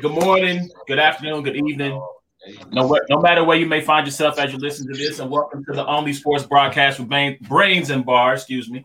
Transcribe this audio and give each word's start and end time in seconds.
Good 0.00 0.12
morning, 0.12 0.70
good 0.86 1.00
afternoon, 1.00 1.42
good 1.42 1.56
evening. 1.56 2.00
No, 2.70 2.96
no 3.10 3.20
matter 3.20 3.42
where 3.42 3.56
you 3.56 3.66
may 3.66 3.80
find 3.80 4.06
yourself 4.06 4.38
as 4.38 4.52
you 4.52 4.58
listen 4.58 4.86
to 4.86 4.96
this, 4.96 5.18
and 5.18 5.28
welcome 5.28 5.64
to 5.64 5.72
the 5.72 5.84
only 5.86 6.12
sports 6.12 6.44
broadcast 6.44 7.00
with 7.00 7.08
brains 7.40 7.90
and 7.90 8.06
Bar, 8.06 8.34
excuse 8.34 8.70
me, 8.70 8.84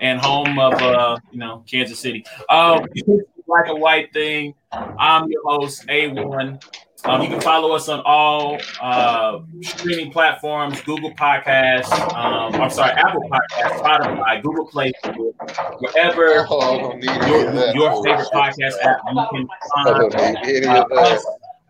and 0.00 0.18
home 0.18 0.58
of 0.58 0.72
uh, 0.74 1.18
you 1.30 1.38
know 1.38 1.62
Kansas 1.70 1.98
City. 1.98 2.24
Um, 2.48 2.86
like 3.46 3.68
a 3.68 3.74
white 3.74 4.14
thing. 4.14 4.54
I'm 4.72 5.30
your 5.30 5.42
host, 5.44 5.86
A1. 5.88 6.62
Um, 7.06 7.22
you 7.22 7.28
can 7.28 7.40
follow 7.40 7.72
us 7.72 7.88
on 7.88 8.00
all 8.04 8.58
uh, 8.80 9.40
streaming 9.62 10.10
platforms: 10.10 10.80
Google 10.82 11.12
Podcasts. 11.12 11.92
Um, 12.14 12.54
I'm 12.60 12.70
sorry, 12.70 12.92
Apple 12.92 13.22
Podcasts, 13.30 13.80
Spotify, 13.80 14.42
Google 14.42 14.66
Play, 14.66 14.92
wherever 15.78 16.46
oh, 16.50 16.98
your, 17.00 17.74
your 17.74 18.04
favorite 18.04 18.28
podcast 18.32 18.74
app 18.82 19.00
you 19.12 19.26
can 19.30 19.48
find 19.84 20.66
uh, 20.66 20.84
us. 20.96 21.24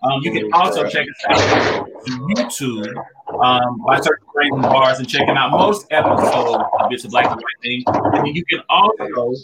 Um, 0.07 0.21
you 0.23 0.33
can 0.33 0.53
also 0.53 0.87
check 0.89 1.07
us 1.09 1.25
out 1.29 1.81
on 1.81 2.35
YouTube 2.35 2.95
um, 3.43 3.79
by 3.87 3.97
searching 3.97 4.27
Brains 4.33 4.55
and 4.55 4.63
Bars 4.63 4.99
and 4.99 5.09
checking 5.09 5.37
out 5.37 5.51
most 5.51 5.87
episodes 5.91 6.63
of 6.81 6.93
It's 6.93 7.05
a 7.05 7.09
Black 7.09 7.27
and 7.27 7.37
White 7.37 7.63
Thing. 7.63 7.83
And 7.87 8.37
you 8.37 8.45
can 8.45 8.61
also 8.69 9.35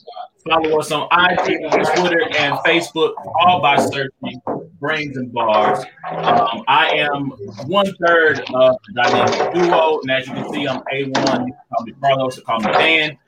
follow 0.44 0.78
us 0.78 0.92
on 0.92 1.08
IG, 1.10 1.60
Twitter, 1.96 2.22
and 2.36 2.54
Facebook, 2.58 3.14
all 3.41 3.60
by 3.60 3.77
searching 3.77 4.41
Brains 4.78 5.16
and 5.16 5.32
Bars. 5.32 5.84
Um, 6.10 6.64
I 6.69 6.91
am 6.97 7.30
one 7.66 7.92
third 8.06 8.41
of 8.54 8.76
the 8.86 9.02
dynamic 9.02 9.54
duo, 9.54 10.00
and 10.00 10.10
as 10.10 10.26
you 10.26 10.34
can 10.34 10.52
see, 10.52 10.66
I'm 10.69 10.80
A1. 10.80 11.06
You 11.06 11.12
can 11.12 11.54
call 11.74 11.84
me 11.84 11.92
Carlos 12.00 12.38
or 12.38 12.42
call 12.42 12.60
me 12.60 12.72
Dan. 12.72 13.19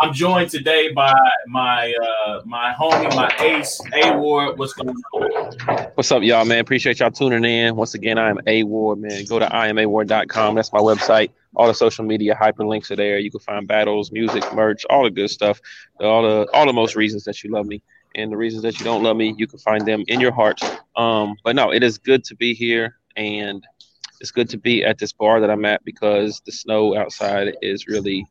I'm 0.00 0.12
joined 0.12 0.50
today 0.50 0.92
by 0.92 1.14
my 1.46 1.94
uh 2.02 2.42
my 2.44 2.74
homie, 2.78 3.14
my 3.14 3.32
ace, 3.40 3.80
A 3.94 4.16
Ward. 4.16 4.58
What's 4.58 4.74
going 4.74 4.94
on? 5.14 5.90
What's 5.94 6.12
up, 6.12 6.22
y'all, 6.22 6.44
man? 6.44 6.58
Appreciate 6.58 7.00
y'all 7.00 7.10
tuning 7.10 7.44
in. 7.44 7.74
Once 7.76 7.94
again, 7.94 8.18
I 8.18 8.28
am 8.30 8.38
A 8.46 8.64
Ward, 8.64 8.98
man. 8.98 9.24
Go 9.24 9.38
to 9.38 9.46
imaward.com. 9.46 10.54
That's 10.54 10.72
my 10.72 10.78
website. 10.78 11.30
All 11.54 11.66
the 11.66 11.74
social 11.74 12.04
media 12.04 12.34
hyperlinks 12.34 12.90
are 12.90 12.96
there. 12.96 13.18
You 13.18 13.30
can 13.30 13.40
find 13.40 13.66
battles, 13.66 14.12
music, 14.12 14.44
merch, 14.54 14.84
all 14.90 15.04
the 15.04 15.10
good 15.10 15.30
stuff. 15.30 15.60
All 16.00 16.22
the 16.22 16.48
all 16.52 16.66
the 16.66 16.72
most 16.72 16.94
reasons 16.94 17.24
that 17.24 17.42
you 17.42 17.50
love 17.50 17.66
me. 17.66 17.82
And 18.14 18.30
the 18.30 18.36
reasons 18.36 18.62
that 18.64 18.78
you 18.78 18.84
don't 18.84 19.02
love 19.02 19.16
me, 19.16 19.34
you 19.38 19.46
can 19.46 19.58
find 19.58 19.86
them 19.86 20.04
in 20.06 20.20
your 20.20 20.32
heart. 20.32 20.60
Um, 20.96 21.36
but 21.44 21.56
no, 21.56 21.72
it 21.72 21.82
is 21.82 21.96
good 21.96 22.24
to 22.24 22.36
be 22.36 22.52
here 22.52 22.98
and 23.16 23.66
it's 24.20 24.30
good 24.30 24.50
to 24.50 24.58
be 24.58 24.84
at 24.84 24.98
this 24.98 25.12
bar 25.12 25.40
that 25.40 25.50
I'm 25.50 25.64
at 25.64 25.82
because 25.84 26.42
the 26.44 26.52
snow 26.52 26.94
outside 26.94 27.56
is 27.62 27.86
really 27.86 28.26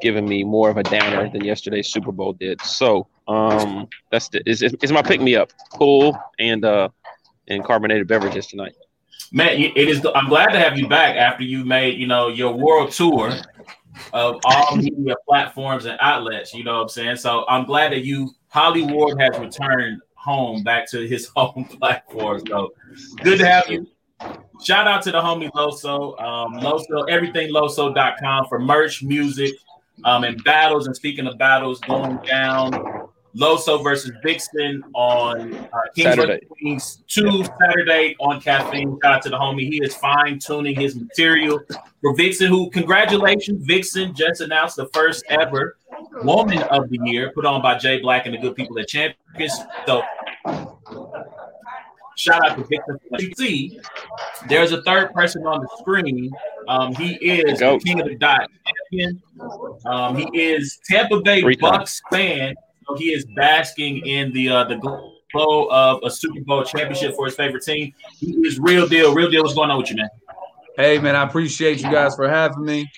giving 0.00 0.28
me 0.28 0.44
more 0.44 0.70
of 0.70 0.76
a 0.76 0.82
downer 0.82 1.28
than 1.30 1.44
yesterday's 1.44 1.88
Super 1.88 2.12
Bowl 2.12 2.32
did. 2.32 2.60
So 2.62 3.06
um, 3.28 3.88
that's 4.10 4.28
the, 4.28 4.42
is, 4.48 4.62
is 4.62 4.92
my 4.92 5.02
pick 5.02 5.20
me 5.20 5.36
up, 5.36 5.52
cool 5.72 6.18
and 6.38 6.64
uh, 6.64 6.88
and 7.48 7.64
carbonated 7.64 8.06
beverages 8.08 8.46
tonight. 8.46 8.74
Man, 9.32 9.60
it 9.60 9.76
is. 9.76 10.04
I'm 10.14 10.28
glad 10.28 10.48
to 10.48 10.58
have 10.58 10.76
you 10.76 10.88
back 10.88 11.16
after 11.16 11.44
you 11.44 11.64
made 11.64 11.98
you 11.98 12.06
know 12.06 12.28
your 12.28 12.52
world 12.52 12.90
tour 12.90 13.32
of 14.12 14.40
all 14.44 14.76
media 14.76 15.14
platforms 15.28 15.84
and 15.84 15.98
outlets. 16.00 16.52
You 16.52 16.64
know 16.64 16.76
what 16.76 16.82
I'm 16.82 16.88
saying? 16.88 17.16
So 17.16 17.44
I'm 17.48 17.64
glad 17.64 17.92
that 17.92 18.04
you 18.04 18.30
Hollywood 18.48 19.20
has 19.20 19.38
returned 19.38 20.00
home 20.14 20.62
back 20.62 20.90
to 20.90 21.06
his 21.06 21.28
home 21.36 21.64
platform. 21.64 22.42
So 22.46 22.72
good 23.22 23.38
to 23.38 23.46
have 23.46 23.68
you. 23.68 23.86
Shout 24.62 24.86
out 24.86 25.02
to 25.04 25.12
the 25.12 25.20
homie 25.20 25.50
Loso, 25.52 26.20
um, 26.20 26.60
Loso, 26.60 27.08
everythingloso.com 27.08 28.46
for 28.48 28.58
merch, 28.58 29.02
music, 29.02 29.54
um, 30.04 30.24
in 30.24 30.36
battles. 30.38 30.86
And 30.86 30.96
speaking 30.96 31.26
of 31.26 31.38
battles 31.38 31.80
going 31.80 32.18
down, 32.26 33.08
Loso 33.36 33.82
versus 33.82 34.10
Vixen 34.22 34.82
on 34.94 35.54
uh, 35.54 35.68
Kings 35.94 36.16
Saturday. 36.16 36.46
Kings 36.60 37.02
2 37.08 37.44
Saturday 37.60 38.16
on 38.18 38.40
Caffeine. 38.40 38.98
Shout 39.02 39.14
out 39.14 39.22
to 39.22 39.28
the 39.28 39.36
homie. 39.36 39.68
He 39.68 39.80
is 39.82 39.94
fine 39.94 40.38
tuning 40.38 40.74
his 40.74 40.96
material 40.96 41.60
for 42.00 42.14
Vixen, 42.16 42.48
who, 42.48 42.70
congratulations, 42.70 43.64
Vixen 43.64 44.14
just 44.14 44.40
announced 44.40 44.76
the 44.76 44.86
first 44.88 45.24
ever 45.28 45.76
Woman 46.22 46.62
of 46.64 46.88
the 46.88 46.98
Year 47.04 47.30
put 47.32 47.44
on 47.44 47.62
by 47.62 47.76
Jay 47.78 48.00
Black 48.00 48.26
and 48.26 48.34
the 48.34 48.38
good 48.38 48.56
people 48.56 48.78
at 48.78 48.88
Champions. 48.88 49.58
So, 49.86 50.02
shout 52.20 52.46
out 52.46 52.56
to 52.56 52.64
Victor. 52.64 53.00
You 53.18 53.32
see, 53.36 53.80
there's 54.48 54.72
a 54.72 54.82
third 54.82 55.12
person 55.12 55.46
on 55.46 55.60
the 55.60 55.68
screen 55.78 56.30
um, 56.68 56.94
he 56.94 57.14
is 57.14 57.58
the 57.58 57.80
king 57.84 58.00
of 58.00 58.06
the 58.06 58.14
dot 58.14 58.48
champion. 58.90 59.20
Um, 59.86 60.16
he 60.16 60.28
is 60.34 60.78
Tampa 60.88 61.20
Bay 61.20 61.40
Three 61.40 61.56
Bucks 61.56 62.00
times. 62.10 62.22
fan. 62.22 62.54
So 62.86 62.96
he 62.96 63.12
is 63.12 63.26
basking 63.36 64.06
in 64.06 64.32
the 64.32 64.48
uh, 64.50 64.64
the 64.64 64.76
glow 64.76 65.66
of 65.70 66.00
a 66.04 66.10
Super 66.10 66.40
Bowl 66.42 66.62
championship 66.64 67.14
for 67.16 67.26
his 67.26 67.34
favorite 67.34 67.64
team. 67.64 67.92
He 68.18 68.32
is 68.46 68.60
real 68.60 68.86
deal. 68.86 69.14
Real 69.14 69.30
deal. 69.30 69.42
What's 69.42 69.54
going 69.54 69.70
on 69.70 69.78
with 69.78 69.90
you, 69.90 69.96
man? 69.96 70.08
Hey, 70.76 70.98
man, 70.98 71.16
I 71.16 71.24
appreciate 71.24 71.82
you 71.82 71.90
guys 71.90 72.14
for 72.14 72.28
having 72.28 72.64
me. 72.64 72.90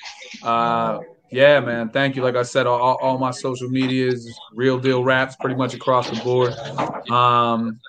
Uh, 0.43 1.01
yeah, 1.31 1.59
man. 1.61 1.89
Thank 1.89 2.15
you. 2.15 2.23
Like 2.23 2.37
I 2.37 2.43
said, 2.43 2.67
all, 2.67 2.99
all 3.01 3.17
my 3.17 3.31
social 3.31 3.69
medias, 3.71 4.39
real 4.53 4.79
deal 4.79 5.03
raps, 5.03 5.35
pretty 5.37 5.57
much 5.57 5.73
across 5.73 6.11
the 6.11 6.23
board. 6.23 6.53
Um, 7.11 7.81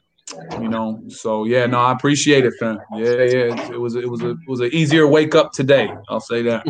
you 0.60 0.70
know. 0.70 1.02
So 1.08 1.46
yeah, 1.46 1.66
no, 1.66 1.80
I 1.80 1.92
appreciate 1.92 2.46
it, 2.46 2.54
fam. 2.60 2.80
Yeah, 2.96 3.10
yeah, 3.10 3.72
it, 3.72 3.80
was 3.80 3.96
it 3.96 4.10
was 4.10 4.22
a 4.22 4.32
it 4.32 4.48
was 4.48 4.60
an 4.60 4.70
easier 4.74 5.08
wake 5.08 5.36
up 5.36 5.52
today. 5.52 5.90
I'll 6.10 6.20
say 6.20 6.42
that. 6.44 6.64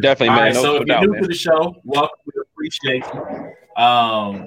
Definitely, 0.00 0.28
man. 0.28 0.38
Right, 0.38 0.54
no 0.54 0.62
so 0.62 0.76
if 0.76 0.86
you're 0.86 1.00
new 1.00 1.12
man. 1.12 1.22
to 1.22 1.28
the 1.28 1.34
show, 1.34 1.74
welcome. 1.84 2.18
We 2.26 2.42
appreciate 2.42 3.04
you. 3.12 3.82
Um, 3.82 4.46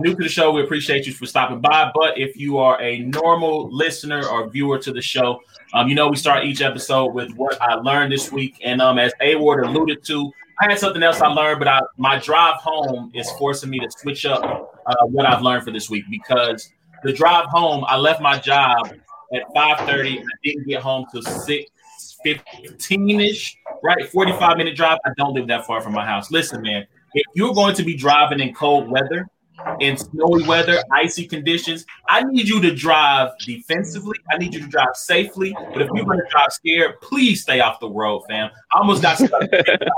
new 0.00 0.14
to 0.14 0.22
the 0.22 0.28
show, 0.28 0.52
we 0.52 0.62
appreciate 0.62 1.06
you 1.06 1.12
for 1.12 1.26
stopping 1.26 1.60
by. 1.60 1.90
But 1.94 2.18
if 2.18 2.36
you 2.36 2.58
are 2.58 2.80
a 2.80 3.00
normal 3.00 3.70
listener 3.70 4.26
or 4.26 4.48
viewer 4.48 4.78
to 4.78 4.92
the 4.92 5.02
show, 5.02 5.40
um, 5.74 5.88
you 5.88 5.94
know 5.94 6.08
we 6.08 6.16
start 6.16 6.44
each 6.44 6.60
episode 6.60 7.14
with 7.14 7.32
what 7.34 7.60
I 7.60 7.74
learned 7.74 8.12
this 8.12 8.32
week, 8.32 8.58
and 8.64 8.80
um, 8.80 8.98
as 8.98 9.12
A 9.20 9.36
Ward 9.36 9.64
alluded 9.64 10.04
to, 10.04 10.32
I 10.60 10.70
had 10.70 10.78
something 10.78 11.02
else 11.02 11.20
I 11.20 11.28
learned, 11.28 11.58
but 11.58 11.68
I, 11.68 11.80
my 11.96 12.18
drive 12.18 12.56
home 12.56 13.10
is 13.14 13.30
forcing 13.32 13.70
me 13.70 13.78
to 13.80 13.88
switch 13.90 14.26
up 14.26 14.42
uh, 14.86 15.06
what 15.06 15.26
I've 15.26 15.42
learned 15.42 15.64
for 15.64 15.70
this 15.70 15.90
week 15.90 16.04
because 16.10 16.70
the 17.02 17.12
drive 17.12 17.46
home, 17.46 17.84
I 17.86 17.96
left 17.96 18.20
my 18.20 18.38
job 18.38 18.94
at 19.34 19.42
5:30. 19.54 20.20
I 20.20 20.24
didn't 20.44 20.66
get 20.68 20.82
home 20.82 21.06
till 21.10 21.22
6 21.22 21.70
15-ish, 22.24 23.56
right? 23.82 24.08
45 24.08 24.56
minute 24.56 24.76
drive. 24.76 24.98
I 25.04 25.10
don't 25.16 25.34
live 25.34 25.48
that 25.48 25.66
far 25.66 25.80
from 25.80 25.92
my 25.92 26.04
house. 26.04 26.30
Listen, 26.30 26.62
man, 26.62 26.86
if 27.14 27.24
you're 27.34 27.54
going 27.54 27.74
to 27.74 27.82
be 27.82 27.96
driving 27.96 28.40
in 28.40 28.54
cold 28.54 28.88
weather, 28.88 29.26
in 29.80 29.96
snowy 29.96 30.42
weather, 30.44 30.82
icy 30.90 31.26
conditions, 31.26 31.86
I 32.08 32.22
need 32.22 32.48
you 32.48 32.60
to 32.62 32.74
drive 32.74 33.30
defensively. 33.38 34.16
I 34.30 34.38
need 34.38 34.54
you 34.54 34.60
to 34.60 34.68
drive 34.68 34.94
safely. 34.94 35.54
But 35.72 35.82
if 35.82 35.88
you're 35.94 36.04
going 36.04 36.18
to 36.18 36.26
drive 36.30 36.52
scared, 36.52 37.00
please 37.00 37.42
stay 37.42 37.60
off 37.60 37.80
the 37.80 37.88
road, 37.88 38.22
fam. 38.28 38.50
I 38.72 38.78
almost 38.78 39.02
got 39.02 39.18
stuck 39.18 39.42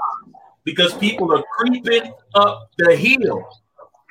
because 0.64 0.94
people 0.94 1.32
are 1.34 1.44
creeping 1.58 2.12
up 2.34 2.70
the 2.78 2.96
hill. 2.96 3.46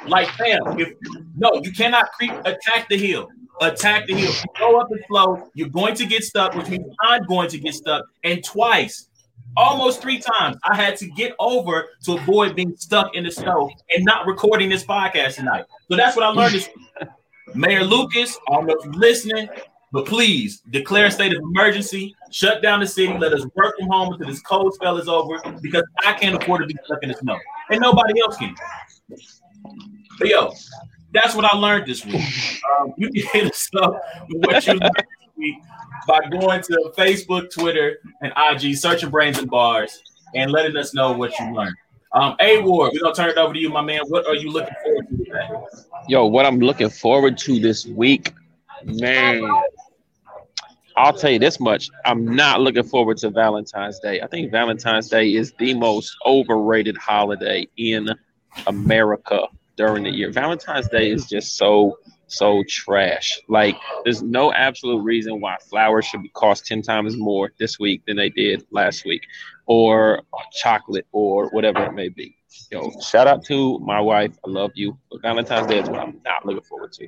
Like, 0.07 0.27
fam, 0.29 0.79
if 0.79 0.93
no, 1.37 1.53
you 1.63 1.71
cannot 1.71 2.11
creep 2.13 2.31
attack 2.45 2.89
the 2.89 2.97
hill. 2.97 3.29
Attack 3.61 4.07
the 4.07 4.15
hill. 4.15 4.33
Go 4.59 4.79
up 4.79 4.91
and 4.91 4.99
slow. 5.07 5.49
You're 5.53 5.69
going 5.69 5.95
to 5.95 6.05
get 6.05 6.23
stuck, 6.23 6.55
which 6.55 6.67
means 6.69 6.85
I'm 7.01 7.23
going 7.25 7.49
to 7.49 7.59
get 7.59 7.73
stuck. 7.73 8.03
And 8.23 8.43
twice, 8.43 9.07
almost 9.55 10.01
three 10.01 10.19
times, 10.19 10.57
I 10.63 10.75
had 10.75 10.97
to 10.97 11.07
get 11.07 11.35
over 11.39 11.89
to 12.05 12.13
avoid 12.13 12.55
being 12.55 12.75
stuck 12.75 13.15
in 13.15 13.23
the 13.23 13.31
snow 13.31 13.69
and 13.95 14.03
not 14.05 14.25
recording 14.25 14.69
this 14.69 14.83
podcast 14.83 15.35
tonight. 15.35 15.65
So 15.89 15.97
that's 15.97 16.15
what 16.15 16.25
I 16.25 16.29
learned. 16.29 16.55
This 16.55 16.69
Mayor 17.55 17.83
Lucas, 17.83 18.37
I 18.49 18.53
don't 18.53 18.67
know 18.67 18.75
if 18.77 18.85
you're 18.85 18.93
listening. 18.93 19.49
But 19.93 20.07
please 20.07 20.61
declare 20.71 21.05
a 21.05 21.11
state 21.11 21.33
of 21.33 21.43
emergency, 21.43 22.15
shut 22.31 22.63
down 22.63 22.79
the 22.79 22.87
city, 22.87 23.15
let 23.15 23.31
us 23.31 23.45
work 23.53 23.75
from 23.77 23.89
home 23.89 24.11
until 24.11 24.27
this 24.27 24.41
cold 24.41 24.73
spell 24.73 24.97
is 24.97 25.07
over 25.07 25.39
because 25.61 25.83
I 26.03 26.13
can't 26.13 26.35
afford 26.41 26.61
to 26.61 26.67
be 26.67 26.75
stuck 26.83 27.03
in 27.03 27.09
the 27.09 27.15
snow. 27.15 27.37
And 27.69 27.79
nobody 27.79 28.19
else 28.19 28.35
can. 28.37 28.55
But 30.17 30.29
yo, 30.29 30.51
that's 31.13 31.35
what 31.35 31.45
I 31.45 31.55
learned 31.55 31.85
this 31.85 32.05
week. 32.05 32.21
Um, 32.79 32.93
you 32.97 33.09
can 33.09 33.23
hit 33.33 33.51
us 33.51 33.69
up 33.77 34.01
with 34.29 34.45
what 34.45 34.65
you 34.65 34.73
learned 34.73 35.05
week 35.35 35.55
by 36.07 36.19
going 36.29 36.61
to 36.63 36.91
Facebook, 36.97 37.51
Twitter, 37.51 37.97
and 38.21 38.33
IG, 38.51 38.75
searching 38.75 39.09
brains 39.09 39.37
and 39.37 39.49
bars, 39.49 40.01
and 40.35 40.51
letting 40.51 40.75
us 40.77 40.93
know 40.93 41.11
what 41.11 41.37
you 41.39 41.53
learned. 41.53 41.75
Um, 42.13 42.35
A 42.39 42.61
Ward, 42.61 42.91
we're 42.93 43.01
gonna 43.01 43.15
turn 43.15 43.29
it 43.29 43.37
over 43.37 43.53
to 43.53 43.59
you, 43.59 43.69
my 43.69 43.81
man. 43.81 44.01
What 44.07 44.27
are 44.27 44.35
you 44.35 44.51
looking 44.51 44.75
forward 44.83 45.07
to 45.09 45.17
today? 45.17 45.49
Yo, 46.07 46.25
what 46.27 46.45
I'm 46.45 46.59
looking 46.59 46.89
forward 46.89 47.37
to 47.39 47.59
this 47.59 47.85
week, 47.87 48.33
man. 48.83 49.43
I'll 50.95 51.13
tell 51.13 51.31
you 51.31 51.39
this 51.39 51.59
much. 51.59 51.89
I'm 52.05 52.35
not 52.35 52.61
looking 52.61 52.83
forward 52.83 53.17
to 53.17 53.31
Valentine's 53.31 53.99
Day. 53.99 54.21
I 54.21 54.27
think 54.27 54.51
Valentine's 54.51 55.09
Day 55.09 55.33
is 55.33 55.53
the 55.57 55.73
most 55.73 56.15
overrated 56.23 56.97
holiday 56.97 57.67
in 57.77 58.09
America 58.67 59.47
during 59.75 60.03
the 60.03 60.11
year. 60.11 60.31
Valentine's 60.31 60.87
Day 60.89 61.09
is 61.09 61.27
just 61.27 61.55
so 61.57 61.97
so 62.27 62.63
trash. 62.67 63.39
Like 63.47 63.75
there's 64.03 64.21
no 64.21 64.51
absolute 64.53 65.01
reason 65.01 65.39
why 65.39 65.57
flowers 65.69 66.05
should 66.05 66.23
be 66.23 66.29
cost 66.29 66.65
10 66.65 66.81
times 66.81 67.17
more 67.17 67.51
this 67.59 67.79
week 67.79 68.03
than 68.05 68.17
they 68.17 68.29
did 68.29 68.65
last 68.71 69.05
week 69.05 69.21
or 69.65 70.21
chocolate 70.51 71.07
or 71.11 71.49
whatever 71.49 71.83
it 71.83 71.93
may 71.93 72.09
be. 72.09 72.35
yo, 72.71 72.91
shout 73.01 73.27
out 73.27 73.43
to 73.45 73.79
my 73.79 73.99
wife. 73.99 74.37
I 74.45 74.49
love 74.49 74.71
you. 74.75 74.97
But 75.11 75.21
Valentine's 75.21 75.67
Day 75.67 75.79
is 75.79 75.89
what 75.89 75.99
I'm 75.99 76.19
not 76.25 76.45
looking 76.45 76.63
forward 76.63 76.93
to. 76.93 77.07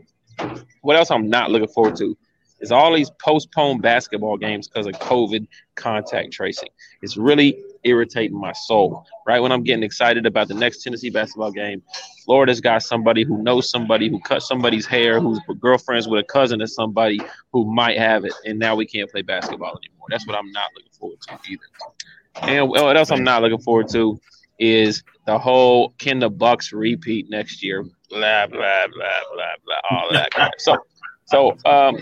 What 0.82 0.96
else 0.96 1.12
I'm 1.12 1.30
not 1.30 1.52
looking 1.52 1.70
forward 1.70 1.96
to 1.98 2.18
is 2.66 2.72
all 2.72 2.94
these 2.94 3.12
postponed 3.22 3.84
basketball 3.84 4.38
games 4.38 4.68
because 4.68 4.88
of 4.88 4.94
COVID 4.94 5.48
contact 5.76 6.34
tracing. 6.34 6.70
It's 7.04 7.16
really 7.16 7.64
irritating 7.84 8.38
my 8.38 8.54
soul. 8.54 9.06
Right 9.28 9.40
when 9.40 9.52
I'm 9.52 9.64
getting 9.64 9.84
excited 9.84 10.26
about 10.26 10.48
the 10.48 10.56
next 10.56 10.82
Tennessee 10.84 11.12
basketball 11.12 11.52
game, 11.52 11.84
Florida's 12.26 12.60
got 12.60 12.82
somebody 12.82 13.24
who 13.24 13.42
knows 13.44 13.70
somebody 13.70 14.10
who 14.10 14.20
cut 14.22 14.42
somebody's 14.42 14.88
hair, 14.88 15.20
who's 15.20 15.40
girlfriends 15.60 16.08
with 16.08 16.20
a 16.20 16.24
cousin 16.24 16.60
of 16.60 16.72
somebody 16.72 17.20
who 17.54 17.72
might 17.72 18.00
have 18.00 18.26
it, 18.26 18.34
and 18.46 18.58
now 18.58 18.76
we 18.76 18.86
can't 18.88 19.10
play 19.12 19.22
basketball 19.22 19.78
anymore. 19.78 20.08
That's 20.10 20.26
what 20.28 20.36
I'm 20.36 20.52
not 20.52 20.72
looking 20.76 20.92
forward 21.00 21.22
to 21.22 21.40
either. 21.48 22.52
And 22.52 22.68
what 22.68 22.98
else 22.98 23.12
I'm 23.12 23.24
not 23.24 23.44
looking 23.44 23.62
forward 23.62 23.90
to 23.90 24.20
is 24.58 25.04
the 25.28 25.38
whole 25.38 25.90
can 26.00 26.20
the 26.20 26.30
Bucks 26.30 26.74
repeat 26.74 27.30
next 27.30 27.64
year? 27.64 27.84
Blah 28.10 28.48
blah 28.48 28.88
blah 28.88 28.88
blah 28.88 29.54
blah. 29.64 29.76
All 29.92 30.12
that. 30.12 30.54
so, 30.58 30.78
so 31.26 31.58
um, 31.66 31.98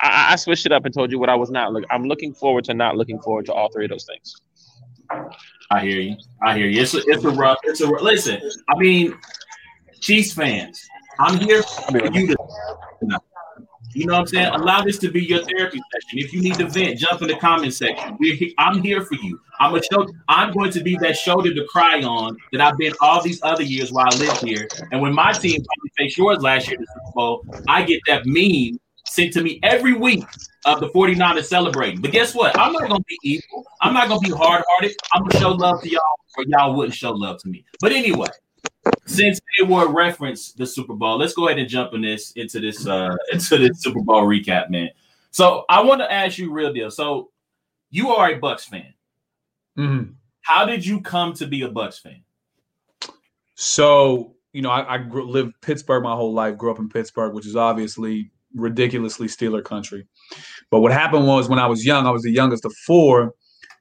I, 0.00 0.32
I, 0.32 0.36
switched 0.36 0.66
it 0.66 0.72
up 0.72 0.84
and 0.84 0.94
told 0.94 1.10
you 1.10 1.18
what 1.18 1.28
I 1.28 1.34
was 1.34 1.50
not 1.50 1.72
looking. 1.72 1.88
I'm 1.90 2.04
looking 2.04 2.34
forward 2.34 2.64
to 2.64 2.74
not 2.74 2.96
looking 2.96 3.20
forward 3.20 3.46
to 3.46 3.52
all 3.52 3.70
three 3.70 3.84
of 3.84 3.90
those 3.90 4.04
things. 4.04 4.34
I 5.70 5.80
hear 5.80 6.00
you. 6.00 6.16
I 6.42 6.56
hear 6.56 6.68
you. 6.68 6.82
It's 6.82 6.94
a, 6.94 7.02
it's 7.06 7.24
a 7.24 7.30
rough. 7.30 7.58
It's 7.64 7.80
a 7.80 7.86
listen. 7.86 8.40
I 8.68 8.78
mean, 8.78 9.18
Chiefs 10.00 10.32
fans, 10.32 10.80
I'm 11.18 11.38
here 11.38 11.62
for 11.62 11.98
you 12.12 12.28
to. 12.28 12.36
You 13.94 14.06
know 14.06 14.14
what 14.14 14.20
I'm 14.20 14.26
saying? 14.26 14.46
Allow 14.48 14.82
this 14.82 14.98
to 14.98 15.10
be 15.10 15.24
your 15.24 15.44
therapy 15.44 15.80
session. 15.92 16.18
If 16.18 16.32
you 16.32 16.42
need 16.42 16.54
to 16.56 16.66
vent, 16.66 16.98
jump 16.98 17.22
in 17.22 17.28
the 17.28 17.36
comment 17.36 17.72
section. 17.74 18.18
I'm 18.58 18.82
here 18.82 19.02
for 19.02 19.14
you. 19.14 19.40
I'm 19.60 19.72
a 19.74 19.82
show. 19.82 20.08
I'm 20.28 20.52
going 20.52 20.72
to 20.72 20.82
be 20.82 20.96
that 20.96 21.16
shoulder 21.16 21.54
to 21.54 21.64
cry 21.70 22.02
on 22.02 22.36
that 22.50 22.60
I've 22.60 22.76
been 22.76 22.92
all 23.00 23.22
these 23.22 23.40
other 23.44 23.62
years 23.62 23.92
while 23.92 24.08
I 24.10 24.16
live 24.16 24.36
here. 24.38 24.68
And 24.90 25.00
when 25.00 25.14
my 25.14 25.30
team 25.32 25.62
finally 25.62 25.92
faced 25.96 26.18
yours 26.18 26.42
last 26.42 26.66
year 26.66 26.76
the 26.76 26.86
Super 26.86 27.12
Bowl, 27.14 27.46
I 27.68 27.84
get 27.84 28.00
that 28.08 28.26
meme 28.26 28.80
sent 29.06 29.32
to 29.34 29.42
me 29.42 29.60
every 29.62 29.92
week 29.92 30.24
of 30.64 30.80
the 30.80 30.88
49ers 30.88 31.44
celebrating. 31.44 32.00
But 32.00 32.12
guess 32.12 32.34
what? 32.34 32.58
I'm 32.58 32.72
not 32.72 32.88
gonna 32.88 33.04
be 33.06 33.18
evil. 33.22 33.64
I'm 33.80 33.94
not 33.94 34.08
gonna 34.08 34.20
be 34.20 34.30
hard-hearted. 34.30 34.96
I'm 35.12 35.22
gonna 35.22 35.40
show 35.40 35.50
love 35.52 35.82
to 35.82 35.90
y'all, 35.90 36.02
or 36.36 36.44
y'all 36.46 36.74
wouldn't 36.74 36.94
show 36.94 37.12
love 37.12 37.40
to 37.42 37.48
me. 37.48 37.64
But 37.80 37.92
anyway, 37.92 38.28
since 39.06 39.40
A 39.60 39.64
Ward 39.64 39.94
referenced 39.94 40.56
the 40.56 40.66
Super 40.66 40.94
Bowl, 40.94 41.18
let's 41.18 41.34
go 41.34 41.48
ahead 41.48 41.58
and 41.58 41.68
jump 41.68 41.94
in 41.94 42.02
this 42.02 42.32
into 42.32 42.60
this 42.60 42.86
uh 42.86 43.14
into 43.32 43.58
this 43.58 43.82
Super 43.82 44.00
Bowl 44.00 44.24
recap, 44.24 44.70
man. 44.70 44.90
So 45.30 45.64
I 45.68 45.82
want 45.82 46.00
to 46.00 46.10
ask 46.10 46.38
you 46.38 46.52
real 46.52 46.72
deal. 46.72 46.90
So 46.90 47.30
you 47.90 48.10
are 48.10 48.30
a 48.30 48.38
Bucks 48.38 48.64
fan. 48.64 48.94
Mm-hmm. 49.78 50.12
How 50.42 50.64
did 50.64 50.84
you 50.84 51.00
come 51.00 51.32
to 51.34 51.46
be 51.46 51.62
a 51.62 51.68
Bucks 51.68 51.98
fan? 51.98 52.22
So 53.54 54.34
you 54.52 54.62
know, 54.62 54.70
I, 54.70 54.94
I 54.94 54.98
grew, 54.98 55.26
lived 55.26 55.60
Pittsburgh 55.60 56.04
my 56.04 56.14
whole 56.14 56.32
life. 56.32 56.56
Grew 56.56 56.70
up 56.70 56.78
in 56.78 56.88
Pittsburgh, 56.88 57.34
which 57.34 57.46
is 57.46 57.56
obviously 57.56 58.30
ridiculously 58.54 59.26
Steeler 59.26 59.62
country. 59.62 60.06
But 60.70 60.80
what 60.80 60.92
happened 60.92 61.26
was 61.26 61.48
when 61.48 61.58
I 61.58 61.66
was 61.66 61.84
young, 61.84 62.06
I 62.06 62.10
was 62.10 62.22
the 62.22 62.32
youngest 62.32 62.64
of 62.64 62.72
four 62.86 63.34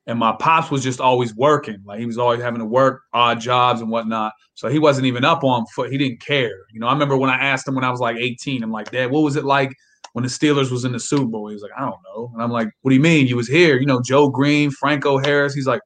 and 0.06 0.20
my 0.20 0.36
pops 0.40 0.70
was 0.70 0.84
just 0.84 1.00
always 1.00 1.34
working. 1.36 1.78
Like 1.86 2.00
he 2.00 2.06
was 2.06 2.18
always 2.18 2.42
having 2.42 2.60
to 2.60 2.66
work 2.66 3.02
odd 3.14 3.40
jobs 3.40 3.82
and 3.82 3.90
whatnot. 3.90 4.34
So 4.54 4.68
he 4.68 4.80
wasn't 4.80 5.08
even 5.08 5.24
up 5.24 5.44
on 5.44 5.66
foot. 5.68 5.92
He 5.92 5.98
didn't 5.98 6.22
care. 6.22 6.66
You 6.74 6.80
know, 6.80 6.88
I 6.88 6.94
remember 6.94 7.18
when 7.18 7.30
I 7.30 7.36
asked 7.36 7.68
him 7.68 7.76
when 7.76 7.84
I 7.84 7.90
was 7.90 8.00
like 8.00 8.18
18, 8.18 8.64
I'm 8.64 8.72
like, 8.72 8.92
Dad, 8.92 9.12
what 9.12 9.22
was 9.22 9.36
it 9.36 9.46
like 9.46 9.72
when 10.14 10.24
the 10.24 10.30
Steelers 10.30 10.72
was 10.72 10.84
in 10.84 10.92
the 10.92 11.00
Super 11.00 11.26
Bowl? 11.26 11.48
He 11.48 11.54
was 11.54 11.64
like, 11.64 11.72
I 11.78 11.82
don't 11.82 12.00
know. 12.06 12.32
And 12.34 12.44
I'm 12.44 12.52
like, 12.52 12.68
What 12.82 12.90
do 12.90 12.96
you 12.96 13.02
mean? 13.02 13.28
You 13.28 13.38
was 13.38 13.48
here? 13.48 13.80
You 13.80 13.86
know, 13.86 14.02
Joe 14.02 14.30
Greene, 14.30 14.72
Franco 14.72 15.20
Harris. 15.20 15.54
He's 15.54 15.68
like, 15.68 15.82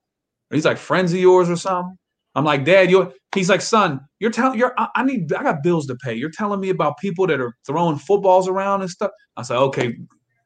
he's 0.51 0.65
like 0.65 0.77
friends 0.77 1.13
of 1.13 1.19
yours 1.19 1.49
or 1.49 1.55
something. 1.55 1.97
I'm 2.35 2.45
like, 2.45 2.65
Dad, 2.65 2.89
you. 2.89 3.13
He's 3.37 3.49
like, 3.49 3.61
son, 3.61 4.01
you're 4.19 4.31
telling 4.31 4.57
you're. 4.57 4.73
I, 4.77 4.87
I 4.95 5.03
need. 5.03 5.31
I 5.33 5.43
got 5.43 5.63
bills 5.63 5.87
to 5.87 5.95
pay. 5.95 6.13
You're 6.13 6.31
telling 6.31 6.59
me 6.59 6.69
about 6.69 6.97
people 6.97 7.27
that 7.27 7.39
are 7.39 7.55
throwing 7.65 7.97
footballs 7.97 8.47
around 8.47 8.81
and 8.81 8.89
stuff. 8.89 9.11
I 9.35 9.43
said, 9.43 9.57
okay, 9.57 9.97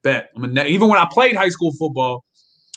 bet. 0.04 0.30
I 0.36 0.40
mean, 0.40 0.58
even 0.58 0.88
when 0.90 1.00
I 1.00 1.08
played 1.10 1.36
high 1.36 1.50
school 1.50 1.74
football, 1.74 2.24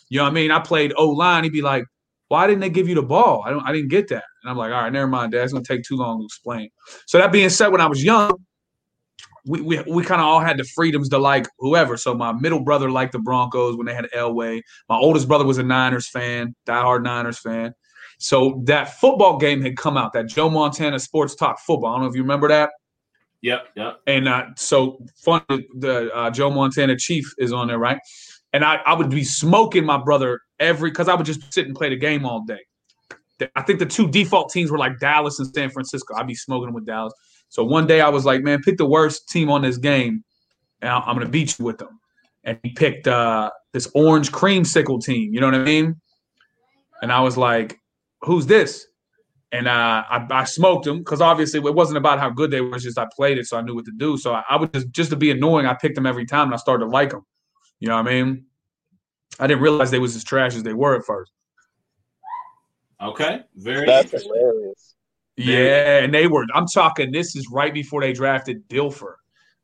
you 0.08 0.18
know 0.18 0.24
what 0.24 0.30
I 0.30 0.34
mean? 0.34 0.50
I 0.50 0.60
played 0.60 0.92
O 0.96 1.08
line. 1.08 1.44
He'd 1.44 1.52
be 1.52 1.62
like, 1.62 1.84
why 2.28 2.46
didn't 2.46 2.60
they 2.60 2.70
give 2.70 2.88
you 2.88 2.94
the 2.94 3.02
ball? 3.02 3.42
I 3.44 3.50
don't 3.50 3.66
I 3.66 3.72
didn't 3.72 3.90
get 3.90 4.08
that. 4.08 4.24
And 4.42 4.50
I'm 4.50 4.56
like, 4.56 4.72
all 4.72 4.82
right, 4.82 4.92
never 4.92 5.06
mind, 5.06 5.32
Dad. 5.32 5.44
It's 5.44 5.52
gonna 5.52 5.64
take 5.64 5.82
too 5.82 5.96
long 5.96 6.20
to 6.20 6.24
explain. 6.24 6.70
So 7.06 7.18
that 7.18 7.32
being 7.32 7.50
said, 7.50 7.68
when 7.68 7.80
I 7.80 7.86
was 7.86 8.02
young, 8.02 8.44
we 9.46 9.60
we, 9.60 9.82
we 9.82 10.02
kind 10.02 10.20
of 10.20 10.26
all 10.26 10.40
had 10.40 10.58
the 10.58 10.64
freedoms 10.74 11.08
to 11.10 11.18
like 11.18 11.46
whoever. 11.58 11.96
So 11.96 12.14
my 12.14 12.32
middle 12.32 12.60
brother 12.60 12.90
liked 12.90 13.12
the 13.12 13.18
Broncos 13.18 13.76
when 13.76 13.86
they 13.86 13.94
had 13.94 14.08
Elway. 14.14 14.62
My 14.88 14.96
oldest 14.96 15.28
brother 15.28 15.44
was 15.44 15.58
a 15.58 15.62
Niners 15.62 16.08
fan, 16.08 16.54
diehard 16.66 17.02
Niners 17.02 17.38
fan. 17.38 17.74
So 18.24 18.62
that 18.64 18.98
football 19.00 19.36
game 19.36 19.60
had 19.60 19.76
come 19.76 19.96
out, 19.96 20.12
that 20.14 20.28
Joe 20.28 20.48
Montana 20.48 20.98
Sports 20.98 21.34
Talk 21.34 21.58
football. 21.60 21.90
I 21.90 21.94
don't 21.96 22.02
know 22.02 22.08
if 22.08 22.16
you 22.16 22.22
remember 22.22 22.48
that. 22.48 22.70
Yep, 23.42 23.68
yep. 23.76 24.00
And 24.06 24.26
uh, 24.26 24.46
so 24.56 25.04
fun, 25.16 25.42
the 25.48 26.10
uh, 26.14 26.30
Joe 26.30 26.50
Montana 26.50 26.96
Chief 26.96 27.30
is 27.38 27.52
on 27.52 27.68
there, 27.68 27.78
right? 27.78 27.98
and 28.54 28.64
I, 28.64 28.76
I 28.86 28.94
would 28.94 29.10
be 29.10 29.24
smoking 29.24 29.84
my 29.84 29.98
brother 29.98 30.40
every 30.60 30.90
because 30.90 31.08
I 31.08 31.14
would 31.14 31.26
just 31.26 31.52
sit 31.52 31.66
and 31.66 31.74
play 31.74 31.88
the 31.88 31.96
game 31.96 32.24
all 32.24 32.44
day. 32.44 32.60
I 33.56 33.62
think 33.62 33.80
the 33.80 33.86
two 33.86 34.08
default 34.08 34.52
teams 34.52 34.70
were 34.70 34.78
like 34.78 35.00
Dallas 35.00 35.40
and 35.40 35.52
San 35.52 35.70
Francisco. 35.70 36.14
I'd 36.14 36.28
be 36.28 36.36
smoking 36.36 36.66
them 36.66 36.74
with 36.74 36.86
Dallas. 36.86 37.12
So 37.48 37.64
one 37.64 37.88
day 37.88 38.00
I 38.00 38.08
was 38.08 38.24
like, 38.24 38.42
man, 38.42 38.62
pick 38.62 38.78
the 38.78 38.86
worst 38.86 39.28
team 39.28 39.50
on 39.50 39.62
this 39.62 39.76
game, 39.76 40.22
and 40.80 40.90
I'm 40.90 41.16
gonna 41.16 41.28
beat 41.28 41.58
you 41.58 41.64
with 41.64 41.78
them. 41.78 41.98
And 42.44 42.58
he 42.62 42.70
picked 42.70 43.08
uh, 43.08 43.50
this 43.72 43.90
orange 43.92 44.30
creamsicle 44.30 45.04
team. 45.04 45.34
You 45.34 45.40
know 45.40 45.46
what 45.46 45.56
I 45.56 45.64
mean? 45.64 45.96
And 47.02 47.10
I 47.10 47.20
was 47.20 47.36
like, 47.36 47.80
who's 48.24 48.46
this? 48.46 48.86
And 49.52 49.68
uh, 49.68 50.02
I, 50.10 50.26
I 50.30 50.44
smoked 50.44 50.84
them 50.84 50.98
because 50.98 51.20
obviously 51.20 51.60
it 51.60 51.74
wasn't 51.74 51.98
about 51.98 52.18
how 52.18 52.28
good 52.28 52.50
they 52.50 52.60
were. 52.60 52.74
It's 52.74 52.84
just 52.84 52.98
I 52.98 53.06
played 53.14 53.38
it, 53.38 53.46
so 53.46 53.56
I 53.56 53.62
knew 53.62 53.74
what 53.74 53.84
to 53.84 53.92
do. 53.96 54.16
So 54.16 54.34
I, 54.34 54.42
I 54.50 54.56
would 54.56 54.72
just 54.72 54.90
just 54.90 55.10
to 55.10 55.16
be 55.16 55.30
annoying, 55.30 55.66
I 55.66 55.74
picked 55.74 55.94
them 55.94 56.06
every 56.06 56.26
time, 56.26 56.48
and 56.48 56.54
I 56.54 56.56
started 56.56 56.86
to 56.86 56.90
like 56.90 57.10
them. 57.10 57.24
You 57.78 57.88
know 57.88 57.96
what 57.96 58.08
I 58.08 58.10
mean? 58.10 58.46
I 59.38 59.46
didn't 59.46 59.62
realize 59.62 59.90
they 59.90 59.98
was 59.98 60.16
as 60.16 60.24
trash 60.24 60.54
as 60.54 60.62
they 60.62 60.72
were 60.72 60.96
at 60.96 61.04
first. 61.04 61.30
Okay, 63.00 63.42
very. 63.56 63.86
That's 63.86 64.10
hilarious. 64.10 64.94
Yeah, 65.36 65.98
and 65.98 66.12
they 66.12 66.26
were. 66.26 66.46
I'm 66.54 66.66
talking. 66.66 67.12
This 67.12 67.36
is 67.36 67.48
right 67.52 67.74
before 67.74 68.00
they 68.00 68.12
drafted 68.12 68.68
Dilfer. 68.68 69.14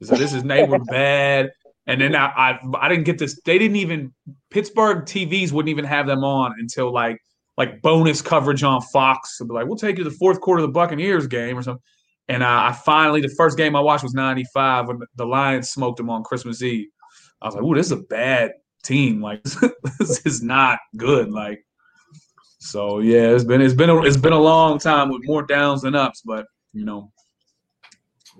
So 0.02 0.16
this 0.16 0.32
is 0.32 0.42
they 0.42 0.64
were 0.64 0.78
bad. 0.78 1.50
And 1.86 2.00
then 2.00 2.14
I, 2.14 2.26
I 2.26 2.60
I 2.78 2.88
didn't 2.88 3.04
get 3.04 3.18
this. 3.18 3.40
They 3.44 3.58
didn't 3.58 3.76
even 3.76 4.12
Pittsburgh 4.50 5.04
TVs 5.04 5.52
wouldn't 5.52 5.70
even 5.70 5.84
have 5.84 6.06
them 6.06 6.24
on 6.24 6.54
until 6.58 6.92
like 6.92 7.20
like 7.60 7.82
bonus 7.82 8.22
coverage 8.22 8.62
on 8.62 8.80
Fox. 8.80 9.36
So 9.36 9.44
like, 9.44 9.66
we'll 9.66 9.76
take 9.76 9.98
you 9.98 10.04
to 10.04 10.08
the 10.08 10.16
fourth 10.16 10.40
quarter 10.40 10.62
of 10.62 10.68
the 10.68 10.72
Buccaneers 10.72 11.26
game 11.26 11.58
or 11.58 11.62
something. 11.62 11.82
And 12.26 12.42
uh, 12.42 12.46
I 12.46 12.72
finally, 12.72 13.20
the 13.20 13.34
first 13.36 13.58
game 13.58 13.76
I 13.76 13.80
watched 13.80 14.02
was 14.02 14.14
'95 14.14 14.88
when 14.88 15.00
the 15.16 15.26
Lions 15.26 15.68
smoked 15.68 15.98
them 15.98 16.08
on 16.08 16.24
Christmas 16.24 16.62
Eve. 16.62 16.88
I 17.42 17.46
was 17.46 17.54
like, 17.54 17.62
"Ooh, 17.62 17.74
this 17.74 17.86
is 17.86 17.92
a 17.92 17.96
bad 17.98 18.52
team. 18.82 19.20
Like, 19.22 19.42
this 19.42 20.24
is 20.24 20.42
not 20.42 20.78
good." 20.96 21.30
Like, 21.30 21.62
so 22.60 23.00
yeah, 23.00 23.28
it's 23.28 23.44
been 23.44 23.60
it's 23.60 23.74
been 23.74 23.90
a, 23.90 24.02
it's 24.04 24.16
been 24.16 24.32
a 24.32 24.40
long 24.40 24.78
time 24.78 25.10
with 25.10 25.20
more 25.26 25.42
downs 25.42 25.82
than 25.82 25.94
ups, 25.94 26.22
but 26.24 26.46
you 26.72 26.86
know. 26.86 27.12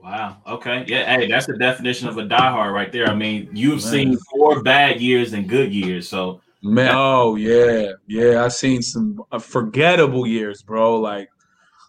Wow. 0.03 0.39
Okay. 0.47 0.87
Yeah. 0.89 1.15
Hey, 1.15 1.29
that's 1.29 1.45
the 1.45 1.59
definition 1.59 2.09
of 2.09 2.17
a 2.17 2.23
diehard 2.23 2.73
right 2.73 2.91
there. 2.91 3.07
I 3.07 3.15
mean, 3.15 3.51
you've 3.53 3.83
Man. 3.83 3.93
seen 3.93 4.19
four 4.31 4.63
bad 4.63 4.99
years 4.99 5.35
and 5.35 5.47
good 5.47 5.75
years. 5.75 6.09
So. 6.09 6.41
Man, 6.63 6.93
oh 6.95 7.37
yeah, 7.37 7.93
yeah. 8.07 8.45
I've 8.45 8.53
seen 8.53 8.83
some 8.83 9.23
uh, 9.33 9.39
forgettable 9.39 10.27
years, 10.27 10.63
bro. 10.63 11.01
Like 11.01 11.31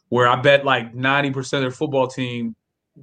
where 0.09 0.27
I 0.27 0.37
bet 0.37 0.63
like 0.63 0.95
ninety 0.95 1.31
percent 1.31 1.63
of 1.63 1.71
their 1.71 1.75
football 1.75 2.07
team 2.07 2.55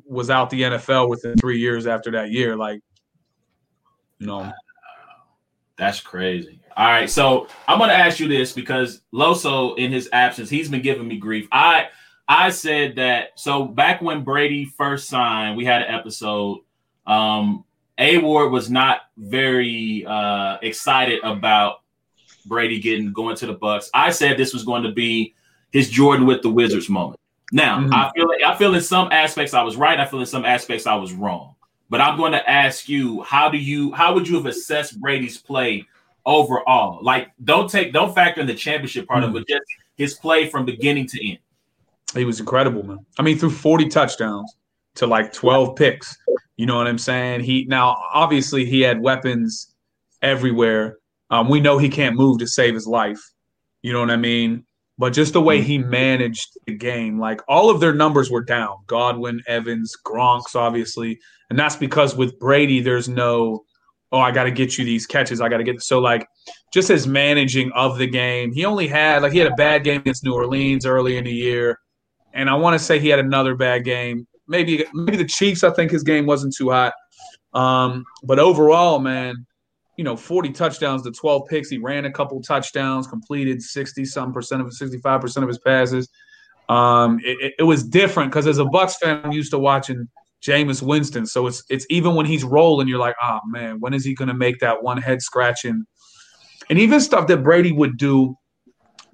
was 0.07 0.31
out 0.31 0.49
the 0.49 0.63
NFL 0.63 1.09
within 1.09 1.37
three 1.37 1.59
years 1.59 1.87
after 1.87 2.11
that 2.13 2.31
year. 2.31 2.57
Like 2.57 2.81
you 4.19 4.27
know, 4.27 4.51
That's 5.77 6.01
crazy. 6.01 6.61
All 6.77 6.87
right, 6.87 7.11
so 7.11 7.49
I'm 7.67 7.79
gonna 7.79 7.93
ask 7.93 8.19
you 8.19 8.29
this 8.29 8.53
because 8.53 9.03
Loso, 9.13 9.77
in 9.77 9.93
his 9.93 10.09
absence, 10.13 10.49
he's 10.49 10.69
been 10.69 10.83
giving 10.83 11.07
me 11.07 11.19
grief. 11.19 11.49
I 11.53 11.89
I 12.29 12.51
said 12.51 12.97
that 12.97 13.31
so 13.37 13.65
back 13.65 14.01
when 14.01 14.25
Brady 14.25 14.65
first 14.65 15.09
signed, 15.09 15.57
we 15.57 15.65
had 15.65 15.83
an 15.83 15.95
episode. 15.95 16.61
Um, 17.07 17.65
A 17.99 18.19
Ward 18.19 18.53
was 18.53 18.71
not 18.71 19.03
very 19.17 20.05
uh, 20.07 20.59
excited 20.63 21.21
about 21.25 21.81
Brady 22.47 22.79
getting 22.81 23.13
going 23.13 23.37
to 23.37 23.47
the 23.47 23.55
Bucks. 23.55 23.91
I 23.93 24.11
said 24.11 24.39
this 24.39 24.53
was 24.53 24.65
going 24.65 24.85
to 24.85 24.93
be 24.93 25.35
his 25.73 25.91
Jordan 25.91 26.27
with 26.27 26.43
the 26.43 26.51
Wizards 26.51 26.89
moment. 26.89 27.21
Now 27.53 27.81
mm-hmm. 27.81 27.93
I 27.93 28.11
feel 28.15 28.29
like, 28.29 28.43
I 28.43 28.57
feel 28.57 28.75
in 28.75 28.81
some 28.81 29.09
aspects 29.11 29.55
I 29.55 29.63
was 29.63 29.77
right. 29.77 29.99
I 29.99 30.05
feel 30.05 30.21
in 30.21 30.27
some 30.27 30.45
aspects 30.45 30.87
I 30.87 30.95
was 30.95 31.13
wrong. 31.13 31.55
But 31.91 32.01
I'm 32.01 32.19
going 32.19 32.33
to 32.33 32.51
ask 32.51 32.89
you, 32.89 33.23
how 33.23 33.49
do 33.49 33.59
you 33.59 33.93
how 33.93 34.15
would 34.15 34.29
you 34.29 34.37
have 34.37 34.47
assessed 34.47 35.01
Brady's 35.01 35.39
play 35.39 35.87
overall? 36.27 37.03
Like, 37.03 37.29
don't 37.43 37.69
take 37.69 37.93
don't 37.93 38.15
factor 38.15 38.41
in 38.41 38.47
the 38.47 38.55
championship 38.55 39.07
part 39.07 39.23
mm-hmm. 39.23 39.31
of 39.35 39.43
it, 39.43 39.47
but 39.49 39.55
just 39.55 39.65
his 39.97 40.15
play 40.15 40.49
from 40.49 40.65
beginning 40.65 41.07
to 41.09 41.29
end. 41.29 41.39
He 42.15 42.25
was 42.25 42.41
incredible, 42.41 42.85
man. 42.85 43.05
I 43.19 43.23
mean, 43.23 43.39
through 43.39 43.51
40 43.51 43.89
touchdowns 43.89 44.55
to 44.97 45.07
like 45.07 45.33
12 45.33 45.77
picks. 45.77 46.17
You 46.59 46.67
know 46.67 46.77
what 46.77 46.87
I'm 46.87 46.99
saying? 46.99 47.41
He 47.41 47.65
now 47.65 47.97
obviously 48.13 48.67
he 48.67 48.83
had 48.83 49.01
weapons 49.01 49.75
everywhere. 50.21 50.99
Um, 51.31 51.49
we 51.49 51.61
know 51.61 51.79
he 51.79 51.89
can't 51.89 52.17
move 52.17 52.39
to 52.41 52.47
save 52.47 52.75
his 52.75 52.87
life. 52.87 53.21
You 53.81 53.95
know 53.95 54.01
what 54.01 54.11
I 54.11 54.17
mean? 54.17 54.65
but 54.99 55.13
just 55.13 55.33
the 55.33 55.41
way 55.41 55.63
he 55.63 55.79
managed 55.79 56.59
the 56.67 56.75
game, 56.75 57.21
like 57.21 57.41
all 57.49 57.71
of 57.71 57.79
their 57.79 57.95
numbers 57.95 58.31
were 58.31 58.43
down. 58.43 58.77
Godwin, 58.89 59.41
Evans, 59.47 59.95
Gronks, 60.05 60.57
obviously, 60.57 61.21
and 61.51 61.59
that's 61.59 61.77
because 61.77 62.17
with 62.17 62.39
Brady, 62.41 62.81
there's 62.81 63.09
no, 63.09 63.65
oh, 64.11 64.19
I 64.19 64.33
got 64.33 64.45
to 64.45 64.51
get 64.51 64.77
you 64.77 64.85
these 64.85 65.07
catches. 65.07 65.41
I 65.41 65.49
got 65.49 65.59
to 65.59 65.65
get 65.65 65.81
so 65.83 66.01
like 66.01 66.27
just 66.75 66.89
his 66.89 67.07
managing 67.07 67.71
of 67.73 67.97
the 67.97 68.09
game. 68.09 68.53
He 68.53 68.65
only 68.65 68.89
had 68.89 69.23
like 69.23 69.33
he 69.33 69.39
had 69.39 69.53
a 69.53 69.57
bad 69.57 69.85
game 69.85 70.01
against 70.01 70.25
New 70.25 70.35
Orleans 70.35 70.85
early 70.85 71.17
in 71.17 71.25
the 71.25 71.33
year, 71.33 71.79
and 72.35 72.51
I 72.51 72.57
want 72.57 72.77
to 72.77 72.85
say 72.85 72.99
he 72.99 73.09
had 73.09 73.21
another 73.21 73.55
bad 73.55 73.85
game. 73.85 74.27
Maybe 74.49 74.85
maybe 74.95 75.17
the 75.17 75.25
Chiefs. 75.25 75.63
I 75.63 75.71
think 75.71 75.91
his 75.91 76.03
game 76.03 76.27
wasn't 76.27 76.55
too 76.57 76.71
hot, 76.71 76.95
um, 77.55 78.05
but 78.25 78.39
overall, 78.39 78.99
man, 78.99 79.47
you 79.97 80.05
know, 80.05 80.17
40 80.17 80.51
touchdowns 80.53 81.03
to 81.03 81.11
12 81.11 81.43
picks. 81.49 81.69
He 81.69 81.79
ran 81.79 82.05
a 82.05 82.13
couple 82.13 82.41
touchdowns, 82.41 83.07
completed 83.07 83.63
60 83.63 84.05
some 84.05 84.33
percent 84.33 84.63
of 84.63 84.73
65 84.73 85.21
percent 85.21 85.45
of 85.45 85.49
his 85.49 85.59
passes. 85.59 86.09
Um, 86.69 87.19
it, 87.25 87.55
it, 87.59 87.63
was 87.63 87.83
different 87.83 88.31
because 88.31 88.47
as 88.47 88.59
a 88.59 88.65
Bucks 88.65 88.97
fan, 88.99 89.23
I'm 89.25 89.33
used 89.33 89.51
to 89.53 89.59
watching 89.59 90.07
Jameis 90.43 90.83
Winston. 90.83 91.27
So 91.27 91.47
it's 91.47 91.63
it's 91.71 91.87
even 91.89 92.15
when 92.15 92.27
he's 92.27 92.45
rolling, 92.45 92.89
you're 92.89 92.99
like, 92.99 93.17
oh 93.23 93.41
man, 93.47 93.81
when 93.81 93.95
is 93.95 94.05
he 94.05 94.15
going 94.15 94.29
to 94.29 94.35
make 94.35 94.61
that 94.61 94.83
one 94.83 94.99
head 94.99 95.23
scratching? 95.23 95.85
And 96.71 96.79
even 96.79 97.01
stuff 97.01 97.27
that 97.29 97.43
Brady 97.43 97.73
would 97.73 97.97
do 97.97 98.37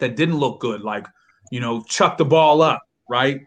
that 0.01 0.17
didn't 0.17 0.37
look 0.37 0.61
good, 0.61 0.83
like 0.83 1.07
you 1.51 1.61
know, 1.61 1.83
chuck 1.83 2.19
the 2.19 2.25
ball 2.25 2.61
up, 2.61 2.83
right? 3.09 3.41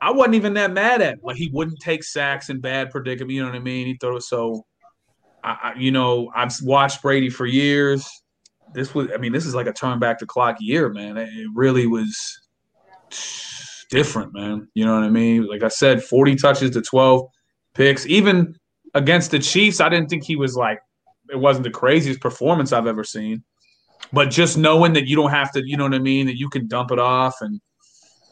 I 0.00 0.12
wasn't 0.12 0.36
even 0.36 0.54
that 0.54 0.72
mad 0.72 1.02
at. 1.02 1.14
Him. 1.14 1.20
Like 1.22 1.36
he 1.36 1.50
wouldn't 1.52 1.80
take 1.80 2.04
sacks 2.04 2.50
in 2.50 2.60
bad 2.60 2.90
predicament. 2.90 3.32
You 3.32 3.42
know 3.42 3.48
what 3.48 3.56
I 3.56 3.60
mean? 3.60 3.86
He 3.86 3.96
throw 4.00 4.18
so 4.18 4.64
I, 5.42 5.74
you 5.76 5.90
know, 5.90 6.30
I've 6.34 6.52
watched 6.62 7.02
Brady 7.02 7.30
for 7.30 7.46
years. 7.46 8.08
This 8.74 8.94
was, 8.94 9.08
I 9.14 9.18
mean, 9.18 9.32
this 9.32 9.46
is 9.46 9.54
like 9.54 9.66
a 9.66 9.72
turn 9.72 9.98
back 9.98 10.18
the 10.18 10.26
clock 10.26 10.56
year, 10.60 10.88
man. 10.88 11.16
It 11.16 11.48
really 11.54 11.86
was 11.86 12.16
different, 13.90 14.34
man. 14.34 14.68
You 14.74 14.84
know 14.84 14.94
what 14.94 15.04
I 15.04 15.10
mean? 15.10 15.46
Like 15.46 15.62
I 15.62 15.68
said, 15.68 16.02
40 16.02 16.36
touches 16.36 16.70
to 16.72 16.82
12 16.82 17.26
picks. 17.74 18.06
Even 18.06 18.56
against 18.94 19.30
the 19.30 19.38
Chiefs, 19.38 19.80
I 19.80 19.88
didn't 19.88 20.08
think 20.08 20.24
he 20.24 20.36
was 20.36 20.56
like, 20.56 20.80
it 21.30 21.38
wasn't 21.38 21.64
the 21.64 21.70
craziest 21.70 22.20
performance 22.20 22.72
I've 22.72 22.86
ever 22.86 23.04
seen. 23.04 23.44
But 24.12 24.30
just 24.30 24.58
knowing 24.58 24.92
that 24.94 25.06
you 25.06 25.16
don't 25.16 25.30
have 25.30 25.52
to, 25.52 25.62
you 25.64 25.76
know 25.76 25.84
what 25.84 25.94
I 25.94 25.98
mean, 25.98 26.26
that 26.26 26.38
you 26.38 26.48
can 26.48 26.66
dump 26.68 26.90
it 26.90 26.98
off 26.98 27.36
and 27.40 27.60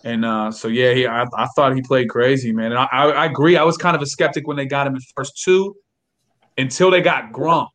and 0.06 0.24
uh, 0.24 0.52
so 0.52 0.68
yeah, 0.68 0.94
he 0.94 1.04
I, 1.04 1.24
I, 1.36 1.46
thought 1.56 1.74
he 1.74 1.82
played 1.82 2.08
crazy, 2.08 2.52
man. 2.52 2.66
And 2.66 2.78
I, 2.78 2.86
I, 2.92 3.08
I 3.08 3.24
agree. 3.26 3.56
I 3.56 3.64
was 3.64 3.76
kind 3.76 3.96
of 3.96 4.02
a 4.02 4.06
skeptic 4.06 4.46
when 4.46 4.56
they 4.56 4.64
got 4.64 4.86
him 4.86 4.94
in 4.94 5.00
first 5.16 5.42
two 5.42 5.74
until 6.56 6.92
they 6.92 7.00
got 7.00 7.32
Gronk. 7.32 7.70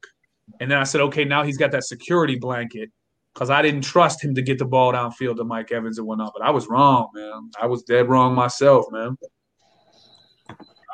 And 0.61 0.71
then 0.71 0.77
I 0.77 0.85
said, 0.85 1.01
okay, 1.01 1.25
now 1.25 1.43
he's 1.43 1.57
got 1.57 1.71
that 1.71 1.83
security 1.83 2.37
blanket 2.37 2.89
because 3.33 3.49
I 3.49 3.61
didn't 3.61 3.81
trust 3.81 4.23
him 4.23 4.33
to 4.35 4.41
get 4.41 4.59
the 4.59 4.65
ball 4.65 4.93
downfield 4.93 5.35
to 5.37 5.43
Mike 5.43 5.73
Evans 5.73 5.97
and 5.97 6.07
whatnot. 6.07 6.31
But 6.33 6.45
I 6.45 6.51
was 6.51 6.67
wrong, 6.69 7.09
man. 7.13 7.51
I 7.61 7.65
was 7.65 7.83
dead 7.83 8.07
wrong 8.07 8.33
myself, 8.33 8.85
man. 8.91 9.17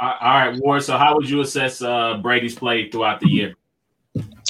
All 0.01 0.15
right, 0.22 0.58
Ward. 0.58 0.82
So, 0.82 0.98
how 0.98 1.15
would 1.15 1.29
you 1.29 1.41
assess 1.41 1.84
uh, 1.84 2.17
Brady's 2.17 2.56
play 2.56 2.89
throughout 2.89 3.20
the 3.20 3.29
year? 3.29 3.53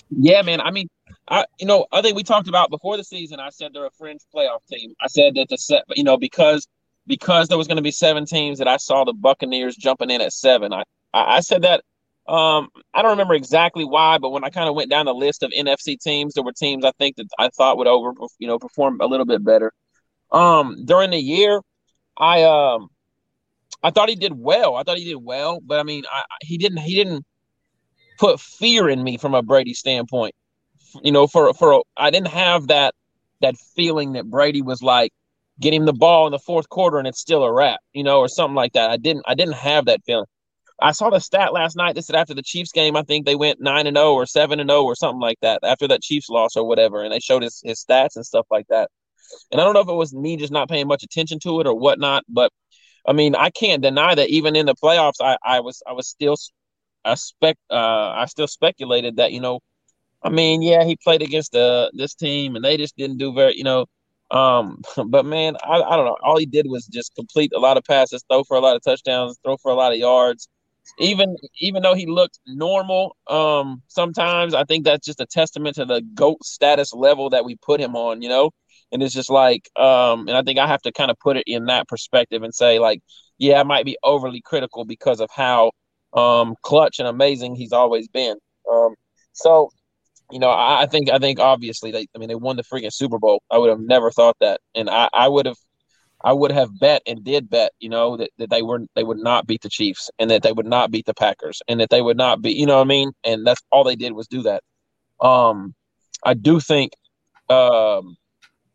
Yeah, 0.10 0.42
man. 0.42 0.62
I 0.62 0.72
mean, 0.72 0.88
I 1.28 1.46
you 1.60 1.66
know 1.66 1.86
I 1.92 2.02
think 2.02 2.16
we 2.16 2.24
talked 2.24 2.48
about 2.48 2.70
before 2.70 2.96
the 2.96 3.04
season. 3.04 3.42
I 3.42 3.50
said 3.50 3.72
they're 3.74 3.86
a 3.86 3.92
fringe 3.92 4.22
playoff 4.34 4.66
team. 4.72 4.94
I 5.02 5.08
said 5.08 5.36
that 5.36 5.48
the 5.50 5.58
set, 5.58 5.84
you 5.96 6.04
know, 6.04 6.18
because 6.18 6.68
because 7.08 7.48
there 7.48 7.58
was 7.58 7.68
going 7.68 7.78
to 7.78 7.84
be 7.84 7.92
seven 7.92 8.26
teams 8.26 8.60
that 8.60 8.68
I 8.68 8.78
saw 8.78 9.04
the 9.04 9.14
Buccaneers 9.14 9.76
jumping 9.76 10.10
in 10.10 10.22
at 10.22 10.34
seven. 10.34 10.74
I 10.74 10.84
I 11.14 11.40
said 11.40 11.64
that 11.64 11.84
um, 12.28 12.70
I 12.94 13.02
don't 13.02 13.12
remember 13.12 13.34
exactly 13.34 13.86
why, 13.86 14.18
but 14.18 14.32
when 14.32 14.44
I 14.44 14.50
kind 14.50 14.68
of 14.68 14.76
went 14.76 14.90
down 14.90 15.06
the 15.06 15.14
list 15.14 15.44
of 15.44 15.52
NFC 15.52 15.98
teams, 15.98 16.34
there 16.34 16.44
were 16.44 16.52
teams 16.52 16.84
I 16.84 16.92
think 17.00 17.16
that 17.16 17.28
I 17.40 17.48
thought 17.50 17.78
would 17.78 17.88
over, 17.88 18.12
you 18.38 18.48
know, 18.48 18.60
perform 18.60 19.00
a 19.00 19.06
little 19.08 19.26
bit 19.26 19.44
better. 19.46 19.72
Um, 20.32 20.84
during 20.84 21.12
the 21.12 21.20
year, 21.20 21.62
I 22.18 22.44
um, 22.44 22.90
I 23.82 23.92
thought 23.92 24.10
he 24.10 24.16
did 24.16 24.34
well. 24.38 24.76
I 24.76 24.84
thought 24.84 24.98
he 24.98 25.06
did 25.06 25.24
well, 25.24 25.62
but 25.66 25.80
I 25.80 25.84
mean, 25.84 26.04
I, 26.12 26.24
he 26.42 26.58
didn't. 26.58 26.80
He 26.80 26.96
didn't 26.96 27.26
put 28.20 28.42
fear 28.42 28.90
in 28.90 29.02
me 29.02 29.18
from 29.18 29.34
a 29.34 29.42
Brady 29.42 29.74
standpoint. 29.74 30.36
You 31.02 31.14
know, 31.14 31.28
for 31.28 31.54
for 31.54 31.84
I 31.96 32.10
didn't 32.10 32.28
have 32.28 32.68
that 32.68 32.94
that 33.40 33.56
feeling 33.76 34.14
that 34.14 34.30
Brady 34.30 34.62
was 34.62 34.82
like, 34.82 35.14
get 35.60 35.74
him 35.74 35.86
the 35.86 35.94
ball 35.94 36.28
in 36.28 36.32
the 36.32 36.40
fourth 36.40 36.70
quarter 36.70 36.98
and 37.00 37.08
it's 37.08 37.20
still 37.20 37.44
a 37.44 37.52
wrap, 37.52 37.80
you 37.94 38.04
know, 38.04 38.20
or 38.20 38.28
something 38.28 38.56
like 38.56 38.74
that. 38.74 38.90
I 38.90 38.98
didn't. 38.98 39.24
I 39.28 39.36
didn't 39.36 39.56
have 39.56 39.86
that 39.86 40.02
feeling. 40.06 40.26
I 40.80 40.92
saw 40.92 41.10
the 41.10 41.20
stat 41.20 41.54
last 41.54 41.76
night 41.76 41.96
that 41.96 42.04
said 42.04 42.16
after 42.16 42.36
the 42.36 42.44
Chiefs 42.44 42.72
game, 42.72 42.96
I 42.96 43.02
think 43.02 43.26
they 43.26 43.36
went 43.36 43.60
nine 43.60 43.88
and 43.88 43.98
zero 43.98 44.10
oh 44.10 44.14
or 44.16 44.26
seven 44.28 44.60
and 44.60 44.70
zero 44.70 44.82
oh 44.82 44.86
or 44.86 44.96
something 44.96 45.20
like 45.20 45.40
that 45.42 45.60
after 45.64 45.88
that 45.88 46.02
Chiefs 46.04 46.30
loss 46.30 46.56
or 46.56 46.68
whatever, 46.68 47.04
and 47.04 47.12
they 47.12 47.20
showed 47.20 47.44
his 47.44 47.62
his 47.64 47.84
stats 47.84 48.16
and 48.16 48.26
stuff 48.26 48.46
like 48.52 48.68
that. 48.70 48.90
And 49.52 49.60
I 49.60 49.64
don't 49.64 49.74
know 49.74 49.82
if 49.82 49.90
it 49.90 49.94
was 49.94 50.14
me 50.14 50.38
just 50.38 50.54
not 50.54 50.70
paying 50.70 50.88
much 50.88 51.04
attention 51.04 51.40
to 51.40 51.60
it 51.62 51.68
or 51.68 51.74
whatnot, 51.78 52.24
but 52.30 52.52
I 53.08 53.14
mean, 53.14 53.36
I 53.36 53.50
can't 53.50 53.82
deny 53.82 54.16
that 54.16 54.30
even 54.30 54.56
in 54.56 54.66
the 54.66 54.76
playoffs, 54.76 55.22
I, 55.22 55.38
I 55.44 55.62
was 55.62 55.82
I 55.88 55.94
was 55.94 56.08
still 56.08 56.36
I 57.06 57.16
spec 57.16 57.58
uh, 57.72 57.76
I 58.16 58.26
still 58.28 58.48
speculated 58.48 59.18
that 59.18 59.32
you 59.32 59.42
know, 59.42 59.62
I 60.24 60.30
mean, 60.30 60.62
yeah, 60.62 60.84
he 60.84 60.98
played 61.04 61.22
against 61.22 61.54
the 61.54 61.92
this 61.94 62.14
team 62.16 62.56
and 62.56 62.64
they 62.66 62.78
just 62.78 62.98
didn't 62.98 63.18
do 63.18 63.34
very 63.34 63.58
you 63.58 63.64
know. 63.64 63.86
Um, 64.32 64.82
but 65.08 65.26
man, 65.26 65.58
I, 65.64 65.82
I 65.82 65.96
don't 65.96 66.06
know. 66.06 66.18
All 66.24 66.38
he 66.38 66.46
did 66.46 66.68
was 66.68 66.86
just 66.88 67.16
complete 67.16 67.52
a 67.56 67.60
lot 67.60 67.78
of 67.78 67.84
passes, 67.84 68.24
throw 68.30 68.44
for 68.44 68.58
a 68.58 68.62
lot 68.62 68.76
of 68.76 68.84
touchdowns, 68.84 69.38
throw 69.44 69.58
for 69.58 69.72
a 69.72 69.76
lot 69.76 69.92
of 69.94 70.00
yards. 70.00 70.48
Even 71.00 71.36
even 71.60 71.84
though 71.84 71.96
he 71.96 72.06
looked 72.06 72.40
normal 72.48 73.16
um 73.28 73.82
sometimes 73.88 74.54
i 74.54 74.64
think 74.64 74.86
that's 74.86 75.06
just 75.06 75.20
a 75.20 75.26
testament 75.26 75.76
to 75.76 75.84
the 75.86 76.02
goat 76.14 76.44
status 76.46 76.94
level 76.94 77.30
that 77.30 77.44
we 77.44 77.56
put 77.58 77.82
him 77.82 77.96
on 77.96 78.22
you 78.22 78.30
know? 78.30 78.52
And 78.92 79.04
it's 79.04 79.14
just 79.14 79.30
like 79.30 79.70
um 79.76 80.28
and 80.30 80.38
i 80.38 80.42
think 80.44 80.60
i 80.60 80.66
have 80.66 80.82
to 80.84 80.92
kind 80.94 81.12
of 81.12 81.20
put 81.20 81.36
it 81.38 81.44
in 81.46 81.66
that 81.66 81.88
perspective 81.90 82.42
and 82.42 82.54
say 82.56 82.80
like 82.80 83.02
yeah 83.38 83.60
i 83.60 83.64
might 83.64 83.86
be 83.86 83.98
overly 84.04 84.42
critical 84.42 84.86
because 84.86 85.20
of 85.20 85.30
how 85.36 85.72
um 86.14 86.56
clutch 86.64 87.00
and 87.00 87.08
amazing 87.08 87.56
he's 87.56 87.74
always 87.74 88.08
been. 88.08 88.38
Um 88.72 88.96
so 89.34 89.70
you 90.32 90.40
know 90.40 90.50
i, 90.50 90.84
I 90.84 90.86
think 90.86 91.10
i 91.10 91.20
think 91.20 91.40
obviously 91.40 91.92
they 91.92 92.08
i 92.16 92.18
mean 92.18 92.30
they 92.30 92.36
won 92.36 92.58
the 92.58 92.64
freaking 92.64 92.94
super 92.94 93.20
bowl 93.20 93.42
i 93.52 93.58
would 93.58 93.70
have 93.70 93.80
never 93.80 94.12
thought 94.12 94.38
that 94.42 94.62
and 94.76 94.90
i 94.90 95.10
i 95.14 95.28
would 95.28 95.46
have 95.46 95.58
I 96.24 96.34
would 96.34 96.52
have 96.52 96.78
bet 96.80 97.04
and 97.06 97.24
did 97.24 97.50
bet, 97.50 97.72
you 97.80 97.90
know, 97.90 98.18
that, 98.18 98.32
that 98.38 98.50
they 98.50 98.62
were 98.62 98.82
they 98.96 99.04
would 99.04 99.20
not 99.20 99.46
beat 99.46 99.62
the 99.62 99.70
Chiefs 99.70 100.10
and 100.18 100.32
that 100.32 100.42
they 100.42 100.52
would 100.52 100.66
not 100.66 100.92
beat 100.92 101.06
the 101.06 101.14
Packers 101.14 101.62
and 101.68 101.80
that 101.80 101.90
they 101.90 102.02
would 102.02 102.18
not 102.18 102.42
be, 102.42 102.52
you 102.52 102.66
know 102.66 102.78
what 102.78 102.86
I 102.86 102.88
mean? 102.88 103.12
And 103.24 103.46
that's 103.46 103.62
all 103.72 103.84
they 103.84 103.96
did 103.96 104.14
was 104.14 104.28
do 104.28 104.42
that. 104.44 104.64
Um, 105.22 105.76
I 106.24 106.34
do 106.34 106.60
think 106.60 106.94
um, 107.50 108.18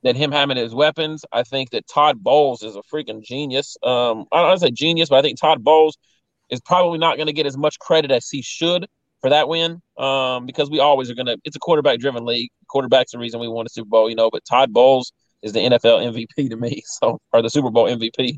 that 0.02 0.16
him 0.16 0.30
having 0.30 0.56
his 0.56 0.75
weapons, 0.75 1.25
I 1.32 1.42
think 1.42 1.71
that 1.71 1.88
Todd 1.88 2.23
Bowles 2.23 2.62
is 2.62 2.76
a 2.76 2.82
freaking 2.82 3.23
genius. 3.23 3.76
Um, 3.82 4.26
I 4.32 4.42
don't 4.42 4.59
say 4.59 4.71
genius, 4.71 5.09
but 5.09 5.18
I 5.18 5.23
think 5.23 5.40
Todd 5.40 5.64
Bowles 5.64 5.99
is 6.49 6.61
probably 6.61 6.99
not 6.99 7.16
going 7.16 7.26
to 7.26 7.32
get 7.32 7.47
as 7.47 7.56
much 7.56 7.78
credit 7.78 8.11
as 8.11 8.28
he 8.28 8.42
should 8.42 8.87
for 9.23 9.31
that 9.31 9.49
win 9.49 9.81
um, 9.97 10.45
because 10.45 10.69
we 10.69 10.81
always 10.81 11.11
are 11.11 11.14
going 11.14 11.26
to. 11.26 11.38
It's 11.45 11.57
a 11.57 11.61
quarterback 11.61 12.00
driven 12.00 12.25
league. 12.25 12.50
Quarterback's 12.69 13.12
the 13.12 13.19
reason 13.19 13.41
we 13.41 13.49
won 13.49 13.64
the 13.64 13.71
Super 13.71 13.88
Bowl, 13.88 14.11
you 14.11 14.17
know. 14.17 14.29
But 14.31 14.45
Todd 14.45 14.73
Bowles 14.73 15.12
is 15.43 15.52
the 15.52 15.61
NFL 15.61 16.12
MVP 16.12 16.50
to 16.50 16.57
me. 16.57 16.83
So, 17.00 17.21
or 17.33 17.41
the 17.41 17.50
Super 17.50 17.71
Bowl 17.71 17.87
MVP. 17.87 18.37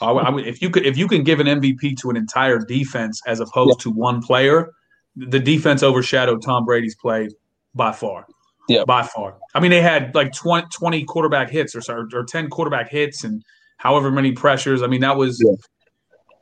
I, 0.00 0.10
I, 0.10 0.40
if 0.40 0.62
you 0.62 0.70
could, 0.70 0.86
if 0.86 0.96
you 0.96 1.06
can 1.06 1.22
give 1.22 1.40
an 1.40 1.46
MVP 1.46 1.98
to 1.98 2.10
an 2.10 2.16
entire 2.16 2.58
defense 2.58 3.20
as 3.26 3.40
opposed 3.40 3.80
yeah. 3.80 3.82
to 3.84 3.90
one 3.90 4.22
player, 4.22 4.70
the 5.16 5.38
defense 5.38 5.82
overshadowed 5.82 6.42
Tom 6.42 6.64
Brady's 6.64 6.96
play 6.96 7.28
by 7.74 7.92
far. 7.92 8.26
Yeah, 8.68 8.84
by 8.84 9.02
far. 9.02 9.36
I 9.54 9.60
mean, 9.60 9.72
they 9.72 9.82
had 9.82 10.14
like 10.14 10.32
20, 10.32 10.68
20 10.72 11.04
quarterback 11.04 11.50
hits 11.50 11.74
or, 11.74 12.08
or 12.12 12.24
ten 12.24 12.48
quarterback 12.48 12.88
hits 12.88 13.24
and 13.24 13.42
however 13.78 14.10
many 14.10 14.32
pressures. 14.32 14.82
I 14.82 14.86
mean, 14.86 15.00
that 15.00 15.16
was. 15.16 15.42
Yeah. 15.44 15.54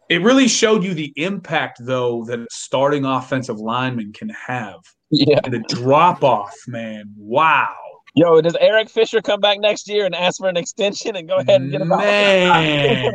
It 0.08 0.22
really 0.22 0.48
showed 0.48 0.84
you 0.84 0.94
the 0.94 1.12
impact, 1.16 1.78
though, 1.82 2.24
that 2.24 2.50
starting 2.50 3.04
offensive 3.04 3.58
lineman 3.58 4.12
can 4.12 4.30
have. 4.30 4.80
Yeah. 5.10 5.40
And 5.44 5.52
the 5.52 5.60
drop 5.74 6.24
off, 6.24 6.54
man. 6.66 7.12
Wow. 7.16 7.74
Yo, 8.14 8.40
does 8.40 8.56
Eric 8.60 8.88
Fisher 8.88 9.20
come 9.20 9.40
back 9.40 9.60
next 9.60 9.88
year 9.88 10.06
and 10.06 10.14
ask 10.14 10.38
for 10.38 10.48
an 10.48 10.56
extension 10.56 11.16
and 11.16 11.28
go 11.28 11.36
ahead 11.36 11.60
and 11.60 11.70
get 11.70 11.80
him 11.82 11.88
Man. 11.88 13.14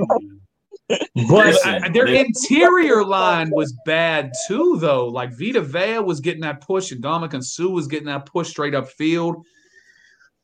but 1.30 1.66
I, 1.66 1.90
their 1.90 2.08
interior 2.08 3.04
line 3.04 3.50
was 3.50 3.76
bad 3.86 4.32
too, 4.48 4.78
though. 4.80 5.08
Like 5.08 5.38
Vita 5.38 5.62
Vea 5.62 6.00
was 6.00 6.20
getting 6.20 6.42
that 6.42 6.62
push, 6.62 6.92
and 6.92 7.04
Ndamukong 7.04 7.44
Suh 7.44 7.70
was 7.70 7.88
getting 7.88 8.08
that 8.08 8.26
push 8.26 8.50
straight 8.50 8.76
up 8.76 8.90
field. 8.90 9.46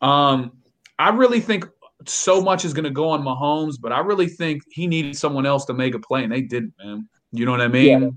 Um, 0.01 0.53
I 0.97 1.09
really 1.09 1.41
think 1.41 1.65
so 2.05 2.41
much 2.41 2.65
is 2.65 2.73
going 2.73 2.85
to 2.85 2.91
go 2.91 3.09
on 3.09 3.23
Mahomes, 3.23 3.75
but 3.79 3.91
I 3.91 3.99
really 3.99 4.27
think 4.27 4.63
he 4.71 4.87
needed 4.87 5.17
someone 5.17 5.45
else 5.45 5.65
to 5.65 5.73
make 5.73 5.95
a 5.95 5.99
play, 5.99 6.23
and 6.23 6.31
they 6.31 6.41
didn't, 6.41 6.73
man. 6.77 7.07
You 7.31 7.45
know 7.45 7.51
what 7.51 7.61
I 7.61 7.67
mean? 7.67 8.01
Yeah. 8.01 8.09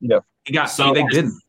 yeah. 0.00 0.18
He 0.44 0.52
got 0.52 0.66
so 0.66 0.92
they 0.92 1.04
didn't. 1.04 1.40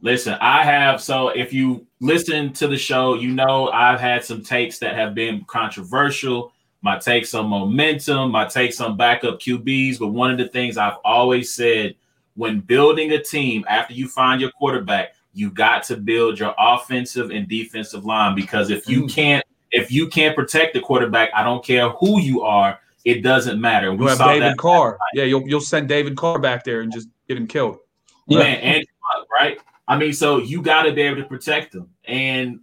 Listen, 0.00 0.36
I 0.40 0.64
have 0.64 1.00
so 1.00 1.28
if 1.30 1.52
you 1.52 1.86
listen 2.00 2.52
to 2.54 2.68
the 2.68 2.76
show, 2.76 3.14
you 3.14 3.32
know 3.32 3.68
I've 3.70 4.00
had 4.00 4.24
some 4.24 4.42
takes 4.42 4.78
that 4.78 4.94
have 4.94 5.14
been 5.14 5.44
controversial. 5.46 6.52
My 6.82 6.96
takes 6.98 7.34
on 7.34 7.48
momentum, 7.48 8.30
my 8.30 8.46
takes 8.46 8.80
on 8.80 8.96
backup 8.96 9.40
QBs. 9.40 9.98
But 9.98 10.08
one 10.08 10.30
of 10.30 10.38
the 10.38 10.46
things 10.46 10.76
I've 10.76 10.98
always 11.04 11.52
said 11.52 11.96
when 12.36 12.60
building 12.60 13.10
a 13.10 13.22
team 13.22 13.64
after 13.68 13.94
you 13.94 14.06
find 14.06 14.40
your 14.40 14.52
quarterback, 14.52 15.14
you 15.32 15.50
got 15.50 15.82
to 15.84 15.96
build 15.96 16.38
your 16.38 16.54
offensive 16.56 17.30
and 17.30 17.48
defensive 17.48 18.04
line 18.04 18.36
because 18.36 18.70
if 18.70 18.88
you 18.88 19.02
mm. 19.02 19.12
can't 19.12 19.44
if 19.70 19.90
you 19.92 20.08
can't 20.08 20.34
protect 20.34 20.74
the 20.74 20.80
quarterback, 20.80 21.30
I 21.34 21.42
don't 21.42 21.64
care 21.64 21.90
who 21.90 22.20
you 22.20 22.42
are, 22.42 22.80
it 23.04 23.22
doesn't 23.22 23.60
matter. 23.60 23.92
We 23.92 24.04
you 24.04 24.08
have 24.08 24.18
David 24.18 24.56
Carr. 24.56 24.98
Yeah, 25.14 25.24
you'll 25.24 25.48
you'll 25.48 25.60
send 25.60 25.88
David 25.88 26.16
Carr 26.16 26.38
back 26.38 26.64
there 26.64 26.80
and 26.80 26.92
just 26.92 27.08
get 27.28 27.36
him 27.36 27.46
killed. 27.46 27.78
Yeah, 28.26 28.40
Man, 28.40 28.58
and 28.58 28.86
right. 29.32 29.58
I 29.86 29.96
mean, 29.96 30.12
so 30.12 30.38
you 30.38 30.60
got 30.60 30.82
to 30.82 30.92
be 30.92 31.02
able 31.02 31.22
to 31.22 31.28
protect 31.28 31.72
them. 31.72 31.88
And 32.04 32.60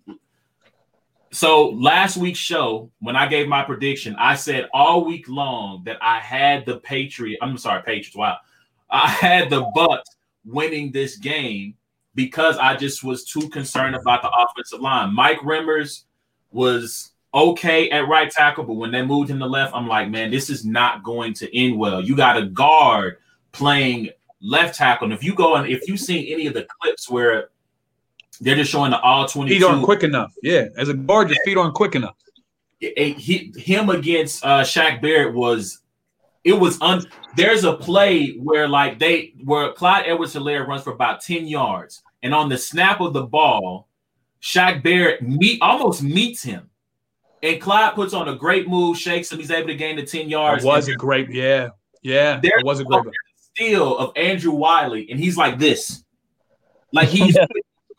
so 1.31 1.69
last 1.69 2.17
week's 2.17 2.39
show, 2.39 2.91
when 2.99 3.15
I 3.15 3.27
gave 3.27 3.47
my 3.47 3.63
prediction, 3.63 4.15
I 4.19 4.35
said 4.35 4.69
all 4.73 5.03
week 5.03 5.27
long 5.27 5.83
that 5.85 5.97
I 6.01 6.19
had 6.19 6.65
the 6.65 6.77
Patriot. 6.79 7.39
I'm 7.41 7.57
sorry, 7.57 7.81
Patriots. 7.81 8.15
Wow, 8.15 8.37
I 8.89 9.07
had 9.07 9.49
the 9.49 9.69
Bucks 9.73 10.09
winning 10.45 10.91
this 10.91 11.17
game 11.17 11.75
because 12.13 12.57
I 12.57 12.75
just 12.75 13.03
was 13.03 13.25
too 13.25 13.49
concerned 13.49 13.95
about 13.95 14.21
the 14.21 14.29
offensive 14.29 14.79
line. 14.79 15.13
Mike 15.13 15.39
Remmers 15.39 16.03
was 16.55 17.11
okay 17.33 17.89
at 17.89 18.07
right 18.07 18.31
tackle, 18.31 18.63
but 18.63 18.73
when 18.73 18.91
they 18.91 19.05
moved 19.05 19.29
him 19.29 19.39
to 19.39 19.45
left, 19.45 19.75
I'm 19.75 19.87
like, 19.87 20.09
man, 20.09 20.31
this 20.31 20.49
is 20.49 20.65
not 20.65 21.03
going 21.03 21.33
to 21.35 21.57
end 21.57 21.77
well. 21.77 22.01
You 22.01 22.15
got 22.15 22.37
a 22.37 22.45
guard 22.45 23.17
playing 23.51 24.09
left 24.41 24.75
tackle. 24.75 25.05
And 25.05 25.13
if 25.13 25.23
you 25.23 25.35
go 25.35 25.55
and 25.55 25.67
if 25.67 25.87
you've 25.87 25.99
seen 25.99 26.31
any 26.31 26.47
of 26.47 26.53
the 26.53 26.65
clips 26.81 27.09
where 27.09 27.49
they're 28.39 28.55
just 28.55 28.71
showing 28.71 28.91
the 28.91 28.99
all 29.01 29.27
22 29.27 29.59
feet 29.59 29.65
aren't 29.65 29.83
quick 29.83 30.03
enough. 30.03 30.33
Yeah. 30.41 30.67
As 30.77 30.89
a 30.89 30.93
guard, 30.93 31.29
your 31.29 31.37
feet 31.45 31.57
aren't 31.57 31.73
quick 31.73 31.95
enough. 31.95 32.15
He, 32.79 33.53
him 33.57 33.89
against 33.89 34.45
uh 34.45 34.61
Shaq 34.61 35.01
Barrett 35.01 35.33
was 35.33 35.81
it 36.43 36.53
was 36.53 36.79
un 36.81 37.03
there's 37.35 37.63
a 37.63 37.73
play 37.73 38.31
where 38.33 38.67
like 38.67 38.99
they 38.99 39.33
where 39.43 39.71
Clyde 39.73 40.05
Edwards 40.07 40.35
Helaire 40.35 40.67
runs 40.67 40.83
for 40.83 40.93
about 40.93 41.21
10 41.21 41.47
yards, 41.47 42.03
and 42.21 42.33
on 42.33 42.49
the 42.49 42.57
snap 42.57 43.01
of 43.01 43.13
the 43.13 43.23
ball, 43.23 43.87
Shaq 44.45 44.83
Barrett 44.83 45.23
meet 45.23 45.59
almost 45.59 46.03
meets 46.03 46.43
him. 46.43 46.69
And 47.41 47.59
Clyde 47.59 47.95
puts 47.95 48.13
on 48.13 48.27
a 48.27 48.35
great 48.35 48.67
move, 48.67 48.95
shakes 48.95 49.31
him, 49.31 49.39
he's 49.39 49.49
able 49.49 49.69
to 49.69 49.75
gain 49.75 49.95
the 49.95 50.03
10 50.03 50.29
yards. 50.29 50.63
It 50.63 50.67
was 50.67 50.87
a 50.87 50.93
great, 50.93 51.31
yeah. 51.31 51.69
Yeah. 52.03 52.39
There 52.43 52.61
was 52.63 52.79
a 52.79 52.83
great 52.83 53.03
steal 53.37 53.97
of 53.97 54.11
Andrew 54.15 54.51
Wylie, 54.51 55.09
and 55.09 55.19
he's 55.19 55.35
like 55.35 55.57
this. 55.57 56.03
Like 56.93 57.09
he's 57.17 57.35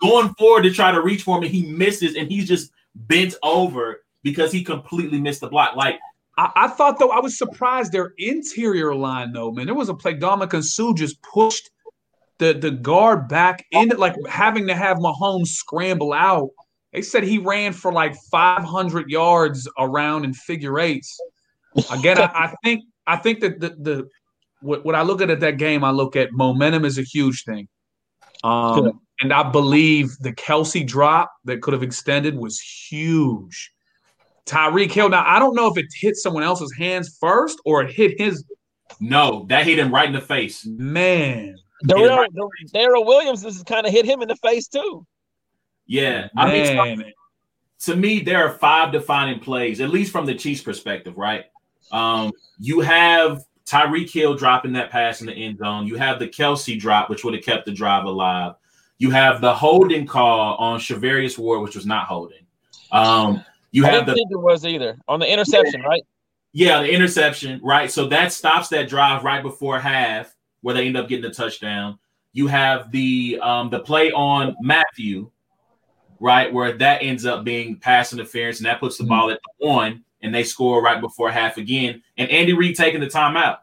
going 0.00 0.32
forward 0.34 0.62
to 0.62 0.70
try 0.70 0.92
to 0.92 1.02
reach 1.02 1.24
for 1.24 1.36
him, 1.36 1.42
and 1.42 1.52
he 1.52 1.66
misses, 1.66 2.14
and 2.14 2.30
he's 2.30 2.46
just 2.46 2.70
bent 2.94 3.34
over 3.42 4.04
because 4.22 4.52
he 4.52 4.62
completely 4.62 5.20
missed 5.20 5.40
the 5.40 5.48
block. 5.48 5.74
Like 5.74 5.98
I, 6.38 6.52
I, 6.54 6.68
thought 6.68 7.00
though, 7.00 7.10
I 7.10 7.18
was 7.18 7.36
surprised 7.36 7.90
their 7.90 8.12
interior 8.18 8.94
line 8.94 9.32
though, 9.32 9.50
man. 9.50 9.66
There 9.66 9.74
was 9.74 9.88
a 9.88 9.94
play 9.94 10.14
Ndamukong 10.14 10.62
Suh 10.62 10.94
just 10.94 11.20
pushed 11.22 11.70
the 12.38 12.52
the 12.54 12.70
guard 12.70 13.28
back 13.28 13.64
in 13.70 13.90
it, 13.90 13.98
like 13.98 14.14
having 14.28 14.66
to 14.66 14.74
have 14.74 14.98
Mahomes 14.98 15.48
scramble 15.48 16.12
out. 16.12 16.50
They 16.92 17.02
said 17.02 17.24
he 17.24 17.38
ran 17.38 17.72
for 17.72 17.92
like 17.92 18.14
500 18.30 19.10
yards 19.10 19.68
around 19.78 20.24
in 20.24 20.32
figure 20.32 20.78
eights. 20.78 21.18
Again, 21.90 22.18
I, 22.18 22.24
I 22.24 22.54
think 22.64 22.84
I 23.06 23.16
think 23.16 23.40
that 23.40 23.60
the, 23.60 23.70
the 23.78 24.08
what, 24.60 24.84
what 24.84 24.94
I 24.94 25.02
look 25.02 25.20
at 25.20 25.30
at 25.30 25.40
that 25.40 25.58
game, 25.58 25.84
I 25.84 25.90
look 25.90 26.16
at 26.16 26.32
momentum 26.32 26.84
is 26.84 26.98
a 26.98 27.02
huge 27.02 27.44
thing. 27.44 27.68
Um, 28.44 29.00
and 29.20 29.32
I 29.32 29.50
believe 29.50 30.16
the 30.20 30.32
Kelce 30.32 30.86
drop 30.86 31.32
that 31.44 31.62
could 31.62 31.72
have 31.72 31.82
extended 31.82 32.36
was 32.36 32.60
huge. 32.60 33.72
Tyreek 34.46 34.92
Hill. 34.92 35.08
Now 35.08 35.24
I 35.26 35.38
don't 35.38 35.54
know 35.54 35.66
if 35.66 35.76
it 35.76 35.86
hit 35.92 36.16
someone 36.16 36.42
else's 36.42 36.72
hands 36.78 37.16
first 37.20 37.60
or 37.64 37.82
it 37.82 37.92
hit 37.92 38.18
his. 38.20 38.44
No, 39.00 39.44
that 39.48 39.66
hit 39.66 39.78
him 39.78 39.92
right 39.92 40.06
in 40.06 40.12
the 40.12 40.20
face. 40.20 40.64
Man, 40.66 41.56
Darrell, 41.86 42.16
right 42.16 42.30
Darrell 42.72 43.04
Williams 43.04 43.42
this 43.42 43.62
kind 43.62 43.86
of 43.86 43.92
hit 43.92 44.04
him 44.04 44.22
in 44.22 44.28
the 44.28 44.36
face 44.36 44.68
too. 44.68 45.06
Yeah, 45.86 46.28
I 46.36 46.46
Man. 46.46 46.98
mean, 46.98 47.12
to 47.80 47.96
me, 47.96 48.20
there 48.20 48.44
are 48.44 48.58
five 48.58 48.92
defining 48.92 49.40
plays, 49.40 49.80
at 49.80 49.90
least 49.90 50.10
from 50.10 50.26
the 50.26 50.34
Chiefs' 50.34 50.62
perspective, 50.62 51.16
right? 51.16 51.44
Um, 51.92 52.32
you 52.58 52.80
have 52.80 53.44
Tyreek 53.66 54.10
Hill 54.10 54.34
dropping 54.34 54.72
that 54.72 54.90
pass 54.90 55.20
in 55.20 55.26
the 55.26 55.32
end 55.32 55.58
zone. 55.58 55.86
You 55.86 55.96
have 55.96 56.18
the 56.18 56.28
Kelce 56.28 56.78
drop, 56.78 57.10
which 57.10 57.24
would 57.24 57.34
have 57.34 57.44
kept 57.44 57.66
the 57.66 57.72
drive 57.72 58.04
alive. 58.04 58.54
You 58.98 59.10
have 59.10 59.40
the 59.40 59.54
holding 59.54 60.06
call 60.06 60.56
on 60.56 60.80
Charvarius 60.80 61.36
Ward, 61.36 61.62
which 61.62 61.76
was 61.76 61.86
not 61.86 62.06
holding. 62.06 62.46
Um, 62.92 63.44
you 63.72 63.84
I 63.84 63.90
have 63.90 64.06
the 64.06 64.14
think 64.14 64.30
it 64.30 64.40
was 64.40 64.64
either 64.64 64.98
on 65.06 65.20
the 65.20 65.30
interception, 65.30 65.80
yeah, 65.80 65.86
right? 65.86 66.02
Yeah, 66.52 66.82
the 66.82 66.90
interception, 66.90 67.60
right? 67.62 67.90
So 67.90 68.06
that 68.06 68.32
stops 68.32 68.68
that 68.68 68.88
drive 68.88 69.24
right 69.24 69.42
before 69.42 69.78
half, 69.78 70.34
where 70.66 70.74
they 70.74 70.84
end 70.84 70.96
up 70.96 71.08
getting 71.08 71.24
a 71.24 71.32
touchdown. 71.32 71.96
You 72.32 72.48
have 72.48 72.90
the 72.90 73.38
um, 73.40 73.70
the 73.70 73.78
play 73.78 74.10
on 74.10 74.56
Mathieu, 74.60 75.30
right, 76.18 76.52
where 76.52 76.72
that 76.72 77.04
ends 77.04 77.24
up 77.24 77.44
being 77.44 77.76
pass 77.76 78.12
interference, 78.12 78.58
and 78.58 78.66
that 78.66 78.80
puts 78.80 78.98
the 78.98 79.04
mm-hmm. 79.04 79.10
ball 79.10 79.30
at 79.30 79.38
the 79.60 79.64
one, 79.64 80.02
and 80.22 80.34
they 80.34 80.42
score 80.42 80.82
right 80.82 81.00
before 81.00 81.30
half 81.30 81.56
again. 81.56 82.02
And 82.18 82.28
Andy 82.32 82.52
Reid 82.52 82.74
taking 82.74 82.98
the 82.98 83.06
timeout. 83.06 83.58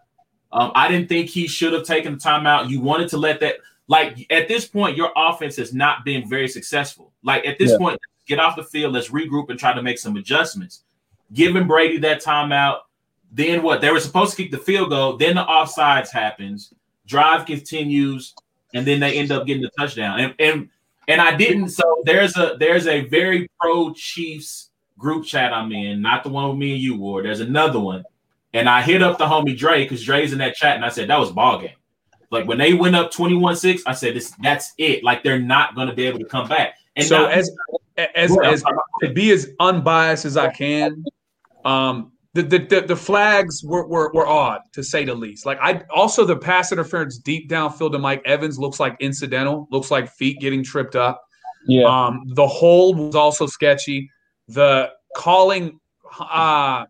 Um, 0.54 0.72
I 0.76 0.88
didn't 0.88 1.10
think 1.10 1.28
he 1.28 1.46
should 1.46 1.74
have 1.74 1.84
taken 1.84 2.14
the 2.14 2.20
timeout. 2.20 2.70
You 2.70 2.80
wanted 2.80 3.10
to 3.10 3.18
let 3.18 3.42
that, 3.42 3.56
like, 3.88 4.26
at 4.32 4.48
this 4.48 4.66
point, 4.66 4.96
your 4.96 5.12
offense 5.18 5.58
has 5.58 5.74
not 5.74 6.06
been 6.06 6.30
very 6.30 6.48
successful. 6.48 7.12
Like, 7.22 7.46
at 7.46 7.60
this 7.60 7.72
yeah. 7.72 7.80
point, 7.80 8.00
get 8.28 8.40
off 8.40 8.56
the 8.56 8.64
field, 8.64 8.94
let's 8.94 9.10
regroup 9.10 9.50
and 9.50 9.60
try 9.60 9.74
to 9.74 9.82
make 9.82 10.00
some 10.00 10.16
adjustments. 10.16 10.84
Giving 11.34 11.68
Brady 11.68 11.98
that 11.98 12.24
timeout. 12.24 12.78
Then 13.30 13.62
what? 13.62 13.82
They 13.82 13.92
were 13.92 14.00
supposed 14.00 14.38
to 14.38 14.42
kick 14.42 14.52
the 14.52 14.58
field 14.58 14.92
goal. 14.92 15.18
Then 15.18 15.36
the 15.36 15.44
offsides 15.44 16.10
happens. 16.10 16.74
Drive 17.08 17.46
continues, 17.46 18.34
and 18.74 18.86
then 18.86 19.00
they 19.00 19.18
end 19.18 19.32
up 19.32 19.46
getting 19.46 19.64
the 19.64 19.72
touchdown. 19.78 20.20
And 20.20 20.36
and 20.40 20.70
and 21.08 21.22
I 21.22 21.36
didn't. 21.36 21.70
So 21.70 22.02
there's 22.06 22.38
a 22.38 22.56
there's 22.60 22.88
a 22.88 23.02
very 23.08 23.50
pro 23.60 23.94
Chiefs 23.94 24.70
group 24.98 25.26
chat 25.26 25.54
I'm 25.54 25.72
in, 25.72 26.02
not 26.02 26.24
the 26.24 26.30
one 26.30 26.50
with 26.50 26.58
me 26.58 26.74
and 26.74 26.82
you, 26.82 26.96
Ward. 26.96 27.26
There's 27.26 27.42
another 27.42 27.80
one. 27.80 28.04
And 28.54 28.70
I 28.70 28.82
hit 28.82 29.02
up 29.02 29.18
the 29.18 29.26
homie 29.26 29.58
Dre 29.58 29.84
because 29.84 30.04
Dre's 30.04 30.32
in 30.32 30.40
that 30.40 30.56
chat, 30.56 30.76
and 30.76 30.86
I 30.86 30.90
said 30.90 31.10
that 31.10 31.20
was 31.20 31.32
ball 31.32 31.60
game. 31.60 31.76
Like 32.30 32.48
when 32.48 32.58
they 32.58 32.74
went 32.74 32.96
up 32.96 33.12
21-6, 33.12 33.82
I 33.86 33.94
said 33.94 34.16
this 34.16 34.34
that's 34.42 34.74
it. 34.78 35.04
Like 35.04 35.24
they're 35.24 35.40
not 35.40 35.76
gonna 35.76 35.94
be 35.94 36.06
able 36.06 36.20
to 36.20 36.26
come 36.26 36.48
back. 36.48 36.76
And 36.96 37.06
so 37.06 37.24
now, 37.24 37.30
as 37.30 37.52
as, 37.98 38.38
as 38.44 38.64
to 39.02 39.14
be 39.14 39.32
as 39.32 39.52
unbiased 39.60 40.26
as 40.26 40.38
I 40.38 40.50
can, 40.52 41.04
um, 41.66 42.12
the, 42.34 42.42
the, 42.42 42.60
the, 42.60 42.82
the, 42.82 42.96
flags 42.96 43.64
were, 43.64 43.88
were, 43.88 44.12
were 44.14 44.28
odd 44.28 44.62
to 44.74 44.84
say 44.84 45.06
the 45.06 45.14
least. 45.14 45.46
Like 45.46 45.60
I 45.62 45.84
also 45.94 46.26
the 46.26 46.36
pass 46.36 46.72
interference 46.72 47.20
deep 47.20 47.48
downfield 47.50 47.92
to 47.92 48.00
Mike 48.00 48.24
Evans 48.26 48.58
looks 48.58 48.80
like 48.80 48.96
incidental, 49.00 49.68
looks 49.70 49.92
like 49.92 50.10
feet 50.10 50.40
getting 50.40 50.64
tripped 50.64 50.96
up. 50.96 51.22
Yeah. 51.68 51.86
Um, 51.86 52.24
the 52.34 52.48
hold 52.48 52.98
was 52.98 53.16
also 53.16 53.46
sketchy. 53.46 54.10
The 54.48 54.90
calling 55.16 55.80
uh, 56.20 56.86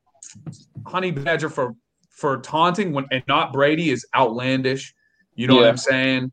Honey 0.88 1.12
Badger 1.12 1.50
for 1.50 1.76
for 2.10 2.38
taunting 2.38 2.94
when 2.94 3.06
and 3.12 3.24
not 3.28 3.52
Brady 3.52 3.90
is 3.90 4.06
outlandish. 4.16 4.94
You 5.36 5.48
know 5.48 5.56
yeah. 5.56 5.62
what 5.62 5.70
I'm 5.70 5.78
saying? 5.78 6.32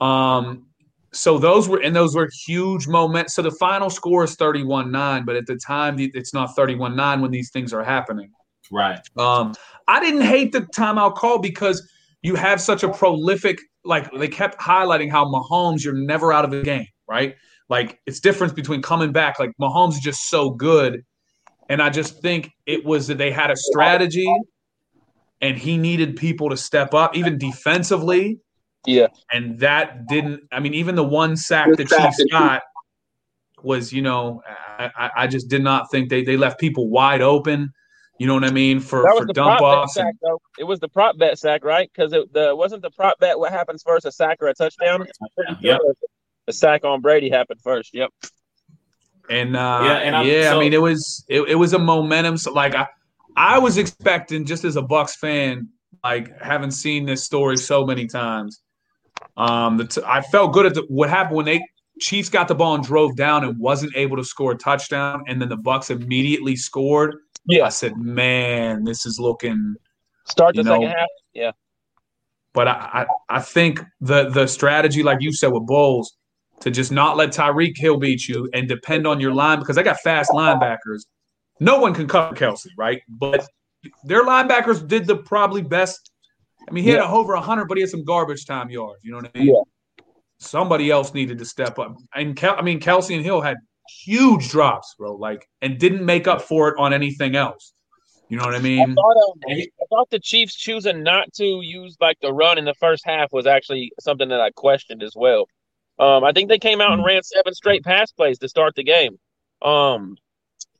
Um, 0.00 0.66
so 1.12 1.38
those 1.38 1.68
were 1.68 1.78
and 1.78 1.94
those 1.94 2.16
were 2.16 2.28
huge 2.46 2.88
moments. 2.88 3.34
So 3.34 3.42
the 3.42 3.52
final 3.52 3.88
score 3.88 4.24
is 4.24 4.36
31-9, 4.36 5.24
but 5.24 5.36
at 5.36 5.46
the 5.46 5.56
time 5.56 5.96
it's 5.98 6.34
not 6.34 6.56
31-9 6.56 7.20
when 7.20 7.30
these 7.30 7.50
things 7.50 7.72
are 7.72 7.84
happening. 7.84 8.30
Right. 8.70 9.00
Um, 9.16 9.54
I 9.86 10.00
didn't 10.00 10.22
hate 10.22 10.52
the 10.52 10.62
timeout 10.62 11.16
call 11.16 11.38
because 11.38 11.88
you 12.22 12.34
have 12.34 12.60
such 12.60 12.82
a 12.82 12.88
prolific, 12.88 13.60
like 13.84 14.10
they 14.12 14.28
kept 14.28 14.60
highlighting 14.60 15.10
how 15.10 15.24
Mahomes, 15.24 15.84
you're 15.84 15.94
never 15.94 16.32
out 16.32 16.44
of 16.44 16.50
the 16.50 16.62
game, 16.62 16.86
right? 17.08 17.36
Like 17.68 18.00
it's 18.06 18.20
difference 18.20 18.52
between 18.52 18.82
coming 18.82 19.12
back. 19.12 19.38
Like 19.38 19.52
Mahomes 19.60 19.92
is 19.92 20.00
just 20.00 20.28
so 20.28 20.50
good. 20.50 21.04
And 21.68 21.82
I 21.82 21.90
just 21.90 22.20
think 22.20 22.50
it 22.66 22.84
was 22.84 23.06
that 23.08 23.18
they 23.18 23.30
had 23.30 23.50
a 23.50 23.56
strategy 23.56 24.32
and 25.40 25.56
he 25.56 25.76
needed 25.76 26.16
people 26.16 26.50
to 26.50 26.56
step 26.56 26.94
up, 26.94 27.16
even 27.16 27.38
defensively. 27.38 28.40
Yeah. 28.86 29.08
And 29.32 29.58
that 29.60 30.06
didn't, 30.08 30.40
I 30.50 30.60
mean, 30.60 30.74
even 30.74 30.94
the 30.94 31.04
one 31.04 31.36
sack 31.36 31.68
that 31.76 31.88
Chiefs 31.88 32.24
got 32.30 32.62
was, 33.62 33.92
you 33.92 34.02
know, 34.02 34.42
I, 34.46 35.10
I 35.16 35.26
just 35.26 35.48
did 35.48 35.62
not 35.62 35.90
think 35.90 36.08
they, 36.08 36.22
they 36.24 36.36
left 36.36 36.58
people 36.58 36.88
wide 36.88 37.20
open. 37.20 37.72
You 38.18 38.26
know 38.26 38.34
what 38.34 38.44
I 38.44 38.50
mean? 38.50 38.80
For, 38.80 39.08
for 39.16 39.26
dump 39.26 39.60
offs. 39.60 39.94
Sack, 39.94 40.14
and, 40.22 40.38
it 40.58 40.64
was 40.64 40.80
the 40.80 40.88
prop 40.88 41.18
bet 41.18 41.38
sack, 41.38 41.64
right? 41.64 41.90
Because 41.92 42.12
it 42.12 42.32
the 42.32 42.54
wasn't 42.54 42.82
the 42.82 42.90
prop 42.90 43.18
bet 43.20 43.38
what 43.38 43.52
happens 43.52 43.82
first, 43.82 44.06
a 44.06 44.12
sack 44.12 44.38
or 44.40 44.48
a 44.48 44.54
touchdown? 44.54 45.06
Yeah. 45.60 45.78
The 46.46 46.52
sack 46.52 46.84
on 46.84 47.00
Brady 47.00 47.30
happened 47.30 47.60
first. 47.62 47.94
Yep. 47.94 48.10
And 49.30 49.56
uh, 49.56 49.80
yeah, 49.84 49.96
and 49.98 50.28
yeah, 50.28 50.50
so, 50.50 50.56
I 50.56 50.60
mean 50.60 50.72
it 50.72 50.80
was 50.80 51.24
it, 51.28 51.42
it 51.42 51.54
was 51.54 51.74
a 51.74 51.78
momentum. 51.78 52.38
So 52.38 52.52
like 52.52 52.74
I 52.74 52.88
I 53.36 53.58
was 53.58 53.78
expecting 53.78 54.44
just 54.44 54.64
as 54.64 54.76
a 54.76 54.82
Bucks 54.82 55.16
fan, 55.16 55.68
like 56.02 56.40
having 56.40 56.70
seen 56.70 57.04
this 57.04 57.24
story 57.24 57.56
so 57.56 57.84
many 57.84 58.06
times, 58.06 58.62
um, 59.36 59.76
the 59.76 59.86
t- 59.86 60.02
I 60.04 60.22
felt 60.22 60.52
good 60.52 60.66
at 60.66 60.74
the, 60.74 60.86
what 60.88 61.10
happened 61.10 61.36
when 61.36 61.46
they 61.46 61.62
Chiefs 62.00 62.28
got 62.28 62.48
the 62.48 62.54
ball 62.54 62.74
and 62.74 62.84
drove 62.84 63.16
down 63.16 63.44
and 63.44 63.58
wasn't 63.58 63.92
able 63.96 64.16
to 64.16 64.24
score 64.24 64.52
a 64.52 64.56
touchdown, 64.56 65.24
and 65.26 65.40
then 65.40 65.48
the 65.48 65.56
Bucks 65.56 65.90
immediately 65.90 66.56
scored. 66.56 67.16
Yeah, 67.48 67.64
I 67.64 67.70
said, 67.70 67.96
man, 67.96 68.84
this 68.84 69.06
is 69.06 69.18
looking. 69.18 69.74
Start 70.26 70.54
the 70.54 70.62
know, 70.62 70.74
second 70.74 70.88
half. 70.90 71.08
Yeah. 71.32 71.52
But 72.54 72.68
I, 72.68 73.06
I, 73.30 73.36
I 73.36 73.40
think 73.40 73.80
the 74.00 74.28
the 74.30 74.46
strategy, 74.46 75.02
like 75.02 75.18
you 75.20 75.32
said 75.32 75.48
with 75.52 75.66
Bowles, 75.66 76.16
to 76.60 76.70
just 76.70 76.92
not 76.92 77.16
let 77.16 77.30
Tyreek 77.30 77.76
Hill 77.76 77.96
beat 77.98 78.28
you 78.28 78.48
and 78.52 78.68
depend 78.68 79.06
on 79.06 79.20
your 79.20 79.32
line 79.32 79.58
because 79.60 79.76
they 79.76 79.82
got 79.82 79.98
fast 80.00 80.30
linebackers. 80.30 81.02
no 81.60 81.78
one 81.80 81.94
can 81.94 82.06
cover 82.06 82.34
Kelce, 82.34 82.66
right? 82.76 83.00
But 83.08 83.46
their 84.04 84.24
linebackers 84.24 84.86
did 84.86 85.06
the 85.06 85.16
probably 85.16 85.62
best. 85.62 86.10
I 86.68 86.72
mean, 86.72 86.84
he 86.84 86.90
had 86.90 86.98
Yeah. 86.98 87.10
over 87.10 87.34
100, 87.34 87.66
but 87.66 87.76
he 87.78 87.82
had 87.82 87.90
some 87.90 88.04
garbage 88.04 88.44
time 88.44 88.68
yards. 88.70 89.00
You 89.02 89.12
know 89.12 89.18
what 89.18 89.30
I 89.34 89.38
mean? 89.38 89.48
Yeah. 89.48 90.04
Somebody 90.40 90.90
else 90.90 91.14
needed 91.14 91.38
to 91.38 91.44
step 91.44 91.78
up. 91.78 91.96
And 92.14 92.36
Kel- 92.36 92.56
I 92.58 92.62
mean, 92.62 92.78
Kelce 92.80 93.14
and 93.14 93.24
Hill 93.24 93.40
had 93.40 93.56
huge 93.88 94.50
drops, 94.50 94.94
bro, 94.98 95.14
like, 95.14 95.48
and 95.62 95.78
didn't 95.78 96.04
make 96.04 96.26
up 96.26 96.42
for 96.42 96.68
it 96.68 96.78
on 96.78 96.92
anything 96.92 97.36
else. 97.36 97.72
You 98.28 98.36
know 98.36 98.44
what 98.44 98.54
I 98.54 98.58
I 98.58 98.60
mean? 98.60 98.94
thought, 98.94 99.16
um, 99.16 99.40
I 99.48 99.66
thought 99.88 100.10
the 100.10 100.20
Chiefs 100.20 100.54
choosing 100.54 101.02
not 101.02 101.32
to 101.34 101.62
use 101.62 101.96
like 102.00 102.18
the 102.20 102.32
run 102.32 102.58
in 102.58 102.64
the 102.66 102.74
first 102.74 103.04
half 103.06 103.32
was 103.32 103.46
actually 103.46 103.92
something 104.00 104.28
that 104.28 104.40
I 104.40 104.50
questioned 104.50 105.02
as 105.02 105.14
well. 105.16 105.48
Um, 105.98 106.24
I 106.24 106.32
think 106.32 106.48
they 106.48 106.58
came 106.58 106.80
out 106.80 106.92
and 106.92 107.04
ran 107.04 107.22
seven 107.22 107.54
straight 107.54 107.84
pass 107.84 108.12
plays 108.12 108.38
to 108.40 108.48
start 108.48 108.74
the 108.74 108.84
game. 108.84 109.18
Um, 109.62 110.16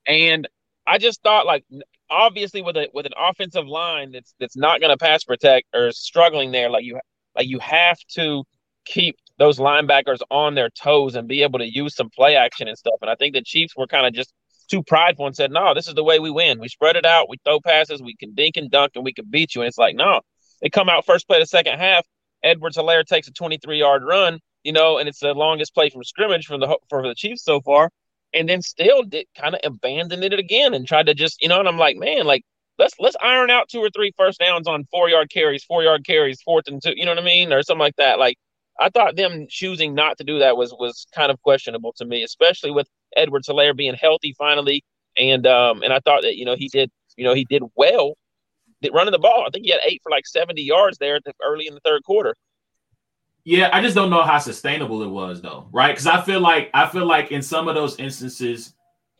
and 0.06 0.46
I 0.86 0.98
just 0.98 1.22
thought 1.22 1.46
like 1.46 1.64
obviously 2.10 2.62
with 2.62 2.76
a 2.76 2.88
with 2.92 3.06
an 3.06 3.12
offensive 3.18 3.66
line 3.66 4.12
that's 4.12 4.34
that's 4.38 4.56
not 4.56 4.80
going 4.80 4.90
to 4.90 4.98
pass 4.98 5.24
protect 5.24 5.68
or 5.74 5.90
struggling 5.92 6.52
there, 6.52 6.70
like 6.70 6.84
you 6.84 7.00
like 7.34 7.48
you 7.48 7.58
have 7.60 7.98
to 8.14 8.44
keep 8.84 9.16
those 9.38 9.58
linebackers 9.58 10.18
on 10.30 10.54
their 10.54 10.70
toes 10.70 11.14
and 11.14 11.28
be 11.28 11.42
able 11.42 11.60
to 11.60 11.72
use 11.72 11.94
some 11.94 12.10
play 12.10 12.36
action 12.36 12.68
and 12.68 12.76
stuff. 12.76 12.96
And 13.00 13.10
I 13.10 13.14
think 13.14 13.34
the 13.34 13.42
Chiefs 13.42 13.74
were 13.76 13.86
kind 13.86 14.06
of 14.06 14.12
just 14.12 14.32
too 14.68 14.82
prideful 14.82 15.26
and 15.26 15.34
said, 15.34 15.50
"No, 15.50 15.74
this 15.74 15.88
is 15.88 15.94
the 15.94 16.04
way 16.04 16.18
we 16.18 16.30
win. 16.30 16.58
We 16.60 16.68
spread 16.68 16.96
it 16.96 17.06
out, 17.06 17.28
we 17.28 17.38
throw 17.44 17.60
passes, 17.60 18.02
we 18.02 18.16
can 18.16 18.34
dink 18.34 18.56
and 18.56 18.70
dunk, 18.70 18.92
and 18.94 19.04
we 19.04 19.12
can 19.12 19.26
beat 19.30 19.54
you." 19.54 19.62
And 19.62 19.68
it's 19.68 19.78
like, 19.78 19.96
no, 19.96 20.20
they 20.60 20.68
come 20.68 20.88
out 20.88 21.06
first 21.06 21.26
play 21.26 21.38
of 21.38 21.42
the 21.42 21.46
second 21.46 21.78
half. 21.78 22.04
Edwards 22.42 22.76
Helaire 22.76 23.04
takes 23.04 23.28
a 23.28 23.32
23 23.32 23.78
yard 23.78 24.02
run, 24.04 24.40
you 24.62 24.72
know, 24.72 24.98
and 24.98 25.08
it's 25.08 25.20
the 25.20 25.34
longest 25.34 25.74
play 25.74 25.88
from 25.88 26.04
scrimmage 26.04 26.46
from 26.46 26.60
the 26.60 26.78
for 26.88 27.02
the 27.02 27.14
Chiefs 27.14 27.44
so 27.44 27.60
far, 27.60 27.90
and 28.34 28.48
then 28.48 28.62
still 28.62 29.02
did 29.02 29.26
kind 29.36 29.54
of 29.54 29.60
abandoned 29.64 30.24
it 30.24 30.38
again 30.38 30.74
and 30.74 30.86
tried 30.86 31.06
to 31.06 31.14
just, 31.14 31.40
you 31.42 31.48
know, 31.48 31.58
and 31.58 31.68
I'm 31.68 31.78
like, 31.78 31.96
man, 31.96 32.26
like 32.26 32.42
let's 32.78 32.94
let's 32.98 33.16
iron 33.22 33.50
out 33.50 33.68
two 33.68 33.80
or 33.80 33.90
three 33.90 34.12
first 34.16 34.38
downs 34.38 34.68
on 34.68 34.84
four 34.90 35.08
yard 35.08 35.30
carries, 35.30 35.64
four 35.64 35.82
yard 35.82 36.04
carries, 36.06 36.42
fourth 36.42 36.68
and 36.68 36.82
two, 36.82 36.92
you 36.94 37.04
know 37.04 37.12
what 37.12 37.20
I 37.20 37.24
mean, 37.24 37.52
or 37.52 37.62
something 37.62 37.80
like 37.80 37.96
that. 37.96 38.18
Like 38.18 38.36
I 38.78 38.90
thought 38.90 39.16
them 39.16 39.46
choosing 39.48 39.94
not 39.94 40.18
to 40.18 40.24
do 40.24 40.38
that 40.38 40.56
was 40.56 40.72
was 40.72 41.06
kind 41.14 41.30
of 41.30 41.40
questionable 41.42 41.92
to 41.94 42.04
me, 42.04 42.22
especially 42.22 42.70
with 42.70 42.88
Edward 43.16 43.44
Helaire 43.44 43.76
being 43.76 43.94
healthy 43.94 44.34
finally, 44.38 44.84
and 45.16 45.46
um 45.46 45.82
and 45.82 45.92
I 45.92 46.00
thought 46.00 46.22
that 46.22 46.36
you 46.36 46.44
know 46.44 46.56
he 46.56 46.68
did 46.68 46.90
you 47.16 47.24
know 47.24 47.34
he 47.34 47.44
did 47.44 47.62
well 47.76 48.14
running 48.92 49.12
the 49.12 49.18
ball. 49.18 49.44
I 49.46 49.50
think 49.50 49.64
he 49.64 49.72
had 49.72 49.80
eight 49.84 50.00
for 50.02 50.10
like 50.10 50.26
seventy 50.26 50.62
yards 50.62 50.98
there 50.98 51.18
the, 51.24 51.32
early 51.44 51.66
in 51.66 51.74
the 51.74 51.80
third 51.80 52.04
quarter. 52.04 52.34
Yeah, 53.44 53.70
I 53.72 53.80
just 53.80 53.94
don't 53.94 54.10
know 54.10 54.22
how 54.22 54.38
sustainable 54.38 55.02
it 55.02 55.08
was 55.08 55.40
though, 55.40 55.68
right? 55.72 55.92
Because 55.92 56.06
I 56.06 56.20
feel 56.20 56.40
like 56.40 56.70
I 56.74 56.86
feel 56.86 57.06
like 57.06 57.32
in 57.32 57.42
some 57.42 57.66
of 57.66 57.74
those 57.74 57.98
instances, 57.98 58.74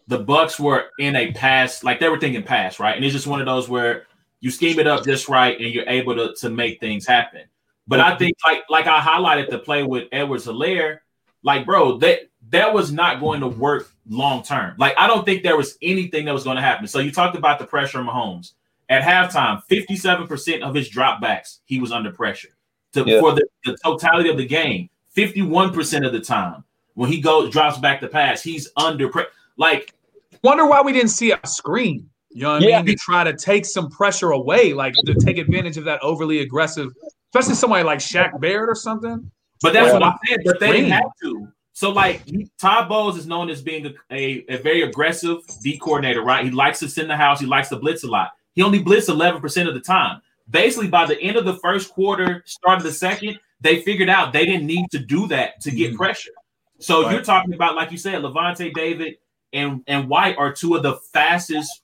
the 0.07 0.19
Bucks 0.19 0.61
were 0.61 0.87
in 0.99 1.17
a 1.17 1.33
pass, 1.33 1.83
like 1.83 2.01
they 2.01 2.09
were 2.09 2.19
thinking 2.19 2.43
pass, 2.43 2.79
right? 2.79 2.95
And 2.95 3.05
it's 3.05 3.15
just 3.15 3.27
one 3.27 3.41
of 3.41 3.47
those 3.47 3.69
where 3.69 4.07
you 4.41 4.51
scheme 4.51 4.79
it 4.79 4.87
up 4.87 5.05
just 5.05 5.29
right 5.29 5.59
and 5.59 5.73
you're 5.73 5.89
able 5.89 6.15
to, 6.15 6.35
to 6.41 6.51
make 6.51 6.81
things 6.81 7.07
happen. 7.07 7.43
But 7.89 8.01
I 8.01 8.17
think 8.17 8.37
like 8.47 8.65
like 8.69 8.87
I 8.87 9.01
highlighted 9.01 9.49
the 9.49 9.59
play 9.59 9.83
with 9.83 10.09
Edwards 10.13 10.47
Helaire, 10.47 10.99
like 11.43 11.65
bro, 11.65 11.99
that 11.99 12.29
that 12.51 12.75
was 12.75 12.93
not 12.93 13.19
going 13.19 13.41
to 13.41 13.49
work 13.49 13.91
long 14.09 14.43
term. 14.43 14.75
Like 14.79 14.95
I 14.99 15.07
don't 15.07 15.25
think 15.25 15.43
there 15.43 15.57
was 15.57 15.79
anything 15.81 16.27
that 16.27 16.35
was 16.35 16.45
going 16.45 16.57
to 16.57 16.63
happen. 16.63 16.87
So 16.87 16.99
you 16.99 17.11
talked 17.11 17.37
about 17.37 17.59
the 17.59 17.67
pressure 17.67 17.99
on 17.99 18.07
Mahomes. 18.07 18.53
At 18.91 19.03
halftime, 19.03 19.61
57% 19.71 20.63
of 20.63 20.75
his 20.75 20.89
dropbacks, 20.89 21.59
he 21.67 21.79
was 21.79 21.93
under 21.93 22.11
pressure. 22.11 22.49
To, 22.95 23.05
Yeah. 23.07 23.21
For 23.21 23.35
the, 23.35 23.47
the 23.67 23.77
totality 23.85 24.31
of 24.31 24.39
the 24.39 24.47
game, 24.47 24.89
51% 25.15 26.07
of 26.07 26.13
the 26.13 26.21
time, 26.21 26.65
when 26.95 27.11
he 27.13 27.21
goes 27.21 27.51
drops 27.51 27.77
back 27.77 28.01
the 28.01 28.09
pass, 28.09 28.43
he's 28.43 28.71
under 28.77 29.11
pressure. 29.11 29.29
Like, 29.59 29.95
Wonder 30.43 30.67
why 30.67 30.81
we 30.81 30.93
didn't 30.93 31.11
see 31.11 31.33
a 31.33 31.41
screen. 31.47 32.09
You 32.31 32.43
know 32.43 32.53
what 32.55 32.63
Yeah. 32.63 32.79
I 32.79 32.83
mean? 32.83 32.97
To 32.97 33.03
try 33.03 33.25
to 33.25 33.35
take 33.35 33.65
some 33.65 33.89
pressure 33.91 34.31
away, 34.33 34.75
like 34.75 34.95
to 35.07 35.15
take 35.15 35.39
advantage 35.39 35.77
of 35.77 35.85
that 35.85 36.03
overly 36.03 36.41
aggressive, 36.41 36.93
especially 37.35 37.55
somebody 37.55 37.85
like 37.85 37.99
Shaq 38.01 38.39
Barrett 38.41 38.69
or 38.69 38.75
something. 38.75 39.31
but 39.61 39.73
that's 39.73 39.89
Yeah. 39.89 39.93
what 39.95 40.03
I'm 40.05 40.19
saying. 40.27 40.39
But 40.45 40.61
they 40.61 40.71
didn't 40.73 40.91
have 40.91 41.11
to. 41.23 41.49
So, 41.73 41.91
like, 41.91 42.23
Todd 42.61 42.89
Bowles 42.89 43.17
is 43.19 43.27
known 43.27 43.51
as 43.51 43.61
being 43.63 43.87
a, 43.87 43.95
a, 44.13 44.45
a 44.49 44.57
very 44.59 44.83
aggressive 44.83 45.39
D 45.63 45.79
coordinator, 45.79 46.23
right? 46.23 46.45
He 46.45 46.51
likes 46.53 46.79
to 46.81 46.89
send 46.89 47.09
the 47.11 47.17
house, 47.17 47.41
he 47.41 47.47
likes 47.47 47.69
to 47.71 47.77
blitz 47.77 48.05
a 48.05 48.09
lot. 48.09 48.31
He 48.55 48.63
only 48.63 48.83
blitzed 48.83 49.09
11% 49.09 49.69
of 49.69 49.75
the 49.75 49.81
time. 49.81 50.21
Basically, 50.51 50.89
by 50.89 51.07
the 51.07 51.21
end 51.21 51.37
of 51.37 51.45
the 51.45 51.55
first 51.55 51.91
quarter, 51.93 52.43
start 52.47 52.79
of 52.79 52.85
the 52.85 52.93
second, 52.93 53.39
they 53.61 53.81
figured 53.83 54.09
out 54.09 54.33
they 54.33 54.45
didn't 54.45 54.67
need 54.67 54.87
to 54.93 54.99
do 55.01 55.27
that 55.29 55.61
to 55.63 55.71
get 55.71 55.93
Mhm. 55.93 55.97
pressure. 55.97 56.31
So 56.79 57.03
Right. 57.03 57.13
you're 57.13 57.23
talking 57.23 57.53
about, 57.55 57.75
like 57.75 57.91
you 57.91 57.99
said, 57.99 58.23
Lavonte 58.23 58.73
David 58.75 59.17
and, 59.53 59.83
and 59.89 60.09
White 60.09 60.37
are 60.39 60.53
two 60.53 60.75
of 60.77 60.83
the 60.85 60.95
fastest 61.13 61.83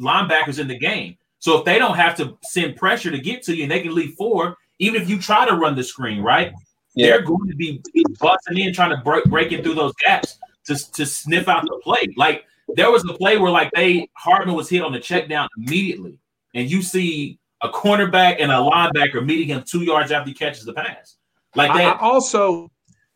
linebackers 0.00 0.58
in 0.58 0.68
the 0.68 0.78
game. 0.78 1.16
So 1.38 1.58
if 1.58 1.64
they 1.64 1.78
don't 1.78 1.96
have 1.96 2.16
to 2.16 2.38
send 2.42 2.76
pressure 2.76 3.10
to 3.10 3.18
get 3.18 3.42
to 3.44 3.56
you 3.56 3.64
and 3.64 3.72
they 3.72 3.80
can 3.80 3.94
leave 3.94 4.14
four, 4.14 4.56
even 4.78 5.02
if 5.02 5.08
you 5.08 5.18
try 5.18 5.46
to 5.46 5.54
run 5.54 5.74
the 5.74 5.82
screen, 5.82 6.22
right? 6.22 6.52
Yeah. 6.94 7.08
They're 7.08 7.22
going 7.22 7.48
to 7.48 7.56
be 7.56 7.80
busting 8.20 8.58
in, 8.58 8.72
trying 8.72 8.90
to 8.90 8.98
break 8.98 9.24
breaking 9.24 9.62
through 9.62 9.74
those 9.74 9.92
gaps 10.04 10.38
to, 10.66 10.92
to 10.92 11.06
sniff 11.06 11.48
out 11.48 11.62
the 11.62 11.80
play. 11.82 12.06
Like 12.16 12.44
there 12.74 12.90
was 12.90 13.04
a 13.08 13.14
play 13.14 13.38
where 13.38 13.50
like 13.50 13.70
they 13.74 14.08
Hardman 14.14 14.54
was 14.54 14.68
hit 14.68 14.82
on 14.82 14.92
the 14.92 15.00
check 15.00 15.28
down 15.28 15.48
immediately, 15.56 16.18
and 16.54 16.70
you 16.70 16.82
see 16.82 17.38
a 17.62 17.68
cornerback 17.68 18.36
and 18.40 18.50
a 18.50 18.56
linebacker 18.56 19.24
meeting 19.24 19.48
him 19.48 19.64
two 19.66 19.82
yards 19.82 20.12
after 20.12 20.28
he 20.28 20.34
catches 20.34 20.64
the 20.64 20.72
pass. 20.72 21.16
Like 21.54 21.70
I, 21.70 21.74
I 21.74 21.78
that. 21.78 22.00
also, 22.00 22.70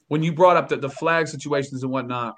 when 0.08 0.22
you 0.22 0.32
brought 0.32 0.56
up 0.56 0.68
the, 0.68 0.76
the 0.76 0.90
flag 0.90 1.28
situations 1.28 1.82
and 1.82 1.92
whatnot, 1.92 2.34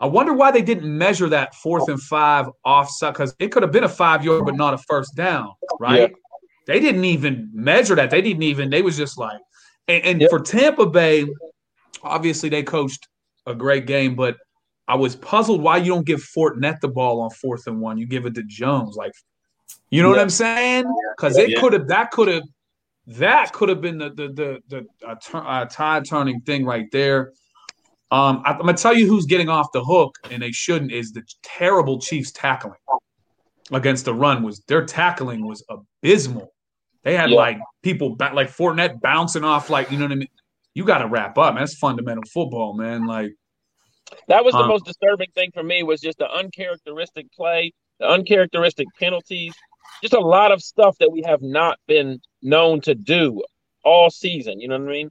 I 0.00 0.06
wonder 0.06 0.32
why 0.32 0.50
they 0.50 0.62
didn't 0.62 0.96
measure 0.96 1.28
that 1.28 1.54
fourth 1.56 1.88
and 1.88 2.00
five 2.00 2.46
offside 2.64 3.12
because 3.12 3.36
it 3.38 3.48
could 3.48 3.62
have 3.62 3.70
been 3.70 3.84
a 3.84 3.88
five 3.88 4.24
yard, 4.24 4.46
but 4.46 4.56
not 4.56 4.72
a 4.72 4.78
first 4.78 5.14
down, 5.14 5.52
right? 5.78 6.10
They 6.66 6.80
didn't 6.80 7.04
even 7.04 7.50
measure 7.52 7.94
that. 7.96 8.10
They 8.10 8.22
didn't 8.22 8.42
even. 8.42 8.70
They 8.70 8.80
was 8.80 8.96
just 8.96 9.18
like, 9.18 9.38
and, 9.88 10.02
and 10.04 10.20
Yep. 10.22 10.30
for 10.30 10.40
Tampa 10.40 10.86
Bay, 10.86 11.26
obviously 12.02 12.48
they 12.48 12.62
coached 12.62 13.08
a 13.46 13.54
great 13.54 13.86
game, 13.86 14.14
but 14.14 14.38
I 14.88 14.94
was 14.94 15.16
puzzled 15.16 15.62
why 15.62 15.76
you 15.76 15.92
don't 15.92 16.06
give 16.06 16.20
Fournette 16.20 16.80
the 16.80 16.88
ball 16.88 17.20
on 17.20 17.30
fourth 17.30 17.66
and 17.66 17.80
one. 17.80 17.98
You 17.98 18.06
give 18.06 18.24
it 18.24 18.34
to 18.36 18.42
Jones, 18.42 18.96
like, 18.96 19.12
you 19.90 20.02
know 20.02 20.08
what 20.08 20.18
I'm 20.18 20.30
saying? 20.30 20.84
Because 21.16 21.36
it 21.36 21.50
Yeah. 21.50 21.60
could 21.60 21.74
have 21.74 21.88
that 21.88 22.10
could 22.10 22.28
have 22.28 22.44
that 23.06 23.52
could 23.52 23.68
have 23.68 23.80
been 23.80 23.98
the 23.98 24.10
the 24.10 24.28
the, 24.68 24.86
the 25.02 25.06
uh, 25.06 25.38
uh, 25.38 25.64
tide 25.66 26.04
turning 26.06 26.40
thing 26.40 26.64
right 26.64 26.86
there. 26.90 27.32
Um, 28.10 28.42
I, 28.44 28.52
am 28.52 28.58
gonna 28.58 28.74
tell 28.74 28.94
you 28.94 29.06
who's 29.06 29.26
getting 29.26 29.48
off 29.48 29.70
the 29.72 29.84
hook, 29.84 30.16
and 30.30 30.42
they 30.42 30.50
shouldn't. 30.50 30.92
Is 30.92 31.12
the 31.12 31.22
terrible 31.42 32.00
Chiefs 32.00 32.32
tackling 32.32 32.78
against 33.70 34.04
the 34.04 34.14
run 34.14 34.42
was 34.42 34.60
their 34.66 34.84
tackling 34.84 35.46
was 35.46 35.64
abysmal. 35.68 36.52
They 37.04 37.16
had 37.16 37.30
Yeah. 37.30 37.36
like 37.36 37.58
people 37.82 38.16
ba- 38.16 38.32
like 38.34 38.48
Fournette 38.48 39.00
bouncing 39.00 39.44
off, 39.44 39.70
like 39.70 39.90
you 39.90 39.98
know 39.98 40.06
what 40.06 40.12
I 40.12 40.16
mean. 40.16 40.28
You 40.74 40.84
got 40.84 40.98
to 40.98 41.06
wrap 41.06 41.36
up, 41.38 41.54
man. 41.54 41.62
That's 41.62 41.76
fundamental 41.76 42.24
football, 42.32 42.74
man. 42.74 43.06
Like 43.06 43.32
That 44.28 44.44
was 44.44 44.54
the 44.54 44.60
Um, 44.60 44.68
most 44.68 44.84
disturbing 44.84 45.30
thing 45.36 45.50
for 45.52 45.62
me 45.62 45.84
was 45.84 46.00
just 46.00 46.18
the 46.18 46.28
uncharacteristic 46.30 47.30
play, 47.32 47.72
the 48.00 48.08
uncharacteristic 48.08 48.88
penalties, 48.98 49.54
just 50.02 50.14
a 50.14 50.20
lot 50.20 50.50
of 50.50 50.62
stuff 50.62 50.98
that 50.98 51.12
we 51.12 51.22
have 51.22 51.42
not 51.42 51.78
been 51.86 52.20
known 52.42 52.80
to 52.82 52.94
do 52.96 53.42
all 53.84 54.10
season. 54.10 54.60
You 54.60 54.68
know 54.68 54.78
what 54.78 54.88
I 54.88 54.92
mean? 54.92 55.10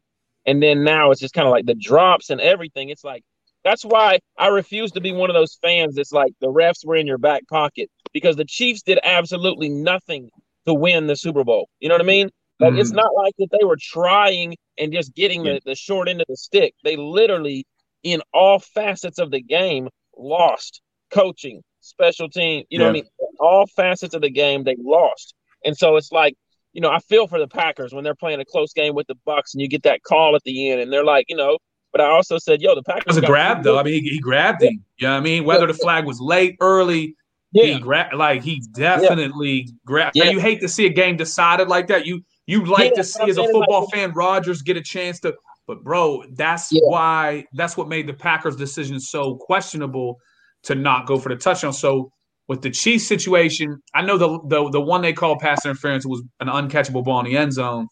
And 0.49 0.63
then 0.63 0.83
now 0.83 1.11
it's 1.11 1.21
just 1.21 1.35
kind 1.35 1.47
of 1.47 1.51
like 1.51 1.67
the 1.67 1.75
drops 1.75 2.31
and 2.31 2.41
everything. 2.41 2.89
It's 2.89 3.03
like 3.03 3.23
that's 3.63 3.83
why 3.83 4.17
I 4.35 4.47
refuse 4.47 4.91
to 4.93 5.01
be 5.01 5.11
one 5.11 5.29
of 5.29 5.35
those 5.35 5.59
fans 5.61 5.93
that's 5.93 6.11
like 6.11 6.33
the 6.41 6.47
refs 6.47 6.83
were 6.83 6.95
in 6.95 7.05
your 7.05 7.19
back 7.19 7.47
pocket 7.47 7.87
because 8.13 8.35
the 8.35 8.45
Chiefs 8.45 8.81
did 8.81 8.99
absolutely 9.03 9.69
nothing 9.69 10.31
to 10.65 10.73
win 10.73 11.05
the 11.05 11.15
Super 11.15 11.43
Bowl. 11.43 11.69
You 11.79 11.89
know 11.89 11.93
what 11.93 12.01
I 12.01 12.05
mean? 12.05 12.31
Like 12.59 12.73
it's 12.75 12.91
Mhm. 12.91 12.95
not 12.95 13.13
like 13.15 13.33
that 13.37 13.49
they 13.51 13.63
were 13.63 13.77
trying 13.79 14.55
and 14.79 14.91
just 14.91 15.13
getting 15.13 15.43
the, 15.43 15.61
the 15.65 15.75
short 15.75 16.09
end 16.09 16.21
of 16.21 16.25
the 16.27 16.35
stick. 16.37 16.73
They 16.83 16.95
literally, 16.95 17.67
in 18.01 18.21
all 18.33 18.57
facets 18.57 19.19
of 19.19 19.29
the 19.29 19.41
game, 19.41 19.87
lost 20.17 20.81
coaching, 21.11 21.61
special 21.81 22.27
team. 22.27 22.63
You 22.71 22.79
know 22.79 22.85
what 22.85 22.89
I 22.89 22.93
Yeah. 22.97 23.03
mean? 23.03 23.09
All 23.39 23.67
facets 23.67 24.15
of 24.15 24.21
the 24.21 24.31
game, 24.31 24.63
they 24.63 24.77
lost. 24.79 25.35
And 25.63 25.77
so 25.77 25.95
it's 25.97 26.11
like, 26.11 26.35
you 26.73 26.81
know, 26.81 26.89
I 26.89 26.99
feel 26.99 27.27
for 27.27 27.39
the 27.39 27.47
Packers 27.47 27.93
when 27.93 28.03
they're 28.03 28.15
playing 28.15 28.39
a 28.39 28.45
close 28.45 28.73
game 28.73 28.95
with 28.95 29.07
the 29.07 29.15
Bucks 29.25 29.53
and 29.53 29.61
you 29.61 29.67
get 29.67 29.83
that 29.83 30.03
call 30.03 30.35
at 30.35 30.43
the 30.43 30.69
end 30.69 30.81
and 30.81 30.91
they're 30.93 31.03
like, 31.03 31.25
you 31.29 31.35
know, 31.35 31.57
but 31.91 32.01
I 32.01 32.05
also 32.05 32.37
said, 32.37 32.61
yo, 32.61 32.75
the 32.75 32.83
Packers 32.83 33.03
it 33.05 33.07
was 33.07 33.17
a 33.17 33.21
grab 33.21 33.63
though. 33.63 33.79
I 33.79 33.83
mean, 33.83 34.03
he, 34.03 34.09
he 34.09 34.19
grabbed 34.19 34.61
him. 34.61 34.83
You 34.97 35.07
know 35.07 35.13
what 35.13 35.19
I 35.19 35.21
mean? 35.21 35.43
Whether 35.45 35.65
the 35.67 35.73
flag 35.73 36.05
was 36.05 36.19
late, 36.21 36.55
early, 36.61 37.15
yeah, 37.51 37.65
he 37.73 37.79
grabbed 37.79 38.13
like 38.13 38.43
he 38.43 38.61
definitely 38.73 39.69
grabbed. 39.85 40.15
Yeah. 40.15 40.25
Now, 40.25 40.29
you 40.31 40.39
hate 40.39 40.61
to 40.61 40.67
see 40.67 40.85
a 40.85 40.89
game 40.89 41.17
decided 41.17 41.67
like 41.67 41.87
that. 41.87 42.05
You 42.05 42.21
you 42.45 42.63
like 42.65 42.91
Yeah, 42.91 42.97
to 42.97 43.03
see 43.03 43.29
as 43.29 43.37
a 43.37 43.43
football 43.43 43.81
like- 43.81 43.93
fan, 43.93 44.11
Rodgers 44.13 44.61
get 44.61 44.77
a 44.77 44.81
chance 44.81 45.19
to. 45.21 45.35
But 45.65 45.83
bro, 45.83 46.23
that's 46.33 46.71
Yeah. 46.71 46.81
why 46.83 47.45
that's 47.53 47.75
what 47.77 47.87
made 47.87 48.07
the 48.07 48.13
Packers' 48.13 48.55
decision 48.55 48.99
so 48.99 49.35
questionable 49.35 50.19
to 50.63 50.75
not 50.75 51.07
go 51.07 51.17
for 51.17 51.29
the 51.29 51.35
touchdown. 51.35 51.73
So 51.73 52.11
with 52.49 52.61
the 52.63 52.71
Chiefs 52.71 53.07
situation, 53.07 53.81
I 53.93 54.01
know 54.01 54.17
the 54.17 54.39
the 54.47 54.69
the 54.71 54.81
one 54.81 55.01
they 55.01 55.13
called 55.13 55.39
pass 55.39 55.65
interference 55.65 56.05
was 56.05 56.23
an 56.41 56.47
uncatchable 56.47 57.05
ball 57.05 57.19
in 57.19 57.25
the 57.27 57.37
end 57.37 57.53
zone. 57.53 57.87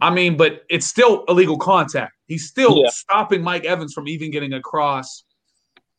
I 0.00 0.10
mean, 0.10 0.36
but 0.36 0.62
it's 0.70 0.86
still 0.86 1.24
illegal 1.26 1.58
contact. 1.58 2.12
He's 2.26 2.46
still 2.46 2.82
Yeah. 2.84 2.90
stopping 2.90 3.42
Mike 3.42 3.64
Evans 3.64 3.92
from 3.94 4.06
even 4.06 4.30
getting 4.30 4.52
across 4.52 5.24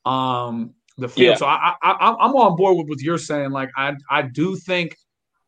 um 0.05 0.73
the 0.97 1.07
field. 1.09 1.33
Yeah. 1.33 1.35
So 1.35 1.45
I, 1.45 1.73
I, 1.81 1.91
I'm 2.21 2.35
on 2.35 2.55
board 2.55 2.77
with 2.77 2.87
what 2.87 2.99
you're 3.01 3.17
saying. 3.17 3.51
Like 3.51 3.69
I, 3.75 3.93
I 4.09 4.21
do 4.21 4.55
think 4.55 4.95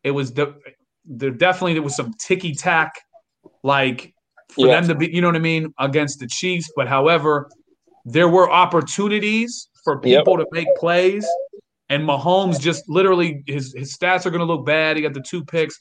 it 0.04 0.12
was 0.12 0.34
the, 0.34 0.56
there 1.06 1.30
definitely 1.30 1.74
there 1.74 1.82
was 1.84 1.96
some 1.96 2.14
ticky 2.20 2.54
tack, 2.56 2.92
like 3.64 4.14
for 4.50 4.68
Yeah. 4.68 4.80
them 4.80 4.88
to 4.90 4.96
be, 4.96 5.14
you 5.14 5.22
know 5.22 5.28
what 5.28 5.36
I 5.36 5.40
mean, 5.40 5.74
against 5.78 6.20
the 6.20 6.28
Chiefs. 6.28 6.72
But 6.76 6.88
however, 6.88 7.50
there 8.06 8.30
were 8.30 8.50
opportunities 8.50 9.70
for 9.84 9.96
Yep. 10.04 10.20
people 10.20 10.38
to 10.38 10.46
make 10.52 10.68
plays, 10.78 11.28
and 11.92 12.08
Mahomes 12.08 12.60
just 12.60 12.88
literally 12.88 13.44
his 13.46 13.74
his 13.78 13.96
stats 13.96 14.26
are 14.26 14.30
going 14.32 14.40
to 14.40 14.46
look 14.46 14.66
bad. 14.66 14.96
He 14.96 15.04
got 15.04 15.14
the 15.14 15.22
two 15.22 15.44
picks. 15.44 15.80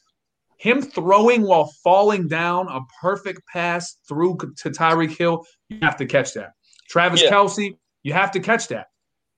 Him 0.59 0.83
throwing 0.83 1.43
while 1.43 1.73
falling 1.83 2.29
down 2.29 2.69
a 2.69 2.81
perfect 3.01 3.41
pass 3.47 3.97
through 4.07 4.37
to 4.59 4.71
Tyreek 4.71 5.17
Hill, 5.17 5.47
you 5.69 5.79
have 5.81 5.97
to 5.97 6.07
catch 6.07 6.35
that. 6.35 6.51
Travis 6.89 7.23
Yeah. 7.23 7.31
Kelce, 7.31 7.77
you 8.03 8.13
have 8.13 8.33
to 8.33 8.41
catch 8.41 8.69
that. 8.69 8.89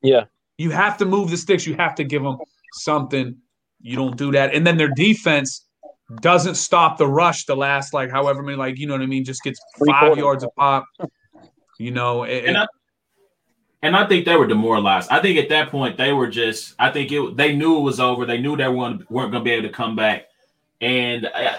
Yeah. 0.02 0.24
You 0.56 0.70
have 0.70 0.96
to 0.98 1.04
move 1.04 1.30
the 1.30 1.37
sticks. 1.37 1.66
You 1.66 1.76
have 1.76 1.94
to 1.96 2.04
give 2.04 2.22
them 2.22 2.38
something. 2.72 3.37
You 3.80 3.96
don't 3.96 4.16
do 4.16 4.32
that. 4.32 4.54
And 4.54 4.66
then 4.66 4.78
their 4.78 4.88
defense 4.88 5.68
doesn't 6.20 6.56
stop 6.56 6.98
the 6.98 7.06
rush 7.06 7.44
the 7.44 7.54
last, 7.56 7.94
like, 7.94 8.11
however 8.11 8.42
many, 8.42 8.56
like, 8.56 8.78
you 8.78 8.87
know 8.87 8.94
what 8.94 9.02
I 9.02 9.06
mean, 9.06 9.24
just 9.24 9.42
gets 9.44 9.61
five 9.87 10.16
yards 10.16 10.42
a 10.42 10.48
pop. 10.48 10.85
You 11.78 11.90
know, 11.92 12.24
it, 12.24 12.46
And 12.46 12.56
I, 12.56 12.66
and 13.83 13.97
I 13.97 14.07
think 14.07 14.25
they 14.25 14.37
were 14.37 14.47
demoralized. 14.47 15.11
I 15.11 15.21
think 15.21 15.38
at 15.38 15.49
that 15.49 15.71
point 15.71 15.97
they 15.97 16.12
were 16.12 16.29
just. 16.29 16.75
I 16.79 16.90
think 16.90 17.11
it. 17.11 17.37
They 17.37 17.55
knew 17.55 17.79
it 17.79 17.83
was 17.83 17.99
over. 17.99 18.25
They 18.25 18.38
knew 18.38 18.57
they 18.57 18.68
weren't 18.68 19.11
weren't 19.11 19.33
going 19.33 19.42
to 19.42 19.45
be 19.45 19.51
able 19.51 19.68
to 19.68 19.75
come 19.75 19.97
back. 19.97 20.27
And 20.81 21.29
I, 21.35 21.59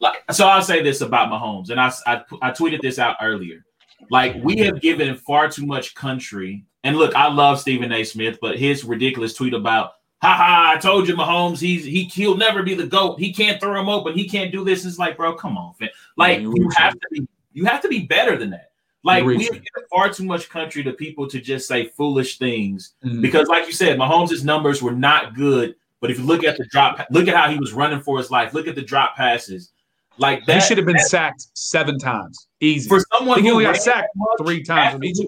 like, 0.00 0.24
so 0.32 0.46
I'll 0.46 0.62
say 0.62 0.82
this 0.82 1.00
about 1.00 1.30
Mahomes, 1.30 1.70
and 1.70 1.80
I, 1.80 1.92
I 2.06 2.22
I 2.42 2.50
tweeted 2.50 2.82
this 2.82 2.98
out 2.98 3.16
earlier. 3.22 3.64
Like 4.10 4.36
we 4.42 4.56
have 4.58 4.80
given 4.80 5.16
far 5.16 5.48
too 5.48 5.66
much 5.66 5.94
country. 5.94 6.64
And 6.82 6.96
look, 6.96 7.14
I 7.14 7.32
love 7.32 7.60
Stephen 7.60 7.92
A. 7.92 8.04
Smith, 8.04 8.38
but 8.42 8.58
his 8.58 8.84
ridiculous 8.84 9.34
tweet 9.34 9.54
about, 9.54 9.92
"Ha 10.20 10.34
ha! 10.34 10.72
I 10.74 10.78
told 10.78 11.08
you, 11.08 11.16
Mahomes. 11.16 11.60
He's 11.60 11.84
he 11.84 12.04
he'll 12.04 12.36
never 12.36 12.62
be 12.62 12.74
the 12.74 12.86
goat. 12.86 13.18
He 13.20 13.32
can't 13.32 13.60
throw 13.60 13.80
him 13.80 13.88
open. 13.88 14.14
He 14.14 14.28
can't 14.28 14.52
do 14.52 14.64
this." 14.64 14.84
It's 14.84 14.98
like, 14.98 15.16
bro, 15.16 15.34
come 15.34 15.56
on, 15.56 15.74
fam. 15.74 15.88
Like 16.16 16.40
you 16.40 16.68
have 16.76 16.94
to 16.94 17.06
be 17.10 17.26
you 17.52 17.64
have 17.66 17.80
to 17.82 17.88
be 17.88 18.00
better 18.00 18.36
than 18.36 18.50
that. 18.50 18.72
Like 19.04 19.24
we 19.24 19.34
reaching. 19.36 19.54
have 19.54 19.62
given 19.64 19.88
far 19.90 20.08
too 20.08 20.24
much 20.24 20.48
country 20.48 20.82
to 20.82 20.92
people 20.92 21.28
to 21.28 21.40
just 21.40 21.68
say 21.68 21.86
foolish 21.88 22.38
things 22.38 22.94
Mhm. 23.04 23.20
because, 23.20 23.48
like 23.48 23.66
you 23.66 23.72
said, 23.72 23.98
Mahomes' 23.98 24.44
numbers 24.44 24.82
were 24.82 24.92
not 24.92 25.34
good. 25.34 25.74
But 26.00 26.10
if 26.10 26.18
you 26.18 26.24
look 26.24 26.42
at 26.44 26.56
the 26.58 26.66
drop, 26.66 27.06
look 27.10 27.28
at 27.28 27.34
how 27.36 27.50
he 27.50 27.58
was 27.58 27.72
running 27.72 28.00
for 28.00 28.18
his 28.18 28.30
life. 28.30 28.52
Look 28.54 28.66
at 28.66 28.74
the 28.74 28.82
drop 28.82 29.14
passes. 29.16 29.72
Like 30.18 30.42
he 30.44 30.60
should 30.60 30.78
have 30.78 30.86
been 30.86 30.96
that- 30.96 31.06
sacked 31.08 31.46
seven 31.54 31.98
times. 31.98 32.46
Easy. 32.60 32.88
for 32.88 33.00
someone 33.12 33.40
he 33.42 33.48
who 33.48 33.54
only 33.54 33.64
got 33.66 33.76
sacked 33.76 34.08
three 34.38 34.62
times. 34.62 34.94
Absolutely, 34.94 35.26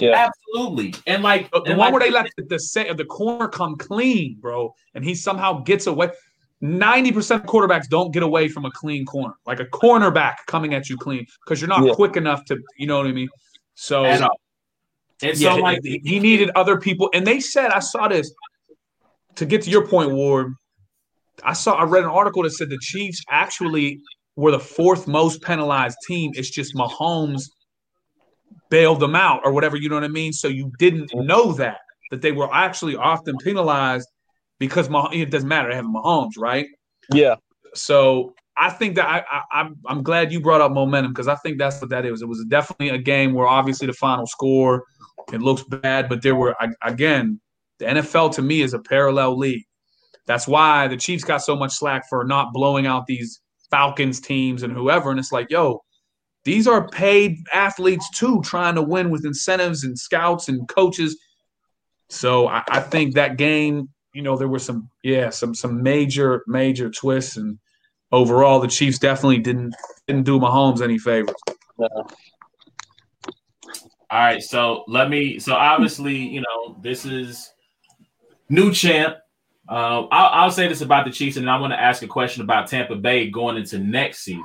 Yeah. 0.00 0.28
absolutely. 0.28 0.94
And 1.06 1.22
like 1.22 1.50
The, 1.52 1.60
the 1.62 1.70
and 1.70 1.78
one 1.78 1.86
like- 1.86 1.92
where 1.92 2.00
they 2.00 2.10
let 2.10 2.30
the, 2.36 2.44
the 2.44 2.58
sa- 2.58 2.92
the 2.92 3.04
corner 3.04 3.48
come 3.48 3.76
clean, 3.76 4.36
bro, 4.40 4.74
and 4.94 5.04
he 5.04 5.14
somehow 5.14 5.60
gets 5.62 5.86
away. 5.86 6.10
Ninety 6.60 7.10
percent 7.10 7.42
of 7.42 7.48
quarterbacks 7.48 7.88
don't 7.88 8.12
get 8.12 8.22
away 8.22 8.48
from 8.48 8.66
a 8.66 8.70
clean 8.70 9.06
corner, 9.06 9.34
like 9.46 9.60
a 9.60 9.64
cornerback 9.64 10.36
coming 10.46 10.74
at 10.74 10.90
you 10.90 10.96
clean, 10.98 11.24
because 11.44 11.60
you're 11.60 11.68
not 11.68 11.86
Yeah. 11.86 11.94
quick 11.94 12.16
enough 12.16 12.44
to, 12.46 12.58
you 12.76 12.86
know 12.86 12.98
what 12.98 13.06
I 13.06 13.12
mean. 13.12 13.30
So 13.74 14.04
at 14.04 14.20
all. 14.20 14.38
And 15.22 15.38
yeah, 15.38 15.54
so 15.54 15.60
like 15.60 15.80
he, 15.82 16.00
he 16.04 16.18
needed 16.18 16.50
other 16.54 16.78
people, 16.78 17.08
and 17.14 17.26
they 17.26 17.40
said 17.40 17.70
I 17.70 17.80
saw 17.80 18.08
this. 18.08 18.32
To 19.36 19.46
get 19.46 19.62
to 19.62 19.70
your 19.70 19.86
point, 19.86 20.10
Ward, 20.10 20.52
I 21.44 21.54
saw 21.54 21.74
I 21.74 21.84
read 21.84 22.04
an 22.04 22.10
article 22.10 22.42
that 22.42 22.50
said 22.50 22.68
the 22.68 22.78
Chiefs 22.78 23.22
actually 23.30 24.00
were 24.36 24.50
the 24.50 24.60
fourth 24.60 25.06
most 25.06 25.40
penalized 25.42 25.96
team. 26.06 26.32
It's 26.34 26.50
just 26.50 26.74
Mahomes 26.74 27.42
bailed 28.70 29.00
them 29.00 29.14
out 29.14 29.40
or 29.44 29.52
whatever. 29.52 29.76
You 29.76 29.88
know 29.88 29.94
what 29.94 30.04
I 30.04 30.08
mean? 30.08 30.32
So 30.32 30.48
you 30.48 30.72
didn't 30.78 31.10
know 31.14 31.52
that 31.52 31.78
that 32.10 32.20
they 32.20 32.32
were 32.32 32.52
actually 32.52 32.96
often 32.96 33.36
penalized 33.38 34.08
because 34.60 34.88
Mah- 34.88 35.10
it 35.12 35.30
doesn't 35.30 35.48
matter. 35.48 35.74
having 35.74 35.92
have 35.92 36.02
Mahomes, 36.02 36.38
right? 36.38 36.66
Yeah. 37.12 37.34
So 37.74 38.34
I 38.56 38.70
think 38.70 38.94
that 38.96 39.08
I, 39.08 39.24
I 39.28 39.60
I'm 39.60 39.76
I'm 39.86 40.02
glad 40.04 40.32
you 40.32 40.40
brought 40.40 40.60
up 40.60 40.70
momentum 40.70 41.12
because 41.12 41.26
I 41.26 41.34
think 41.36 41.58
that's 41.58 41.80
what 41.80 41.90
that 41.90 42.06
is. 42.06 42.22
It 42.22 42.28
was 42.28 42.44
definitely 42.44 42.90
a 42.90 42.98
game 42.98 43.32
where 43.34 43.48
obviously 43.48 43.88
the 43.88 43.92
final 43.94 44.26
score 44.26 44.84
it 45.32 45.42
looks 45.42 45.64
bad, 45.64 46.08
but 46.08 46.22
there 46.22 46.36
were 46.36 46.54
I- 46.62 46.68
again 46.82 47.40
the 47.80 47.86
NFL 47.86 48.34
to 48.34 48.42
me 48.42 48.60
is 48.60 48.74
a 48.74 48.78
parallel 48.78 49.36
league. 49.36 49.64
That's 50.26 50.46
why 50.46 50.86
the 50.86 50.96
Chiefs 50.96 51.24
got 51.24 51.38
so 51.38 51.56
much 51.56 51.72
slack 51.72 52.04
for 52.08 52.24
not 52.24 52.52
blowing 52.52 52.86
out 52.86 53.06
these 53.06 53.40
Falcons 53.70 54.20
teams 54.20 54.62
and 54.62 54.72
whoever. 54.72 55.10
And 55.10 55.18
it's 55.18 55.32
like, 55.32 55.50
yo, 55.50 55.82
these 56.44 56.66
are 56.66 56.88
paid 56.88 57.38
athletes 57.52 58.08
too, 58.10 58.42
trying 58.44 58.74
to 58.74 58.82
win 58.82 59.10
with 59.10 59.24
incentives 59.24 59.82
and 59.84 59.98
scouts 59.98 60.48
and 60.48 60.68
coaches. 60.68 61.18
So 62.10 62.48
I, 62.48 62.62
I 62.68 62.80
think 62.80 63.14
that 63.14 63.38
game, 63.38 63.88
you 64.12 64.22
know, 64.22 64.36
there 64.36 64.48
were 64.48 64.58
some, 64.58 64.90
yeah, 65.02 65.30
some 65.30 65.54
some 65.54 65.82
major 65.82 66.42
major 66.46 66.90
twists, 66.90 67.36
and 67.36 67.58
overall, 68.12 68.60
the 68.60 68.68
Chiefs 68.68 68.98
definitely 68.98 69.38
didn't 69.38 69.74
didn't 70.06 70.24
do 70.24 70.38
Mahomes 70.38 70.82
any 70.82 70.98
favors. 70.98 71.34
No. 71.78 71.88
All 74.12 74.18
right, 74.18 74.42
so 74.42 74.84
let 74.88 75.08
me. 75.08 75.38
So 75.38 75.54
obviously, 75.54 76.16
you 76.16 76.40
know, 76.40 76.76
this 76.82 77.04
is 77.04 77.52
new 78.48 78.72
champ. 78.72 79.16
Uh, 79.68 80.06
I'll, 80.10 80.44
I'll 80.44 80.50
say 80.50 80.66
this 80.66 80.80
about 80.80 81.04
the 81.04 81.12
Chiefs, 81.12 81.36
and 81.36 81.48
I 81.48 81.60
want 81.60 81.72
to 81.72 81.80
ask 81.80 82.02
a 82.02 82.08
question 82.08 82.42
about 82.42 82.66
Tampa 82.66 82.96
Bay 82.96 83.30
going 83.30 83.56
into 83.56 83.78
next 83.78 84.24
season, 84.24 84.44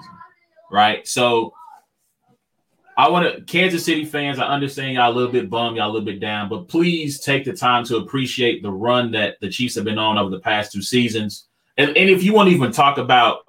right? 0.71 1.07
So 1.07 1.51
I 2.97 3.09
want 3.09 3.35
to, 3.35 3.41
Kansas 3.41 3.83
City 3.83 4.05
fans. 4.05 4.39
I 4.39 4.45
understand 4.45 4.95
y'all 4.95 5.11
a 5.11 5.13
little 5.13 5.31
bit 5.31 5.49
bummed, 5.49 5.77
y'all 5.77 5.87
a 5.87 5.91
little 5.91 6.05
bit 6.05 6.19
down, 6.19 6.47
but 6.47 6.67
please 6.67 7.19
take 7.19 7.43
the 7.43 7.53
time 7.53 7.83
to 7.85 7.97
appreciate 7.97 8.61
the 8.63 8.71
run 8.71 9.11
that 9.11 9.39
the 9.41 9.49
Chiefs 9.49 9.75
have 9.75 9.83
been 9.83 9.97
on 9.97 10.17
over 10.17 10.29
the 10.29 10.39
past 10.39 10.71
two 10.71 10.81
seasons. 10.81 11.47
And, 11.77 11.89
and 11.97 12.09
if 12.09 12.23
you 12.23 12.33
want 12.33 12.49
to 12.49 12.55
even 12.55 12.71
talk 12.71 12.97
about 12.97 13.39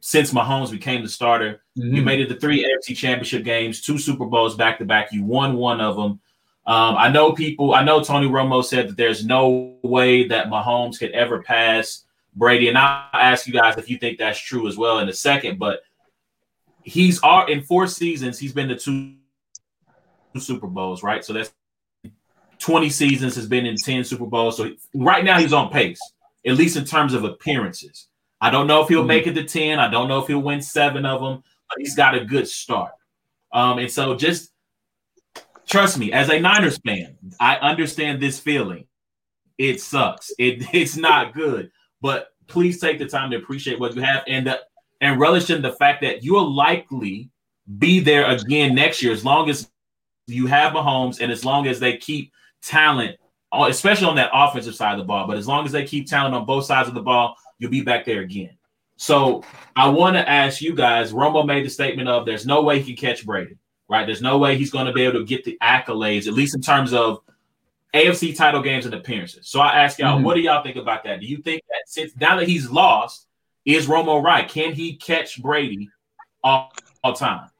since 0.00 0.32
Mahomes 0.32 0.72
became 0.72 1.02
the 1.02 1.08
starter, 1.08 1.62
you 1.74 2.02
made 2.02 2.20
it 2.20 2.28
to 2.28 2.34
three 2.34 2.64
AFC 2.64 2.96
championship 2.96 3.44
games, 3.44 3.80
two 3.80 3.98
Super 3.98 4.26
Bowls 4.26 4.56
back 4.56 4.78
to 4.78 4.84
back. 4.84 5.12
You 5.12 5.24
won 5.24 5.56
one 5.56 5.80
of 5.80 5.96
them. 5.96 6.20
Um, 6.66 6.96
I 6.96 7.08
know 7.08 7.32
people, 7.32 7.74
I 7.74 7.84
know 7.84 8.02
Tony 8.02 8.26
Romo 8.26 8.64
said 8.64 8.88
that 8.88 8.96
there's 8.96 9.24
no 9.24 9.76
way 9.82 10.26
that 10.26 10.48
Mahomes 10.48 10.98
could 10.98 11.12
ever 11.12 11.42
pass 11.42 12.04
Brady. 12.34 12.68
And 12.68 12.76
I'll 12.76 13.08
ask 13.12 13.46
you 13.46 13.52
guys 13.52 13.78
if 13.78 13.88
you 13.88 13.98
think 13.98 14.18
that's 14.18 14.38
true 14.38 14.66
as 14.66 14.76
well 14.76 14.98
in 14.98 15.08
a 15.08 15.12
second. 15.12 15.60
But 15.60 15.80
he's 16.86 17.20
all 17.22 17.44
in 17.46 17.62
four 17.62 17.86
seasons, 17.88 18.38
he's 18.38 18.52
been 18.52 18.68
to 18.68 18.76
two 18.76 19.16
Super 20.38 20.68
Bowls, 20.68 21.02
right? 21.02 21.24
So 21.24 21.32
that's 21.32 21.52
20 22.60 22.88
seasons, 22.90 23.34
has 23.34 23.46
been 23.46 23.66
in 23.66 23.76
10 23.76 24.04
Super 24.04 24.24
Bowls. 24.26 24.56
So 24.56 24.70
right 24.94 25.24
now 25.24 25.38
he's 25.38 25.52
on 25.52 25.70
pace, 25.70 25.98
at 26.46 26.54
least 26.54 26.76
in 26.76 26.84
terms 26.84 27.12
of 27.12 27.24
appearances. 27.24 28.06
I 28.40 28.50
don't 28.50 28.68
know 28.68 28.82
if 28.82 28.88
he'll 28.88 29.02
Mhm. 29.02 29.08
make 29.08 29.26
it 29.26 29.34
to 29.34 29.44
10. 29.44 29.80
I 29.80 29.90
don't 29.90 30.08
know 30.08 30.20
if 30.20 30.28
he'll 30.28 30.42
win 30.42 30.62
seven 30.62 31.04
of 31.04 31.20
them, 31.20 31.42
but 31.68 31.78
he's 31.78 31.96
got 31.96 32.14
a 32.14 32.24
good 32.24 32.46
start. 32.46 32.92
Um, 33.52 33.78
and 33.78 33.90
so 33.90 34.14
just 34.14 34.52
trust 35.66 35.98
me, 35.98 36.12
as 36.12 36.28
a 36.28 36.38
Niners 36.38 36.78
fan, 36.78 37.16
I 37.40 37.56
understand 37.56 38.20
this 38.22 38.38
feeling. 38.38 38.86
It 39.58 39.80
sucks. 39.80 40.30
It 40.38 40.62
it's 40.72 40.96
not 40.96 41.34
good. 41.34 41.72
But 42.00 42.28
please 42.46 42.80
take 42.80 43.00
the 43.00 43.06
time 43.06 43.32
to 43.32 43.38
appreciate 43.38 43.80
what 43.80 43.96
you 43.96 44.02
have 44.02 44.22
and 44.28 44.46
the, 44.46 44.60
and 45.00 45.20
relish 45.20 45.50
in 45.50 45.62
the 45.62 45.72
fact 45.72 46.02
that 46.02 46.22
you'll 46.22 46.54
likely 46.54 47.30
be 47.78 48.00
there 48.00 48.26
again 48.30 48.74
next 48.74 49.02
year 49.02 49.12
as 49.12 49.24
long 49.24 49.50
as 49.50 49.70
you 50.26 50.46
have 50.46 50.72
Mahomes 50.72 51.20
and 51.20 51.30
as 51.30 51.44
long 51.44 51.66
as 51.66 51.80
they 51.80 51.96
keep 51.96 52.32
talent, 52.62 53.16
uh, 53.52 53.66
especially 53.68 54.06
on 54.06 54.16
that 54.16 54.30
offensive 54.32 54.74
side 54.74 54.92
of 54.92 54.98
the 54.98 55.04
ball. 55.04 55.26
But 55.26 55.36
as 55.36 55.46
long 55.46 55.64
as 55.64 55.72
they 55.72 55.84
keep 55.84 56.06
talent 56.08 56.34
on 56.34 56.44
both 56.44 56.64
sides 56.64 56.88
of 56.88 56.94
the 56.94 57.02
ball, 57.02 57.36
you'll 57.58 57.70
be 57.70 57.82
back 57.82 58.04
there 58.04 58.20
again. 58.22 58.56
So 58.96 59.44
I 59.74 59.88
want 59.88 60.16
to 60.16 60.28
ask 60.28 60.60
you 60.60 60.74
guys. 60.74 61.12
Romo 61.12 61.46
made 61.46 61.64
the 61.64 61.70
statement 61.70 62.08
of 62.08 62.24
there's 62.24 62.46
no 62.46 62.62
way 62.62 62.80
he 62.80 62.94
can 62.94 63.08
catch 63.08 63.26
Brady, 63.26 63.56
right? 63.88 64.06
There's 64.06 64.22
no 64.22 64.38
way 64.38 64.56
he's 64.56 64.70
going 64.70 64.86
to 64.86 64.92
be 64.92 65.02
able 65.02 65.20
to 65.20 65.24
get 65.26 65.44
the 65.44 65.58
accolades, 65.62 66.26
at 66.26 66.32
least 66.32 66.54
in 66.54 66.62
terms 66.62 66.92
of 66.92 67.20
AFC 67.94 68.34
title 68.36 68.62
games 68.62 68.86
and 68.86 68.94
appearances. 68.94 69.48
So 69.48 69.60
I 69.60 69.82
ask 69.82 69.98
y'all, 69.98 70.18
Mhm. 70.18 70.22
what 70.22 70.34
do 70.34 70.40
y'all 70.40 70.62
think 70.62 70.76
about 70.76 71.04
that? 71.04 71.20
Do 71.20 71.26
you 71.26 71.38
think 71.38 71.62
that 71.68 71.82
since 71.86 72.12
now 72.18 72.36
that 72.36 72.48
he's 72.48 72.70
lost, 72.70 73.25
is 73.66 73.88
Romo 73.88 74.22
right? 74.22 74.48
Can 74.48 74.72
he 74.72 74.96
catch 74.96 75.42
Brady 75.42 75.90
all, 76.42 76.72
all 77.04 77.12
time? 77.12 77.50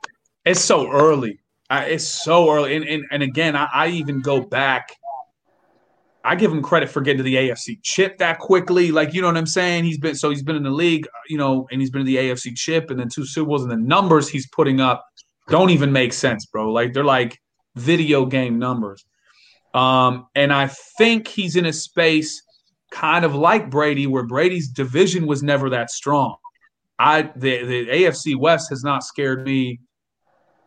It's 0.45 0.61
so 0.61 0.91
early. 0.91 1.41
I, 1.69 1.87
it's 1.87 2.07
so 2.07 2.51
early. 2.51 2.77
And, 2.77 2.85
and, 2.85 3.05
and 3.11 3.23
again, 3.23 3.57
I, 3.57 3.69
I 3.75 3.89
even 3.89 4.23
go 4.23 4.41
back. 4.41 4.91
I 6.25 6.37
give 6.37 6.53
him 6.53 6.63
credit 6.63 6.89
for 6.89 7.01
getting 7.01 7.19
to 7.19 7.23
the 7.25 7.35
AFC 7.35 7.79
chip 7.83 8.19
that 8.19 8.39
quickly. 8.39 8.93
Like, 8.93 9.15
you 9.15 9.21
know 9.21 9.29
what 9.29 9.37
I'm 9.37 9.47
saying? 9.47 9.85
He's 9.85 9.99
been 9.99 10.15
so 10.15 10.31
he's 10.31 10.43
been 10.43 10.57
in 10.57 10.63
the 10.63 10.71
league, 10.71 11.07
you 11.29 11.39
know, 11.39 11.69
and 11.71 11.81
he's 11.81 11.91
been 11.91 12.01
in 12.01 12.07
the 12.07 12.17
AFC 12.17 12.57
chip 12.57 12.91
and 12.91 12.99
then 12.99 13.09
two 13.09 13.25
Super 13.25 13.49
Bowls 13.49 13.63
and 13.63 13.71
the 13.71 13.77
numbers 13.77 14.29
he's 14.29 14.49
putting 14.49 14.81
up 14.81 15.05
don't 15.49 15.71
even 15.71 15.93
make 15.93 16.13
sense, 16.13 16.47
bro. 16.47 16.73
Like 16.73 16.93
they're 16.93 17.05
like 17.05 17.41
video 17.77 18.27
game 18.27 18.59
numbers. 18.59 19.05
Um, 19.75 20.27
and 20.35 20.53
I 20.53 20.69
think 20.99 21.29
he's 21.29 21.55
in 21.55 21.67
a 21.67 21.73
space 21.73 22.43
kind 22.91 23.25
of 23.25 23.35
like 23.35 23.71
Brady, 23.71 24.07
where 24.07 24.23
Brady's 24.23 24.69
division 24.69 25.27
was 25.27 25.43
never 25.43 25.71
that 25.71 25.91
strong. 25.91 26.37
I 26.99 27.23
the, 27.37 27.65
the 27.65 27.87
AFC 27.87 28.37
West 28.37 28.71
has 28.71 28.83
not 28.83 29.05
scared 29.05 29.45
me 29.45 29.81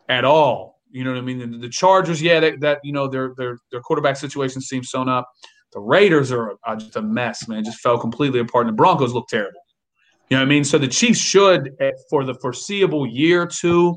at 0.08 0.24
all. 0.24 0.80
You 0.90 1.04
know 1.04 1.12
what 1.12 1.18
I 1.18 1.22
mean? 1.22 1.38
The, 1.38 1.58
the 1.58 1.68
Chargers, 1.68 2.20
yeah, 2.20 2.40
that, 2.60 2.80
you 2.82 2.92
know 2.92 3.08
their 3.08 3.34
their 3.36 3.58
their 3.70 3.80
quarterback 3.80 4.16
situation 4.16 4.60
seems 4.60 4.90
sewn 4.90 5.08
up. 5.08 5.28
The 5.72 5.80
Raiders 5.80 6.32
are, 6.32 6.56
are 6.64 6.76
just 6.76 6.96
a 6.96 7.02
mess, 7.02 7.46
man. 7.46 7.64
Just 7.64 7.78
fell 7.78 7.98
completely 7.98 8.40
apart. 8.40 8.66
And 8.66 8.74
the 8.74 8.76
Broncos 8.76 9.12
look 9.12 9.28
terrible. 9.28 9.60
You 10.28 10.36
know 10.36 10.42
what 10.42 10.46
I 10.46 10.48
mean? 10.48 10.64
So 10.64 10.78
the 10.78 10.88
Chiefs 10.88 11.20
should, 11.20 11.72
eh, 11.80 11.90
for 12.08 12.24
the 12.24 12.34
foreseeable 12.34 13.06
year 13.06 13.42
or 13.42 13.46
two, 13.46 13.96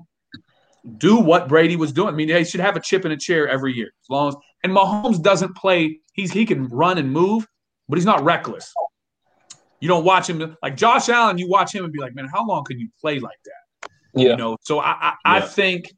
do 0.97 1.17
what 1.17 1.47
Brady 1.47 1.75
was 1.75 1.91
doing. 1.91 2.09
I 2.09 2.11
mean, 2.11 2.27
they 2.27 2.43
should 2.43 2.59
have 2.59 2.75
a 2.75 2.79
chip 2.79 3.05
in 3.05 3.11
a 3.11 3.17
chair 3.17 3.47
every 3.47 3.73
year, 3.73 3.87
as 3.87 4.09
long 4.09 4.29
as. 4.29 4.35
And 4.63 4.71
Mahomes 4.71 5.21
doesn't 5.21 5.55
play. 5.55 5.99
He's 6.13 6.31
he 6.31 6.45
can 6.45 6.67
run 6.67 6.97
and 6.97 7.11
move, 7.11 7.47
but 7.89 7.97
he's 7.97 8.05
not 8.05 8.23
reckless. 8.23 8.73
You 9.79 9.89
don't 9.89 10.05
watch 10.05 10.29
him 10.29 10.55
like 10.63 10.77
Josh 10.77 11.09
Allen. 11.09 11.37
You 11.37 11.49
watch 11.49 11.75
him 11.75 11.83
and 11.83 11.91
be 11.91 11.99
like, 11.99 12.15
man, 12.15 12.27
how 12.31 12.45
long 12.45 12.63
can 12.63 12.79
you 12.79 12.87
play 13.01 13.19
like 13.19 13.37
that? 13.43 13.89
Yeah. 14.15 14.31
You 14.31 14.37
know. 14.37 14.57
So 14.61 14.79
I 14.79 14.91
I, 14.91 15.13
I 15.25 15.39
Yeah. 15.39 15.45
think, 15.45 15.91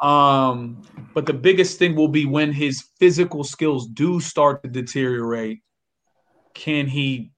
um, 0.00 0.82
but 1.14 1.26
the 1.26 1.32
biggest 1.32 1.78
thing 1.78 1.94
will 1.94 2.08
be 2.08 2.26
when 2.26 2.52
his 2.52 2.88
physical 2.98 3.44
skills 3.44 3.86
do 3.86 4.18
start 4.20 4.62
to 4.64 4.68
deteriorate. 4.68 5.60
Can 6.54 6.86
he? 6.88 7.30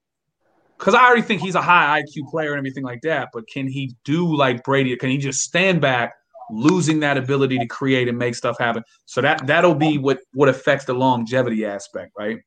Because 0.78 0.94
I 0.94 1.04
already 1.04 1.22
think 1.22 1.42
he's 1.42 1.54
a 1.54 1.62
high 1.62 2.00
IQ 2.00 2.30
player 2.30 2.52
and 2.52 2.58
everything 2.58 2.84
like 2.84 3.02
that. 3.02 3.28
But 3.32 3.46
can 3.46 3.68
he 3.68 3.94
do 4.04 4.34
like 4.34 4.64
Brady? 4.64 4.96
Can 4.96 5.10
he 5.10 5.18
just 5.18 5.40
stand 5.40 5.80
back, 5.80 6.14
losing 6.50 7.00
that 7.00 7.18
ability 7.18 7.58
to 7.58 7.66
create 7.66 8.08
and 8.08 8.16
make 8.16 8.34
stuff 8.34 8.56
happen? 8.58 8.82
So 9.04 9.20
that 9.20 9.46
that'll 9.46 9.74
be 9.74 9.98
what 9.98 10.20
what 10.32 10.48
affects 10.48 10.86
the 10.86 10.94
longevity 10.94 11.66
aspect, 11.66 12.12
right? 12.18 12.38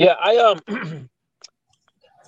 Yeah, 0.00 0.14
I 0.18 0.38
um 0.38 0.60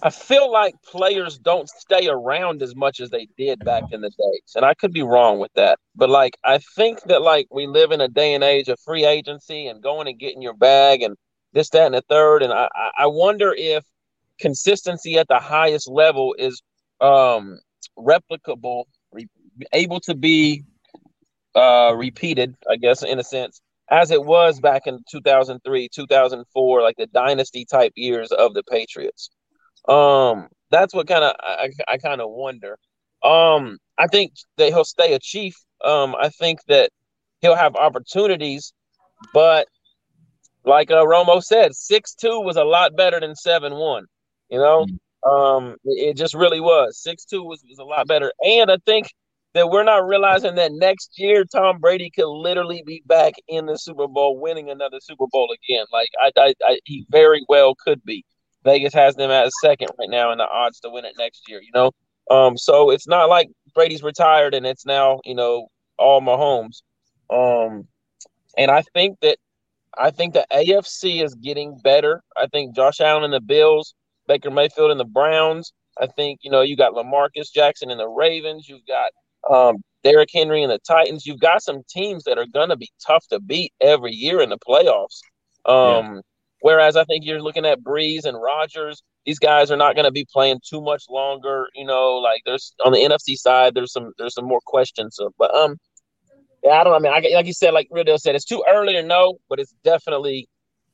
I 0.03 0.11
feel 0.11 0.53
like 0.53 0.75
players 0.85 1.39
don't 1.39 1.69
stay 1.71 2.09
around 2.09 2.63
as 2.63 2.77
much 2.77 3.01
as 3.01 3.11
they 3.11 3.29
did 3.39 3.65
back 3.65 3.87
in 3.91 4.03
the 4.03 4.11
days. 4.11 4.53
And 4.57 4.65
I 4.65 4.75
could 4.75 4.93
be 4.93 5.03
wrong 5.03 5.39
with 5.41 5.53
that. 5.55 5.79
But 5.97 6.11
like 6.11 6.37
I 6.45 6.59
think 6.77 7.03
that 7.05 7.23
like 7.23 7.49
we 7.51 7.67
live 7.67 7.93
in 7.93 8.01
a 8.03 8.09
day 8.09 8.35
and 8.35 8.45
age 8.45 8.69
of 8.69 8.81
free 8.81 9.07
agency 9.07 9.69
and 9.69 9.83
going 9.83 10.09
and 10.09 10.19
getting 10.21 10.43
your 10.43 10.55
bag 10.55 11.03
and 11.03 11.17
this, 11.55 11.71
that, 11.71 11.87
and 11.87 11.95
the 11.95 12.03
third. 12.11 12.43
And 12.43 12.53
I, 12.53 12.69
I- 12.99 13.07
wonder 13.09 13.55
if 13.57 13.85
consistency 14.41 15.19
at 15.19 15.29
the 15.29 15.41
highest 15.41 15.89
level 15.91 16.35
is 16.39 16.63
um 17.01 17.61
replicable, 17.99 18.85
re- 19.13 19.29
able 19.73 20.01
to 20.01 20.15
be 20.15 20.65
uh 21.57 21.95
repeated, 21.97 22.57
I 22.71 22.77
guess, 22.77 23.03
in 23.03 23.19
a 23.19 23.25
sense, 23.25 23.61
as 23.93 24.11
it 24.11 24.25
was 24.25 24.59
back 24.59 24.87
in 24.87 25.05
2003, 25.11 25.89
2004, 25.95 26.83
like 26.83 26.97
the 26.97 27.07
dynasty 27.07 27.67
type 27.67 27.93
years 27.95 28.33
of 28.33 28.55
the 28.55 28.63
Patriots. 28.63 29.29
Um, 29.87 30.49
that's 30.71 30.95
what 30.95 31.07
kind 31.07 31.23
of 31.23 31.37
I, 31.39 31.69
I 31.87 31.99
kind 31.99 32.23
of 32.23 32.31
wonder. 32.31 32.79
Um, 33.23 33.79
I 33.99 34.07
think 34.07 34.33
that 34.57 34.69
he'll 34.71 34.85
stay 34.85 35.13
a 35.13 35.19
chief. 35.19 35.55
Um, 35.85 36.17
I 36.19 36.31
think 36.31 36.61
that 36.69 36.91
he'll 37.43 37.55
have 37.55 37.77
opportunities, 37.77 38.73
but 39.35 39.69
like 40.65 40.91
uh, 40.91 41.05
Romo 41.05 41.43
said, 41.43 41.75
six 41.75 42.15
two 42.15 42.41
was 42.41 42.57
a 42.57 42.65
lot 42.65 42.97
better 42.97 43.21
than 43.21 43.37
seven 43.37 43.75
one. 43.75 44.07
You 44.49 44.59
know, 44.59 44.87
um, 45.31 45.77
it 45.85 46.11
it 46.11 46.17
just 46.17 46.35
really 46.35 46.61
was. 46.61 46.99
Six 46.99 47.27
two 47.27 47.43
was 47.43 47.63
was 47.69 47.79
a 47.79 47.85
lot 47.85 48.09
better, 48.09 48.33
and 48.43 48.71
I 48.71 48.79
think 48.87 49.13
that 49.55 49.69
we're 49.71 49.85
not 49.85 50.07
realizing 50.07 50.55
that 50.55 50.73
next 50.73 51.19
year 51.19 51.45
Tom 51.45 51.79
Brady 51.79 52.11
could 52.11 52.29
literally 52.29 52.83
be 52.87 53.03
back 53.07 53.35
in 53.49 53.67
the 53.67 53.77
Super 53.77 54.09
Bowl, 54.09 54.41
winning 54.41 54.71
another 54.71 54.99
Super 55.01 55.27
Bowl 55.31 55.49
again. 55.53 55.85
Like 55.93 56.09
I, 56.21 56.31
I, 56.37 56.55
I 56.65 56.79
he 56.85 57.07
very 57.11 57.45
well 57.49 57.75
could 57.75 58.03
be. 58.05 58.25
Vegas 58.65 58.95
has 58.95 59.17
them 59.17 59.31
at 59.31 59.51
second 59.61 59.89
right 59.99 60.09
now 60.09 60.31
in 60.31 60.39
the 60.39 60.47
odds 60.47 60.81
to 60.81 60.91
win 60.91 61.05
it 61.05 61.15
next 61.19 61.49
year. 61.49 61.61
You 61.61 61.71
know, 61.75 61.91
um, 62.31 62.57
so 62.57 62.91
it's 62.91 63.07
not 63.09 63.29
like 63.29 63.49
Brady's 63.75 64.03
retired 64.03 64.55
and 64.55 64.67
it's 64.67 64.87
now 64.87 65.21
you 65.25 65.35
know 65.35 65.69
all 65.99 66.21
Mahomes. 66.21 66.83
Um, 67.31 67.87
and 68.57 68.71
I 68.71 68.83
think 68.95 69.21
that 69.21 69.39
I 69.99 70.11
think 70.11 70.33
the 70.33 70.47
AFC 70.51 71.23
is 71.23 71.35
getting 71.35 71.79
better. 71.83 72.23
I 72.37 72.47
think 72.47 72.75
Josh 72.75 73.01
Allen 73.01 73.25
and 73.25 73.33
the 73.33 73.41
Bills, 73.41 73.95
Baker 74.27 74.51
Mayfield 74.51 74.91
and 74.91 75.01
the 75.01 75.05
Browns. 75.05 75.73
I 76.01 76.07
think 76.07 76.41
you 76.43 76.51
know 76.51 76.63
you 76.63 76.77
got 76.77 76.95
Lamarcus 76.95 77.53
Jackson 77.53 77.91
and 77.91 78.01
the 78.01 78.09
Ravens. 78.09 78.69
You've 78.69 78.87
got 78.87 79.13
um, 79.51 79.77
Derrick 80.05 80.31
Henry 80.33 80.63
and 80.63 80.73
the 80.73 80.79
Titans. 80.79 81.27
You've 81.27 81.41
got 81.41 81.63
some 81.63 81.83
teams 81.89 82.25
that 82.25 82.39
are 82.39 82.47
gonna 82.47 82.77
be 82.77 82.91
tough 83.07 83.27
to 83.29 83.41
beat 83.41 83.73
every 83.81 84.13
year 84.13 84.41
in 84.41 84.51
the 84.51 84.59
playoffs. 84.59 85.21
Um, 85.65 86.23
Whereas 86.63 86.97
I 86.97 87.05
think 87.05 87.25
you're 87.25 87.43
looking 87.43 87.67
at 87.67 87.83
Brees 87.83 88.25
and 88.25 88.41
Rodgers. 88.41 89.03
These 89.27 89.41
guys 89.41 89.73
are 89.73 89.77
not 89.77 89.97
going 89.97 90.05
to 90.05 90.13
be 90.13 90.25
playing 90.33 90.61
too 90.65 90.81
much 90.81 91.05
longer. 91.11 91.69
You 91.75 91.85
know, 91.85 92.15
like 92.15 92.43
there's 92.47 92.73
on 92.85 92.93
the 92.93 93.01
NFC 93.01 93.37
side, 93.37 93.75
there's 93.75 93.93
some 93.93 94.13
there's 94.17 94.35
some 94.35 94.47
more 94.47 94.61
questions. 94.65 95.17
So, 95.17 95.33
but 95.39 95.53
um, 95.55 95.77
yeah, 96.63 96.81
I 96.81 96.85
don't. 96.85 96.93
know. 96.93 97.09
I 97.09 97.21
mean, 97.21 97.33
I, 97.33 97.35
like 97.35 97.47
you 97.47 97.53
said, 97.53 97.75
like 97.75 97.89
Real 97.91 98.05
Deal 98.05 98.17
said, 98.17 98.37
it's 98.37 98.45
too 98.45 98.65
early 98.69 98.93
to 98.93 99.03
know, 99.03 99.39
but 99.49 99.59
it's 99.59 99.75
definitely. 99.85 100.49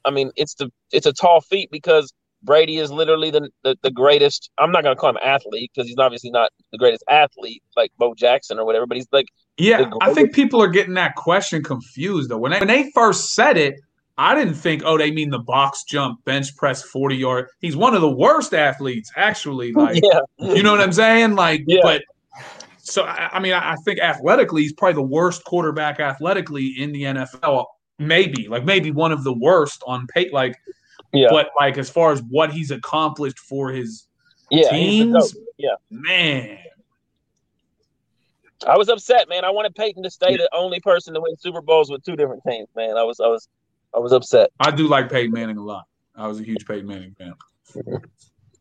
I 0.07 0.11
mean, 0.11 0.31
it's 0.37 0.55
the 0.55 0.71
it's 0.91 1.07
a 1.07 1.13
tall 1.13 1.43
feat 1.43 1.69
because 1.71 2.13
Brady 2.43 2.79
is 2.79 2.91
literally 2.91 3.31
the 3.31 3.51
the, 3.63 3.77
the 3.83 3.91
greatest. 3.91 4.51
I'm 4.59 4.71
not 4.71 4.83
going 4.83 4.95
to 4.95 5.01
call 5.01 5.11
him 5.11 5.19
athlete 5.23 5.71
because 5.75 5.89
he's 5.89 5.99
obviously 5.99 6.31
not 6.31 6.51
the 6.73 6.79
greatest 6.79 7.05
athlete 7.09 7.63
like 7.77 7.91
Bo 7.99 8.15
Jackson 8.15 8.59
or 8.59 8.65
whatever, 8.65 8.87
but 8.87 8.97
he's 8.97 9.09
like 9.13 9.27
Yeah, 9.57 9.91
I 10.01 10.15
think 10.15 10.33
people 10.33 10.63
are 10.63 10.69
getting 10.69 10.95
that 10.95 11.17
question 11.17 11.63
confused 11.63 12.31
though. 12.31 12.39
When 12.39 12.53
they, 12.53 12.59
when 12.59 12.69
they 12.69 12.91
first 12.95 13.35
said 13.35 13.57
it, 13.57 13.81
I 14.19 14.35
didn't 14.35 14.55
think, 14.55 14.83
oh, 14.85 14.99
they 14.99 15.13
mean 15.13 15.31
the 15.31 15.39
box 15.39 15.85
jump, 15.85 16.25
bench 16.25 16.55
press, 16.57 16.83
40 16.83 17.17
yard. 17.17 17.49
He's 17.61 17.77
one 17.77 17.95
of 17.95 18.01
the 18.01 18.11
worst 18.11 18.53
athletes, 18.53 19.13
actually. 19.17 19.73
Like, 19.79 20.03
yeah, 20.03 20.21
you 20.41 20.63
know 20.65 20.73
what 20.73 20.81
I'm 20.81 20.93
saying? 20.93 21.37
Like, 21.37 21.63
Yeah. 21.67 21.81
but 21.83 22.03
so 22.79 23.05
I, 23.05 23.31
I 23.35 23.39
mean, 23.39 23.53
I 23.53 23.73
I 23.73 23.77
think 23.85 24.01
athletically, 24.01 24.63
he's 24.63 24.73
probably 24.73 24.95
the 24.95 25.03
worst 25.03 25.45
quarterback 25.45 26.01
athletically 26.01 26.75
in 26.79 26.91
the 26.93 27.03
NFL. 27.03 27.67
Maybe, 28.01 28.49
like, 28.49 28.65
maybe 28.65 28.91
one 28.91 29.13
of 29.13 29.23
the 29.23 29.33
worst 29.33 29.83
on 29.87 30.07
pay. 30.09 30.31
Like, 30.31 30.57
yeah, 31.13 31.29
but 31.31 31.51
like 31.59 31.79
as 31.79 31.89
far 31.91 32.13
as 32.13 32.23
what 32.23 32.53
he's 32.53 32.71
accomplished 32.71 33.39
for 33.39 33.71
his 33.71 34.07
yeah. 34.51 34.71
teams, 34.71 35.35
Yeah. 35.57 35.71
man, 35.91 36.59
I 38.67 38.77
was 38.77 38.89
upset, 38.89 39.29
man. 39.29 39.45
I 39.45 39.51
wanted 39.51 39.75
Peyton 39.75 40.03
to 40.03 40.11
stay 40.11 40.37
the 40.37 40.49
only 40.55 40.81
person 40.81 41.15
to 41.15 41.21
win 41.21 41.37
Super 41.37 41.61
Bowls 41.61 41.91
with 41.91 42.05
two 42.05 42.17
different 42.17 42.43
teams, 42.47 42.69
man. 42.75 42.97
I 42.97 43.03
was, 43.05 43.21
I 43.21 43.29
was, 43.29 43.49
I 43.95 43.99
was 43.99 44.13
upset. 44.13 44.51
I 44.61 44.71
do 44.71 44.89
like 44.89 45.11
Peyton 45.11 45.33
Manning 45.33 45.57
a 45.59 45.65
lot. 45.65 45.85
I 46.17 46.27
was 46.27 46.41
a 46.41 46.43
huge 46.43 46.67
Peyton 46.67 46.87
Manning 46.87 47.15
fan. 47.19 47.35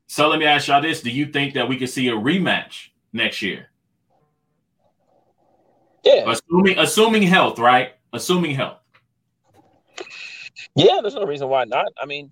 So 0.09 0.29
let 0.29 0.39
me 0.39 0.45
ask 0.45 0.69
y'all 0.69 0.81
this: 0.81 1.01
Do 1.01 1.09
you 1.11 1.25
think 1.25 1.53
that 1.55 1.67
we 1.67 1.77
could 1.77 1.89
see 1.89 2.07
a 2.07 2.13
rematch 2.13 2.91
next 3.11 3.41
year? 3.41 3.67
Yeah, 6.03 6.31
Assuming 6.31 6.79
assuming 6.79 7.23
health, 7.23 7.59
right? 7.59 7.91
Assuming 8.13 8.55
health. 8.55 8.77
yeah. 10.75 10.99
There's 11.01 11.15
no 11.15 11.25
reason 11.25 11.49
why 11.49 11.65
not. 11.65 11.87
I 12.01 12.05
mean, 12.05 12.29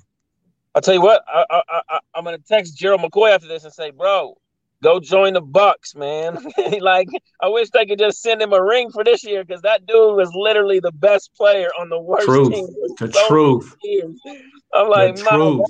I'll 0.76 0.82
tell 0.82 0.94
you 0.94 1.02
what. 1.02 1.24
I, 1.28 1.46
I, 1.50 1.82
I, 1.90 2.00
I'm 2.14 2.26
gonna 2.26 2.38
text 2.38 2.78
Gerald 2.78 3.02
McCoy 3.02 3.34
after 3.34 3.48
this 3.48 3.64
and 3.64 3.74
say, 3.74 3.92
bro, 3.92 4.36
go 4.84 5.00
join 5.00 5.34
the 5.34 5.42
Bucks, 5.42 5.96
man. 5.96 6.38
like, 6.82 7.08
I 7.42 7.48
wish 7.48 7.70
they 7.70 7.86
could 7.86 7.98
just 7.98 8.22
send 8.22 8.42
him 8.42 8.52
a 8.52 8.62
ring 8.62 8.92
for 8.92 9.04
this 9.04 9.24
year 9.24 9.46
because 9.46 9.62
that 9.62 9.86
dude 9.86 10.18
was 10.18 10.32
literally 10.36 10.82
the 10.82 10.92
best 10.92 11.32
player 11.36 11.70
on 11.80 11.88
the 11.88 12.00
worst 12.00 12.26
Truth. 12.26 12.54
team. 12.54 12.68
The 13.00 13.10
so 13.14 13.28
truth. 13.28 13.76
years. 13.84 14.20
I'm 14.74 14.90
like, 14.90 15.16
truth. 15.16 15.62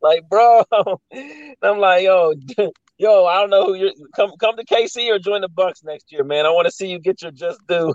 Like, 0.00 0.28
bro, 0.28 0.64
I'm 1.62 1.78
like, 1.78 2.04
yo, 2.04 2.32
yo, 2.98 3.26
I 3.26 3.40
don't 3.40 3.50
know 3.50 3.66
who 3.66 3.74
you're. 3.74 3.92
Come, 4.16 4.32
come 4.40 4.56
to 4.56 4.64
KC 4.64 5.10
or 5.10 5.18
join 5.18 5.42
the 5.42 5.48
Bucks 5.48 5.84
next 5.84 6.10
year, 6.10 6.24
man. 6.24 6.46
I 6.46 6.50
want 6.50 6.66
to 6.66 6.72
see 6.72 6.88
you 6.88 6.98
get 6.98 7.20
your 7.20 7.32
just 7.32 7.58
due. 7.66 7.92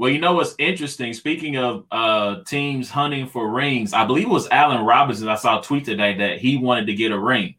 Well, 0.00 0.08
you 0.08 0.18
know 0.18 0.32
what's 0.32 0.54
interesting? 0.56 1.12
Speaking 1.12 1.58
of 1.58 1.84
uh 1.90 2.42
teams 2.44 2.88
hunting 2.88 3.26
for 3.26 3.50
rings, 3.50 3.92
I 3.92 4.06
believe 4.06 4.28
it 4.28 4.30
was 4.30 4.48
Allen 4.48 4.82
Robinson. 4.82 5.28
I 5.28 5.34
saw 5.34 5.60
a 5.60 5.62
tweet 5.62 5.84
today 5.84 6.16
that 6.16 6.38
he 6.38 6.56
wanted 6.56 6.86
to 6.86 6.94
get 6.94 7.12
a 7.12 7.18
ring. 7.18 7.54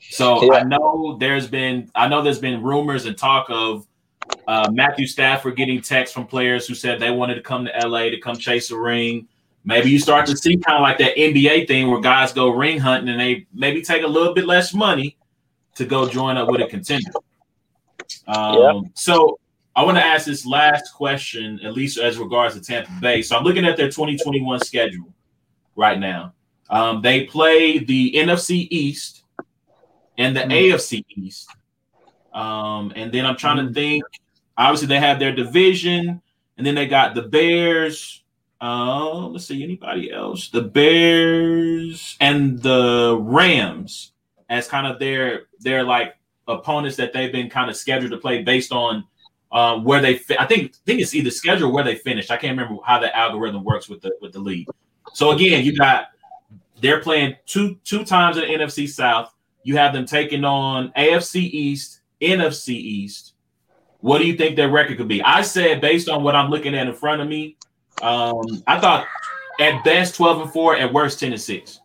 So 0.00 0.42
Yeah. 0.42 0.58
I 0.58 0.62
know 0.64 1.16
there's 1.20 1.46
been 1.46 1.88
I 1.94 2.08
know 2.08 2.20
there's 2.20 2.40
been 2.40 2.64
rumors 2.64 3.06
and 3.06 3.16
talk 3.16 3.46
of 3.48 3.86
uh, 4.48 4.72
Matthew 4.72 5.06
Stafford 5.06 5.54
getting 5.54 5.80
texts 5.80 6.12
from 6.12 6.26
players 6.26 6.66
who 6.66 6.74
said 6.74 6.98
they 6.98 7.12
wanted 7.12 7.36
to 7.36 7.42
come 7.42 7.64
to 7.64 7.88
LA 7.88 8.10
to 8.10 8.18
come 8.18 8.36
chase 8.36 8.72
a 8.72 8.76
ring. 8.76 9.28
Maybe 9.64 9.88
you 9.88 10.00
start 10.00 10.26
to 10.26 10.36
see 10.36 10.56
kind 10.56 10.76
of 10.76 10.82
like 10.82 10.98
that 10.98 11.16
NBA 11.16 11.68
thing 11.68 11.88
where 11.88 12.00
guys 12.00 12.32
go 12.32 12.48
ring 12.48 12.80
hunting 12.80 13.08
and 13.08 13.20
they 13.20 13.46
maybe 13.54 13.82
take 13.82 14.02
a 14.02 14.08
little 14.08 14.34
bit 14.34 14.46
less 14.46 14.74
money 14.74 15.16
to 15.76 15.84
go 15.84 16.08
join 16.08 16.38
up 16.38 16.48
with 16.48 16.60
a 16.60 16.66
contender. 16.66 17.12
Um, 18.26 18.58
Yeah. 18.58 18.80
So 18.94 19.38
I 19.76 19.82
want 19.82 19.96
to 19.96 20.04
ask 20.04 20.26
this 20.26 20.46
last 20.46 20.92
question, 20.94 21.60
at 21.64 21.72
least 21.74 21.98
as 21.98 22.16
regards 22.18 22.54
to 22.54 22.60
Tampa 22.60 22.92
Bay. 23.00 23.22
So 23.22 23.36
I'm 23.36 23.42
looking 23.44 23.64
at 23.64 23.76
their 23.76 23.88
2021 23.88 24.60
schedule 24.60 25.12
right 25.74 25.98
now. 25.98 26.32
Um, 26.70 27.02
they 27.02 27.24
play 27.24 27.78
the 27.78 28.12
NFC 28.14 28.68
East 28.70 29.24
and 30.16 30.36
the 30.36 30.40
Mm. 30.40 30.70
AFC 30.72 31.04
East. 31.16 31.48
Um, 32.32 32.92
and 32.96 33.12
then 33.12 33.26
I'm 33.26 33.36
trying 33.36 33.66
to 33.66 33.72
think. 33.72 34.04
Obviously, 34.56 34.86
they 34.86 35.00
have 35.00 35.18
their 35.18 35.34
division, 35.34 36.22
and 36.56 36.66
then 36.66 36.76
they 36.76 36.86
got 36.86 37.14
the 37.16 37.22
Bears. 37.22 38.22
Um, 38.60 39.32
let's 39.32 39.46
see, 39.46 39.62
anybody 39.64 40.12
else? 40.12 40.48
The 40.48 40.62
Bears 40.62 42.16
and 42.20 42.60
the 42.62 43.18
Rams 43.20 44.12
as 44.48 44.68
kind 44.68 44.86
of 44.86 44.98
their 45.00 45.46
their 45.60 45.82
like 45.82 46.14
opponents 46.46 46.96
that 46.96 47.12
they've 47.12 47.32
been 47.32 47.50
kind 47.50 47.68
of 47.68 47.76
scheduled 47.76 48.12
to 48.12 48.18
play 48.18 48.42
based 48.42 48.70
on 48.72 49.04
um, 49.54 49.84
where 49.84 50.02
they 50.02 50.16
fi- 50.16 50.36
I 50.38 50.46
think 50.46 50.72
I 50.72 50.78
think 50.84 51.00
it's 51.00 51.14
either 51.14 51.30
schedule 51.30 51.72
where 51.72 51.84
they 51.84 51.94
finished. 51.94 52.30
I 52.30 52.36
can't 52.36 52.58
remember 52.58 52.82
how 52.84 52.98
the 52.98 53.16
algorithm 53.16 53.64
works 53.64 53.88
with 53.88 54.02
the 54.02 54.12
with 54.20 54.32
the 54.32 54.40
league. 54.40 54.68
So 55.14 55.30
again, 55.30 55.64
you 55.64 55.76
got 55.76 56.08
they're 56.80 57.00
playing 57.00 57.36
two 57.46 57.76
two 57.84 58.04
times 58.04 58.36
in 58.36 58.42
the 58.42 58.48
NFC 58.48 58.88
South. 58.88 59.32
You 59.62 59.76
have 59.76 59.94
them 59.94 60.04
taking 60.04 60.44
on 60.44 60.92
AFC 60.98 61.36
East, 61.36 62.00
NFC 62.20 62.70
East. 62.70 63.34
What 64.00 64.18
do 64.18 64.26
you 64.26 64.36
think 64.36 64.56
their 64.56 64.68
record 64.68 64.98
could 64.98 65.08
be? 65.08 65.22
I 65.22 65.40
said 65.40 65.80
based 65.80 66.08
on 66.08 66.22
what 66.22 66.34
I'm 66.34 66.50
looking 66.50 66.74
at 66.74 66.86
in 66.86 66.94
front 66.94 67.22
of 67.22 67.28
me, 67.28 67.56
um, 68.02 68.42
I 68.66 68.78
thought 68.78 69.06
at 69.60 69.82
best 69.84 70.16
12 70.16 70.42
and 70.42 70.52
4, 70.52 70.76
at 70.76 70.92
worst 70.92 71.20
10 71.20 71.32
and 71.32 71.40
6 71.40 71.80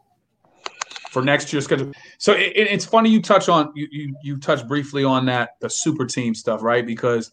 for 1.12 1.22
next 1.22 1.54
year's 1.54 1.66
schedule. 1.66 1.92
So 2.18 2.34
it, 2.34 2.52
it's 2.56 2.84
funny 2.84 3.10
you 3.10 3.22
touch 3.22 3.48
on 3.48 3.72
you, 3.76 3.88
you 3.92 4.16
you 4.24 4.38
touch 4.38 4.68
briefly 4.68 5.04
on 5.04 5.26
that 5.28 5.52
the 5.62 5.70
super 5.70 6.06
team 6.06 6.34
stuff, 6.34 6.62
right? 6.64 6.86
Because 6.86 7.32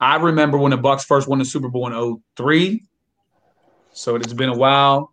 I 0.00 0.16
remember 0.16 0.58
when 0.58 0.70
the 0.70 0.76
Bucks 0.76 1.04
first 1.04 1.28
won 1.28 1.38
the 1.38 1.44
Super 1.44 1.68
Bowl 1.68 1.86
in 1.92 2.22
03. 2.36 2.82
So 3.92 4.16
it's 4.16 4.32
been 4.32 4.48
a 4.48 4.56
while. 4.56 5.10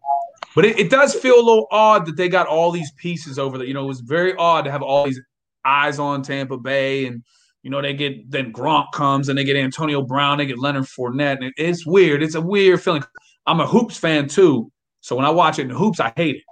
But 0.56 0.66
it, 0.66 0.80
it 0.80 0.90
does 0.90 1.14
feel 1.14 1.36
a 1.36 1.44
little 1.44 1.68
odd 1.72 2.06
that 2.06 2.16
they 2.16 2.30
got 2.30 2.48
all 2.48 2.72
these 2.72 2.92
pieces 2.94 3.38
over 3.38 3.58
there. 3.58 3.68
You 3.68 3.74
know, 3.74 3.84
it 3.84 3.88
was 3.88 4.00
very 4.00 4.34
odd 4.36 4.66
to 4.66 4.72
have 4.72 4.82
all 4.82 5.06
these 5.06 5.22
eyes 5.66 6.00
on 6.00 6.22
Tampa 6.22 6.58
Bay 6.58 7.06
and 7.06 7.24
you 7.64 7.72
know, 7.72 7.82
they 7.82 7.94
get 7.94 8.32
then 8.32 8.54
Gronk 8.54 8.94
comes 8.94 9.28
and 9.28 9.38
they 9.38 9.44
get 9.44 9.58
Antonio 9.58 10.02
Brown, 10.02 10.38
they 10.38 10.46
get 10.46 10.58
Leonard 10.58 10.86
Fournette. 10.86 11.44
And 11.44 11.54
it's 11.58 11.86
weird. 11.86 12.24
It's 12.24 12.36
a 12.36 12.40
weird 12.40 12.82
feeling. 12.82 13.04
I'm 13.46 13.60
a 13.60 13.68
hoops 13.68 13.98
fan 13.98 14.30
too. 14.30 14.72
So 15.02 15.18
when 15.18 15.26
I 15.26 15.30
watch 15.32 15.60
it 15.60 15.64
in 15.64 15.68
the 15.70 15.76
hoops, 15.76 16.00
I 16.00 16.14
hate 16.16 16.38
it. 16.38 16.44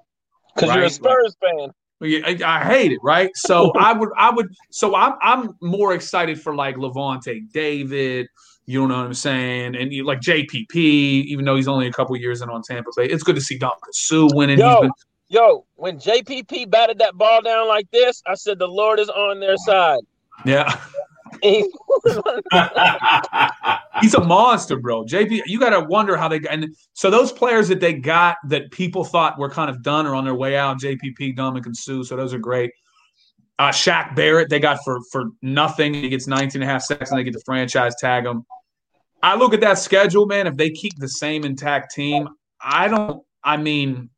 Because 0.53 0.69
right? 0.69 0.77
you're 0.77 0.85
a 0.85 0.89
Spurs 0.89 1.37
fan. 1.39 1.69
I, 2.01 2.37
I 2.45 2.63
hate 2.63 2.91
it, 2.91 2.99
right? 3.01 3.31
So 3.35 3.71
I 3.77 3.93
would, 3.93 4.09
I 4.17 4.29
would, 4.31 4.53
so 4.69 4.95
I'm, 4.95 5.13
I'm 5.21 5.55
more 5.61 5.93
excited 5.93 6.41
for 6.41 6.55
like 6.55 6.75
Lavonte 6.75 7.51
David. 7.51 8.27
You 8.67 8.87
know 8.87 8.97
what 8.97 9.05
I'm 9.05 9.13
saying? 9.13 9.75
And 9.75 9.93
you, 9.93 10.05
like 10.05 10.21
JPP, 10.21 10.75
even 10.75 11.45
though 11.45 11.55
he's 11.55 11.67
only 11.67 11.87
a 11.87 11.91
couple 11.91 12.15
years 12.17 12.41
in 12.41 12.49
on 12.49 12.63
Tampa 12.63 12.89
Bay, 12.97 13.05
it's 13.05 13.21
good 13.21 13.35
to 13.35 13.41
see 13.41 13.59
Ndamukong 13.59 13.93
Suh 13.93 14.27
winning. 14.33 14.57
Yo, 14.57 14.81
been, 14.81 14.91
yo, 15.27 15.65
when 15.75 15.99
JPP 15.99 16.69
batted 16.69 16.97
that 16.97 17.15
ball 17.15 17.41
down 17.41 17.67
like 17.67 17.89
this, 17.91 18.23
I 18.25 18.33
said 18.33 18.57
the 18.57 18.67
Lord 18.67 18.99
is 18.99 19.09
on 19.09 19.39
their 19.39 19.57
side. 19.57 20.01
Yeah. 20.45 20.81
He's 24.01 24.13
a 24.13 24.23
monster, 24.23 24.77
bro. 24.77 25.05
JP, 25.05 25.41
you 25.45 25.59
got 25.59 25.71
to 25.71 25.81
wonder 25.81 26.17
how 26.17 26.27
they 26.27 26.39
got. 26.39 26.53
And 26.53 26.75
so 26.93 27.09
those 27.09 27.31
players 27.31 27.67
that 27.67 27.79
they 27.79 27.93
got 27.93 28.37
that 28.47 28.71
people 28.71 29.03
thought 29.03 29.37
were 29.37 29.49
kind 29.49 29.69
of 29.69 29.81
done 29.81 30.05
or 30.05 30.15
on 30.15 30.25
their 30.25 30.35
way 30.35 30.57
out. 30.57 30.79
JPP, 30.79 31.35
Dominic, 31.35 31.65
and 31.65 31.75
Suh. 31.75 32.03
So 32.03 32.15
those 32.15 32.33
are 32.33 32.39
great. 32.39 32.71
Uh, 33.57 33.69
Shaq 33.69 34.15
Barrett, 34.15 34.49
they 34.49 34.59
got 34.59 34.79
for 34.83 34.99
for 35.11 35.25
nothing. 35.41 35.93
He 35.93 36.09
gets 36.09 36.27
19 36.27 36.61
and 36.61 36.69
a 36.69 36.73
half 36.73 36.83
sacks 36.83 37.11
and 37.11 37.19
they 37.19 37.23
get 37.23 37.33
the 37.33 37.43
franchise 37.45 37.95
tag 37.95 38.25
him. 38.25 38.45
I 39.23 39.35
look 39.35 39.53
at 39.53 39.61
that 39.61 39.79
schedule, 39.79 40.25
man. 40.25 40.45
If 40.45 40.57
they 40.57 40.69
keep 40.69 40.97
the 40.97 41.07
same 41.07 41.45
intact 41.45 41.93
team, 41.93 42.27
I 42.59 42.87
don't. 42.87 43.23
I 43.43 43.57
mean, 43.57 44.09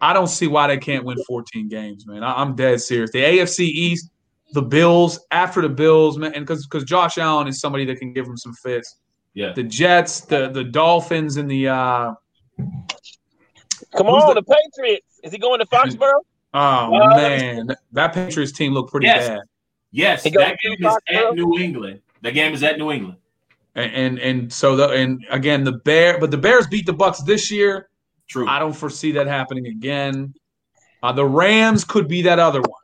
I 0.00 0.12
don't 0.12 0.26
see 0.26 0.48
why 0.48 0.66
they 0.66 0.78
can't 0.78 1.04
win 1.04 1.16
14 1.26 1.68
games, 1.68 2.06
man. 2.06 2.22
I, 2.22 2.34
I'm 2.34 2.54
dead 2.54 2.80
serious. 2.80 3.10
The 3.12 3.22
AFC 3.22 3.60
East, 3.60 4.10
the 4.52 4.62
Bills 4.62 5.20
after 5.30 5.62
the 5.62 5.68
Bills, 5.68 6.18
man, 6.18 6.34
and 6.34 6.46
because 6.46 6.66
because 6.66 6.84
Josh 6.84 7.18
Allen 7.18 7.48
is 7.48 7.60
somebody 7.60 7.84
that 7.86 7.98
can 7.98 8.12
give 8.12 8.26
them 8.26 8.36
some 8.36 8.54
fits. 8.54 8.96
Yeah. 9.34 9.52
The 9.54 9.62
Jets, 9.62 10.20
the 10.22 10.48
the 10.48 10.64
Dolphins, 10.64 11.36
and 11.36 11.50
the. 11.50 11.68
uh 11.68 12.14
Come 13.96 14.06
on, 14.06 14.34
the, 14.34 14.40
the, 14.40 14.56
Patriots. 14.76 15.20
Is 15.22 15.32
he 15.32 15.38
going 15.38 15.60
to 15.60 15.66
Foxborough? 15.66 16.20
Oh 16.54 16.94
uh, 16.94 17.16
man, 17.16 17.74
that 17.92 18.12
Patriots 18.12 18.52
team 18.52 18.74
looked 18.74 18.90
pretty 18.90 19.06
yes. 19.06 19.26
bad. 19.26 19.40
Yes, 19.90 20.22
that 20.22 20.32
game 20.32 20.76
is 20.78 20.98
at 21.08 21.34
New 21.34 21.58
England. 21.58 22.02
That 22.20 22.32
game 22.32 22.52
is 22.52 22.62
at 22.62 22.76
New 22.76 22.92
England. 22.92 23.16
And, 23.74 23.94
and 23.94 24.18
and 24.18 24.52
so 24.52 24.76
the 24.76 24.90
and 24.90 25.24
again 25.30 25.64
the 25.64 25.72
bear, 25.72 26.18
but 26.20 26.30
the 26.30 26.36
Bears 26.36 26.66
beat 26.66 26.84
the 26.84 26.92
Bucks 26.92 27.22
this 27.22 27.50
year. 27.50 27.88
True. 28.28 28.46
I 28.46 28.58
don't 28.58 28.74
foresee 28.74 29.12
that 29.12 29.26
happening 29.26 29.66
again. 29.66 30.34
Uh, 31.02 31.12
the 31.12 31.24
Rams 31.24 31.84
could 31.84 32.06
be 32.06 32.20
that 32.20 32.38
other 32.38 32.60
one. 32.60 32.81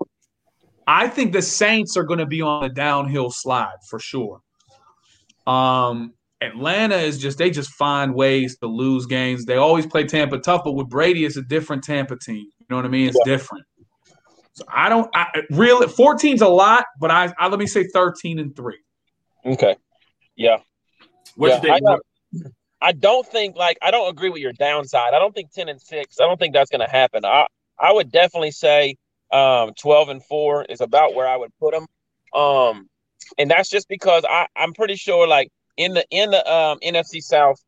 I 0.89 1.07
think 1.07 1.35
the 1.35 1.43
Saints 1.43 1.99
are 1.99 2.03
going 2.03 2.19
to 2.19 2.27
be 2.27 2.41
on 2.41 2.65
a 2.65 2.71
downhill 2.71 3.31
slide 3.31 3.77
for 3.91 4.01
sure. 4.01 4.41
Um, 5.47 6.15
Atlanta 6.41 6.97
is 6.97 7.19
just 7.19 7.37
they 7.37 7.51
just 7.51 7.71
find 7.73 8.15
ways 8.15 8.57
to 8.59 8.69
lose 8.69 9.05
games. 9.05 9.45
They 9.45 9.57
always 9.57 9.87
play 9.87 10.05
Tampa 10.05 10.39
tough, 10.39 10.63
but 10.65 10.73
with 10.73 10.89
Brady, 10.89 11.27
it's 11.27 11.37
a 11.37 11.43
different 11.43 11.85
Tampa 11.85 12.17
team. 12.17 12.47
You 12.59 12.67
know 12.71 12.77
what 12.77 12.87
I 12.87 12.89
mean? 12.89 13.09
It's 13.09 13.19
yeah. 13.27 13.33
different. 13.33 13.67
So 14.55 14.65
I 14.73 14.89
don't 14.89 15.11
I 15.15 15.27
really 15.51 15.87
14's 15.87 16.41
a 16.41 16.49
lot, 16.49 16.87
but 16.99 17.11
I, 17.11 17.35
I 17.39 17.49
let 17.49 17.59
me 17.59 17.67
say 17.67 17.87
13 17.93 18.39
and 18.39 18.57
3. 18.57 18.79
Okay. 19.45 19.77
Yeah. 20.37 20.59
What 21.37 21.49
yeah, 21.49 21.55
you 21.57 21.63
think? 21.63 21.89
I, 22.83 22.89
I 22.89 22.93
don't 22.93 23.27
think 23.27 23.57
like 23.57 23.77
I 23.83 23.91
don't 23.91 24.09
agree 24.09 24.31
with 24.31 24.41
your 24.41 24.55
downside. 24.55 25.13
I 25.13 25.19
don't 25.19 25.35
think 25.35 25.53
10 25.53 25.69
and 25.69 25.81
6. 25.81 26.17
I 26.19 26.25
don't 26.25 26.39
think 26.39 26.55
that's 26.55 26.71
gonna 26.71 26.89
happen. 26.89 27.27
I 27.27 27.47
I 27.79 27.93
would 27.93 28.11
definitely 28.11 28.53
say 28.53 28.97
um, 29.33 29.73
12 29.81 30.09
and 30.09 30.25
4 30.25 30.67
is 30.69 30.81
about 30.81 31.15
where 31.15 31.29
I 31.29 31.37
would 31.37 31.53
put 31.59 31.75
them. 31.75 31.87
Um, 32.35 32.89
and 33.37 33.51
that's 33.51 33.69
just 33.69 33.89
because 33.89 34.25
I, 34.29 34.47
I'm 34.57 34.73
pretty 34.73 34.97
sure 34.97 35.27
like 35.27 35.51
in 35.77 35.95
the 35.95 36.05
in 36.11 36.31
the 36.31 36.53
um, 36.53 36.79
NFC 36.81 37.21
South, 37.21 37.63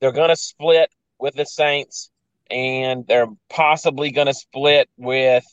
they're 0.00 0.12
gonna 0.12 0.36
split 0.36 0.90
with 1.18 1.34
the 1.34 1.44
Saints 1.44 2.10
and 2.50 3.06
they're 3.06 3.28
possibly 3.50 4.10
gonna 4.10 4.34
split 4.34 4.88
with 4.96 5.44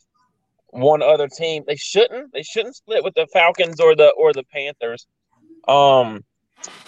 one 0.70 1.02
other 1.02 1.28
team. 1.28 1.64
They 1.68 1.76
shouldn't. 1.76 2.34
They 2.34 2.44
shouldn't 2.44 2.76
split 2.76 3.04
with 3.04 3.14
the 3.14 3.28
Falcons 3.32 3.80
or 3.80 3.96
the 3.96 4.10
or 4.10 4.34
the 4.34 4.44
Panthers. 4.44 5.08
Um, 5.68 6.24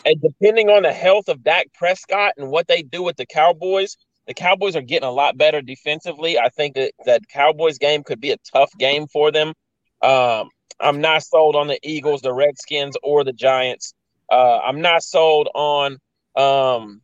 and 0.05 0.21
depending 0.21 0.69
on 0.69 0.83
the 0.83 0.93
health 0.93 1.27
of 1.27 1.43
Dak 1.43 1.67
Prescott 1.73 2.33
and 2.37 2.49
what 2.49 2.67
they 2.67 2.81
do 2.81 3.03
with 3.03 3.17
the 3.17 3.25
Cowboys, 3.25 3.97
the 4.27 4.33
Cowboys 4.33 4.75
are 4.75 4.81
getting 4.81 5.07
a 5.07 5.11
lot 5.11 5.37
better 5.37 5.61
defensively. 5.61 6.37
I 6.39 6.49
think 6.49 6.75
that 6.75 6.93
that 7.05 7.27
Cowboys 7.27 7.77
game 7.77 8.03
could 8.03 8.19
be 8.19 8.31
a 8.31 8.37
tough 8.51 8.71
game 8.77 9.07
for 9.07 9.31
them. 9.31 9.53
Um, 10.01 10.49
I'm 10.79 11.01
not 11.01 11.23
sold 11.23 11.55
on 11.55 11.67
the 11.67 11.79
Eagles, 11.83 12.21
the 12.21 12.33
Redskins, 12.33 12.97
or 13.03 13.23
the 13.23 13.33
Giants. 13.33 13.93
Uh, 14.31 14.59
I'm 14.59 14.81
not 14.81 15.03
sold 15.03 15.49
on 15.53 15.97
um, 16.35 17.01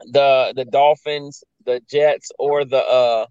the 0.00 0.52
the 0.54 0.64
Dolphins, 0.64 1.42
the 1.64 1.80
Jets, 1.90 2.30
or 2.38 2.64
the 2.64 2.82
uh, 2.84 3.26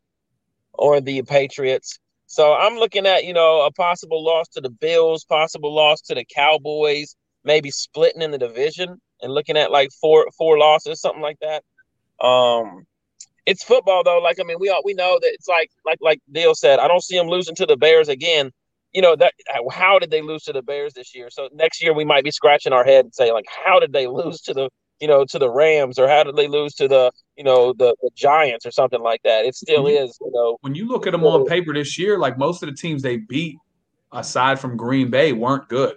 or 0.73 1.01
the 1.01 1.21
Patriots. 1.23 1.99
So 2.25 2.53
I'm 2.53 2.75
looking 2.75 3.05
at 3.05 3.25
you 3.25 3.33
know 3.33 3.61
a 3.61 3.71
possible 3.71 4.23
loss 4.23 4.47
to 4.49 4.61
the 4.61 4.69
Bills, 4.69 5.23
possible 5.25 5.73
loss 5.73 6.01
to 6.01 6.15
the 6.15 6.25
Cowboys, 6.25 7.15
maybe 7.43 7.71
splitting 7.71 8.21
in 8.21 8.31
the 8.31 8.37
division 8.37 8.99
and 9.21 9.33
looking 9.33 9.57
at 9.57 9.71
like 9.71 9.89
four 10.01 10.27
four 10.37 10.57
losses, 10.57 11.01
something 11.01 11.21
like 11.21 11.39
that. 11.41 11.63
Um, 12.25 12.85
it's 13.49 13.63
football 13.63 14.03
though. 14.03 14.19
Like 14.19 14.39
I 14.39 14.43
mean, 14.43 14.57
we 14.59 14.69
all 14.69 14.81
we 14.85 14.93
know 14.93 15.17
that 15.19 15.29
it's 15.33 15.47
like 15.47 15.71
like 15.83 15.97
like 16.01 16.21
Dale 16.31 16.53
said. 16.53 16.79
I 16.79 16.87
don't 16.87 17.03
see 17.03 17.17
them 17.17 17.27
losing 17.27 17.55
to 17.55 17.65
the 17.65 17.75
Bears 17.75 18.07
again. 18.07 18.51
You 18.93 19.01
know 19.01 19.15
that 19.15 19.33
how 19.71 19.97
did 19.97 20.11
they 20.11 20.21
lose 20.21 20.43
to 20.43 20.53
the 20.53 20.61
Bears 20.61 20.93
this 20.93 21.15
year? 21.15 21.29
So 21.31 21.49
next 21.51 21.81
year 21.81 21.93
we 21.93 22.05
might 22.05 22.23
be 22.23 22.31
scratching 22.31 22.73
our 22.73 22.83
head 22.83 23.05
and 23.05 23.13
say 23.13 23.31
like, 23.31 23.45
how 23.65 23.79
did 23.79 23.91
they 23.91 24.05
lose 24.19 24.41
to 24.41 24.53
the 24.53 24.69
you 25.01 25.07
know 25.07 25.25
to 25.25 25.39
the 25.39 25.49
Rams 25.49 25.97
or 25.97 26.07
how 26.07 26.23
did 26.23 26.35
they 26.35 26.47
lose 26.47 26.75
to 26.75 26.87
the 26.87 27.11
you 27.37 27.43
know 27.43 27.73
the, 27.73 27.95
the 28.03 28.11
Giants 28.15 28.67
or 28.67 28.71
something 28.71 29.01
like 29.01 29.23
that? 29.23 29.45
It 29.45 29.55
still 29.55 29.87
is 29.87 30.15
you 30.21 30.31
know. 30.31 30.57
When 30.61 30.75
you 30.75 30.87
look 30.87 31.07
at 31.07 31.11
them 31.11 31.23
on 31.23 31.47
paper 31.47 31.73
this 31.73 31.97
year, 31.97 32.19
like 32.19 32.37
most 32.37 32.61
of 32.61 32.69
the 32.69 32.75
teams 32.75 33.01
they 33.01 33.17
beat, 33.17 33.57
aside 34.11 34.59
from 34.59 34.77
Green 34.77 35.09
Bay, 35.09 35.33
weren't 35.33 35.67
good. 35.69 35.95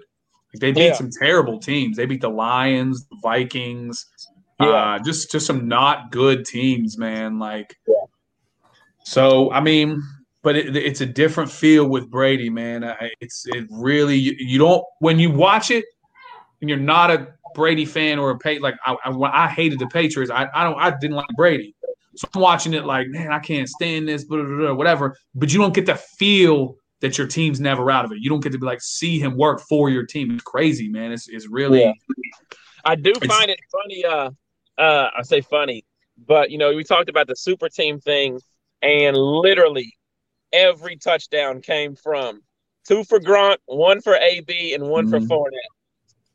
Like 0.54 0.60
they 0.60 0.72
beat 0.72 0.86
yeah. 0.86 0.94
some 0.94 1.10
terrible 1.10 1.58
teams. 1.58 1.98
They 1.98 2.06
beat 2.06 2.22
the 2.22 2.30
Lions, 2.30 3.06
the 3.08 3.16
Vikings, 3.22 4.06
yeah. 4.62 4.94
Uh, 4.94 4.98
just 4.98 5.30
just 5.30 5.46
some 5.46 5.68
not 5.68 6.10
good 6.10 6.44
teams, 6.44 6.98
man. 6.98 7.38
Like, 7.38 7.76
yeah. 7.86 7.94
so 9.04 9.50
I 9.52 9.60
mean, 9.60 10.02
but 10.42 10.56
it, 10.56 10.76
it's 10.76 11.00
a 11.00 11.06
different 11.06 11.50
feel 11.50 11.86
with 11.86 12.10
Brady, 12.10 12.50
man. 12.50 12.84
It's 13.20 13.44
it 13.46 13.66
really 13.70 14.16
you, 14.16 14.34
you, 14.38 14.58
don't 14.58 14.84
when 14.98 15.18
you 15.18 15.30
watch 15.30 15.70
it 15.70 15.84
and 16.60 16.68
you're 16.68 16.78
not 16.78 17.10
a 17.10 17.28
Brady 17.54 17.84
fan 17.84 18.18
or 18.18 18.30
a 18.30 18.38
pay 18.38 18.58
like 18.58 18.74
I, 18.84 18.96
I, 19.04 19.44
I 19.44 19.48
hated 19.48 19.78
the 19.78 19.86
Patriots. 19.86 20.30
I, 20.30 20.48
I 20.52 20.64
don't 20.64 20.78
I 20.78 20.90
didn't 20.98 21.16
like 21.16 21.28
Brady, 21.36 21.74
so 22.16 22.28
I'm 22.34 22.40
watching 22.40 22.74
it 22.74 22.84
like 22.84 23.08
man 23.08 23.32
I 23.32 23.38
can't 23.38 23.68
stand 23.68 24.08
this, 24.08 24.24
blah, 24.24 24.42
blah, 24.42 24.56
blah, 24.56 24.74
whatever. 24.74 25.16
But 25.34 25.52
you 25.52 25.58
don't 25.58 25.74
get 25.74 25.86
the 25.86 25.94
feel 25.94 26.76
that 27.00 27.18
your 27.18 27.26
team's 27.26 27.60
never 27.60 27.90
out 27.90 28.04
of 28.04 28.12
it. 28.12 28.18
You 28.20 28.30
don't 28.30 28.42
get 28.42 28.52
to 28.52 28.58
be 28.58 28.66
like 28.66 28.80
see 28.80 29.18
him 29.18 29.36
work 29.36 29.60
for 29.60 29.90
your 29.90 30.06
team. 30.06 30.32
It's 30.32 30.42
crazy, 30.42 30.88
man. 30.88 31.12
It's 31.12 31.28
it's 31.28 31.48
really. 31.48 31.82
Yeah. 31.82 31.92
I 32.84 32.96
do 32.96 33.12
find 33.14 33.48
it 33.48 33.60
funny. 33.70 34.04
Uh, 34.04 34.30
uh, 34.78 35.08
I 35.16 35.22
say 35.22 35.40
funny, 35.40 35.84
but 36.26 36.50
you 36.50 36.58
know, 36.58 36.74
we 36.74 36.84
talked 36.84 37.08
about 37.08 37.26
the 37.26 37.36
super 37.36 37.68
team 37.68 38.00
thing, 38.00 38.40
and 38.80 39.16
literally 39.16 39.96
every 40.52 40.96
touchdown 40.96 41.60
came 41.60 41.94
from 41.94 42.42
two 42.86 43.04
for 43.04 43.20
Gronk, 43.20 43.56
one 43.66 44.00
for 44.00 44.14
AB, 44.14 44.74
and 44.74 44.88
one 44.88 45.06
mm-hmm. 45.06 45.26
for 45.26 45.48
Fournette. 45.50 45.72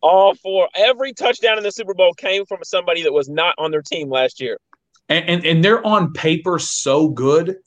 All 0.02 0.36
four, 0.36 0.70
every 0.76 1.14
touchdown 1.14 1.58
in 1.58 1.64
the 1.64 1.72
Super 1.72 1.94
Bowl 1.94 2.14
came 2.14 2.46
from 2.46 2.60
somebody 2.64 3.04
that 3.04 3.14
was 3.14 3.30
not 3.30 3.56
on 3.58 3.72
their 3.72 3.82
team 3.82 4.10
last 4.10 4.40
year. 4.40 4.58
And, 5.10 5.28
and, 5.28 5.46
and 5.46 5.64
they're 5.66 5.86
on 5.86 6.14
paper 6.14 6.60
so 6.60 7.10
good 7.10 7.58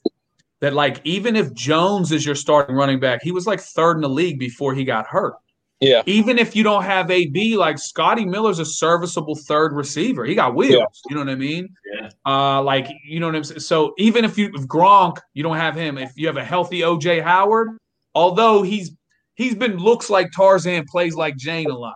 that 0.61 0.73
like 0.73 1.01
even 1.03 1.35
if 1.35 1.53
Jones 1.53 2.11
is 2.11 2.25
your 2.25 2.35
starting 2.35 2.75
running 2.75 2.99
back, 2.99 3.21
he 3.21 3.31
was 3.31 3.45
like 3.45 3.59
third 3.59 3.97
in 3.97 4.01
the 4.01 4.09
league 4.09 4.39
before 4.39 4.73
he 4.73 4.85
got 4.85 5.07
hurt. 5.07 5.33
Yeah. 5.81 6.03
Even 6.05 6.37
if 6.37 6.55
you 6.55 6.63
don't 6.63 6.83
have 6.83 7.09
AB, 7.09 7.57
like 7.57 7.79
Scotty 7.79 8.23
Miller's 8.23 8.59
a 8.59 8.65
serviceable 8.65 9.35
third 9.35 9.73
receiver. 9.73 10.25
He 10.25 10.35
got 10.35 10.55
wheels. 10.55 10.73
Yeah. 10.73 10.85
You 11.09 11.15
know 11.15 11.21
what 11.21 11.29
I 11.31 11.35
mean? 11.35 11.69
Yeah. 11.95 12.09
Uh, 12.23 12.61
like 12.61 12.87
you 13.03 13.19
know 13.19 13.25
what 13.25 13.35
I'm 13.35 13.43
saying. 13.43 13.61
So 13.61 13.93
even 13.97 14.23
if 14.23 14.37
you 14.37 14.51
if 14.53 14.67
Gronk, 14.67 15.17
you 15.33 15.41
don't 15.41 15.57
have 15.57 15.75
him. 15.75 15.97
If 15.97 16.11
you 16.15 16.27
have 16.27 16.37
a 16.37 16.43
healthy 16.43 16.81
OJ 16.81 17.23
Howard, 17.23 17.69
although 18.13 18.61
he's 18.61 18.91
he's 19.33 19.55
been 19.55 19.77
looks 19.77 20.11
like 20.11 20.31
Tarzan, 20.31 20.85
plays 20.85 21.15
like 21.15 21.35
Jane 21.35 21.71
a 21.71 21.77
lot, 21.77 21.95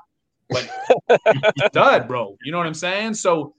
but 0.49 0.67
he's 1.31 1.69
dud, 1.71 2.07
bro. 2.07 2.35
You 2.43 2.51
know 2.51 2.57
what 2.57 2.67
I'm 2.67 2.73
saying? 2.73 3.13
So 3.13 3.53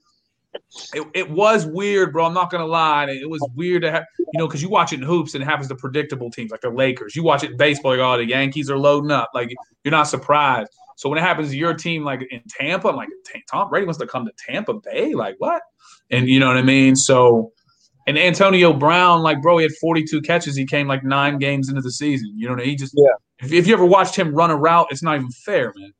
it, 0.93 1.07
it 1.13 1.29
was 1.29 1.65
weird, 1.65 2.13
bro. 2.13 2.25
I'm 2.25 2.33
not 2.33 2.49
gonna 2.49 2.65
lie. 2.65 3.05
It 3.09 3.29
was 3.29 3.47
weird 3.55 3.83
to 3.83 3.91
have 3.91 4.05
you 4.17 4.39
know 4.39 4.47
because 4.47 4.61
you 4.61 4.69
watch 4.69 4.93
it 4.93 4.99
in 4.99 5.05
hoops 5.05 5.33
and 5.33 5.43
it 5.43 5.45
happens 5.45 5.67
to 5.69 5.75
predictable 5.75 6.31
teams 6.31 6.51
like 6.51 6.61
the 6.61 6.69
Lakers. 6.69 7.15
You 7.15 7.23
watch 7.23 7.43
it 7.43 7.51
in 7.51 7.57
baseball, 7.57 7.91
like 7.91 7.99
oh 7.99 8.17
the 8.17 8.27
Yankees 8.27 8.69
are 8.69 8.77
loading 8.77 9.11
up. 9.11 9.29
Like 9.33 9.53
you're 9.83 9.91
not 9.91 10.03
surprised. 10.03 10.69
So 10.95 11.09
when 11.09 11.19
it 11.19 11.21
happens 11.21 11.49
to 11.49 11.57
your 11.57 11.73
team, 11.73 12.03
like 12.03 12.27
in 12.31 12.41
Tampa, 12.49 12.89
I'm 12.89 12.95
like 12.95 13.09
"Ta- 13.31 13.39
Tom 13.49 13.69
Brady 13.69 13.85
wants 13.85 13.99
to 13.99 14.07
come 14.07 14.25
to 14.25 14.31
Tampa 14.37 14.73
Bay, 14.73 15.13
like 15.13 15.35
what? 15.37 15.61
And 16.09 16.27
you 16.27 16.39
know 16.39 16.47
what 16.47 16.57
I 16.57 16.63
mean? 16.63 16.95
So. 16.95 17.51
And 18.07 18.17
Antonio 18.17 18.71
Brown, 18.71 19.21
like 19.21 19.41
bro, 19.41 19.57
he 19.57 19.63
had 19.63 19.73
42 19.81 20.21
catches. 20.21 20.55
He 20.55 20.65
came 20.65 20.87
like 20.87 21.03
nine 21.03 21.39
games 21.39 21.67
into 21.67 21.81
the 21.81 21.91
season. 21.91 22.31
You 22.37 22.45
know, 22.45 22.53
what 22.53 22.61
I 22.61 22.63
mean? 22.63 22.69
he 22.69 22.75
just 22.77 22.93
Yeah. 22.95 23.11
If, 23.39 23.51
if 23.51 23.67
you 23.67 23.73
ever 23.73 23.83
watched 23.83 24.15
him 24.15 24.33
run 24.33 24.49
a 24.49 24.55
route, 24.55 24.87
it's 24.91 25.03
not 25.03 25.17
even 25.17 25.29
fair, 25.29 25.73
man. 25.75 25.91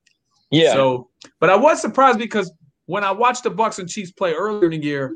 Yeah. 0.50 0.74
So, 0.74 1.10
but 1.40 1.50
I 1.50 1.56
was 1.56 1.82
surprised 1.82 2.20
because 2.20 2.52
when 2.88 3.04
I 3.04 3.12
watched 3.12 3.44
the 3.44 3.52
Bucks 3.52 3.78
and 3.78 3.88
Chiefs 3.88 4.12
play 4.12 4.34
earlier 4.34 4.72
in 4.72 4.82
the 4.82 4.86
year, 4.86 5.16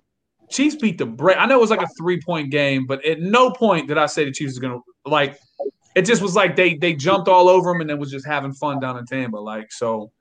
Chiefs 0.49 0.75
beat 0.75 0.97
the 0.97 1.05
break. 1.05 1.37
I 1.37 1.45
know 1.45 1.57
it 1.57 1.61
was 1.61 1.69
like 1.69 1.81
a 1.81 1.87
three 1.97 2.21
point 2.21 2.51
game, 2.51 2.85
but 2.85 3.03
at 3.05 3.19
no 3.19 3.51
point 3.51 3.87
did 3.87 3.97
I 3.97 4.05
say 4.05 4.25
the 4.25 4.31
Chiefs 4.31 4.53
is 4.53 4.59
gonna 4.59 4.79
like. 5.05 5.39
It 5.95 6.03
just 6.03 6.21
was 6.21 6.35
like 6.35 6.55
they 6.55 6.75
they 6.75 6.93
jumped 6.93 7.27
all 7.27 7.49
over 7.49 7.71
them 7.71 7.81
and 7.81 7.89
then 7.89 7.97
was 7.97 8.11
just 8.11 8.25
having 8.25 8.53
fun 8.53 8.79
down 8.79 8.97
in 8.97 9.05
Tampa. 9.05 9.37
Like 9.37 9.71
so, 9.71 10.11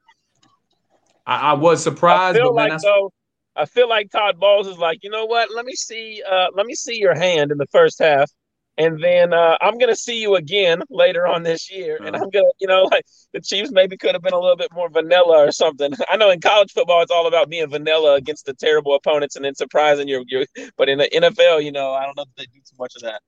I, 1.26 1.50
I 1.50 1.52
was 1.54 1.86
I 1.86 1.90
surprised, 1.90 2.38
feel 2.38 2.54
but 2.54 2.62
man, 2.62 2.70
like 2.70 2.80
though, 2.80 3.12
I 3.56 3.66
feel 3.66 3.88
like 3.88 4.10
Todd 4.10 4.38
Bowles 4.38 4.68
is 4.68 4.78
like, 4.78 5.02
you 5.02 5.10
know 5.10 5.26
what? 5.26 5.50
Let 5.54 5.64
me 5.64 5.74
see. 5.74 6.22
Uh, 6.28 6.46
let 6.54 6.66
me 6.66 6.74
see 6.74 6.98
your 6.98 7.14
hand 7.14 7.50
in 7.50 7.58
the 7.58 7.66
first 7.66 7.98
half, 7.98 8.30
and 8.78 9.02
then 9.02 9.32
uh, 9.32 9.58
I'm 9.60 9.78
gonna 9.78 9.96
see 9.96 10.20
you 10.20 10.36
again 10.36 10.82
later 10.90 11.26
on 11.26 11.42
this 11.42 11.70
year, 11.70 11.96
and 11.96 12.14
Uh-huh. 12.14 12.24
I'm 12.24 12.30
gonna, 12.30 12.46
you 12.58 12.66
know, 12.66 12.84
like 12.84 13.04
the 13.32 13.40
Chiefs 13.40 13.70
maybe 13.72 13.96
could 13.96 14.14
have 14.14 14.22
been 14.22 14.32
a 14.32 14.38
little 14.38 14.56
bit 14.56 14.72
more 14.72 14.88
vanilla 14.88 15.38
or 15.46 15.52
something. 15.52 15.92
I 16.10 16.16
know 16.16 16.30
in 16.30 16.40
college 16.40 16.72
football 16.72 17.02
it's 17.02 17.10
all 17.10 17.26
about 17.26 17.48
being 17.50 17.68
vanilla 17.68 18.14
against 18.14 18.46
the 18.46 18.54
terrible 18.54 18.94
opponents 18.94 19.36
and 19.36 19.44
then 19.44 19.54
surprising 19.54 20.08
your, 20.08 20.22
your 20.28 20.46
but 20.76 20.88
in 20.88 20.98
the 20.98 21.08
NFL, 21.10 21.62
you 21.62 21.72
know, 21.72 21.92
I 21.92 22.04
don't 22.04 22.16
know 22.16 22.22
if 22.24 22.34
they 22.36 22.44
do 22.46 22.60
too 22.60 22.76
much 22.78 22.94
of 22.96 23.02
that. 23.02 23.20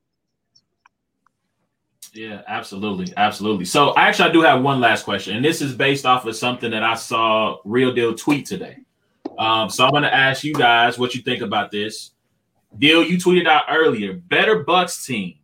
Yeah, 2.14 2.42
absolutely, 2.46 3.12
absolutely. 3.16 3.64
So 3.64 3.96
actually, 3.96 4.28
I 4.28 4.32
do 4.32 4.42
have 4.42 4.62
one 4.62 4.80
last 4.80 5.04
question, 5.04 5.34
and 5.36 5.44
this 5.44 5.62
is 5.62 5.74
based 5.74 6.04
off 6.04 6.26
of 6.26 6.36
something 6.36 6.70
that 6.70 6.82
I 6.82 6.94
saw 6.94 7.56
Real 7.64 7.94
Deal 7.94 8.14
tweet 8.14 8.44
today. 8.44 8.78
Um, 9.38 9.70
so 9.70 9.84
I'm 9.84 9.92
going 9.92 10.02
to 10.02 10.14
ask 10.14 10.44
you 10.44 10.52
guys 10.52 10.98
what 10.98 11.14
you 11.14 11.22
think 11.22 11.42
about 11.42 11.70
this. 11.70 12.10
Deal, 12.78 13.02
you 13.04 13.16
tweeted 13.16 13.46
out 13.46 13.64
earlier: 13.68 14.14
better 14.14 14.64
Bucks 14.64 15.04
team, 15.04 15.34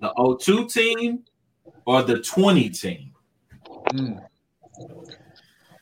the 0.00 0.38
02 0.40 0.66
team 0.68 1.24
or 1.86 2.02
the 2.02 2.20
20 2.20 2.70
team? 2.70 3.12
Mm. 3.92 4.24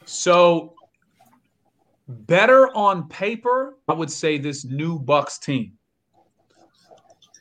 So 0.05 0.75
better 2.09 2.75
on 2.77 3.09
paper, 3.09 3.79
I 3.89 3.95
would 3.95 4.11
say 4.11 4.39
this 4.39 4.65
new 4.65 4.99
Bucks 4.99 5.39
team. 5.39 5.73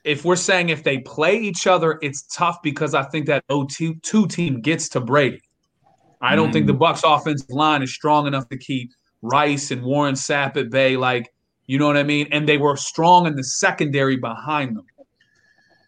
If 0.04 0.26
we're 0.26 0.36
saying 0.36 0.70
if 0.70 0.84
they 0.84 1.00
play 1.00 1.38
each 1.38 1.68
other, 1.68 2.00
it's 2.02 2.24
tough 2.24 2.62
because 2.64 2.96
I 2.96 3.04
think 3.04 3.28
that 3.28 3.44
02 3.50 3.96
two 3.96 4.28
team 4.28 4.62
gets 4.62 4.90
to 4.90 5.00
Brady. 5.00 5.42
I 6.22 6.36
don't 6.36 6.52
think 6.52 6.68
the 6.68 6.74
Bucks 6.74 7.02
offensive 7.04 7.50
line 7.50 7.82
is 7.82 7.94
strong 7.94 8.28
enough 8.28 8.48
to 8.50 8.58
keep 8.58 8.92
Rice 9.22 9.72
and 9.72 9.84
Warren 9.84 10.16
Sapp 10.16 10.56
at 10.56 10.70
bay. 10.70 10.96
Like, 10.96 11.34
you 11.72 11.78
know 11.78 11.88
what 11.88 11.96
I 11.96 12.04
mean? 12.04 12.28
And 12.34 12.50
they 12.50 12.58
were 12.58 12.76
strong 12.76 13.28
in 13.28 13.38
the 13.38 13.46
secondary 13.46 14.18
behind 14.18 14.76
them. 14.76 14.86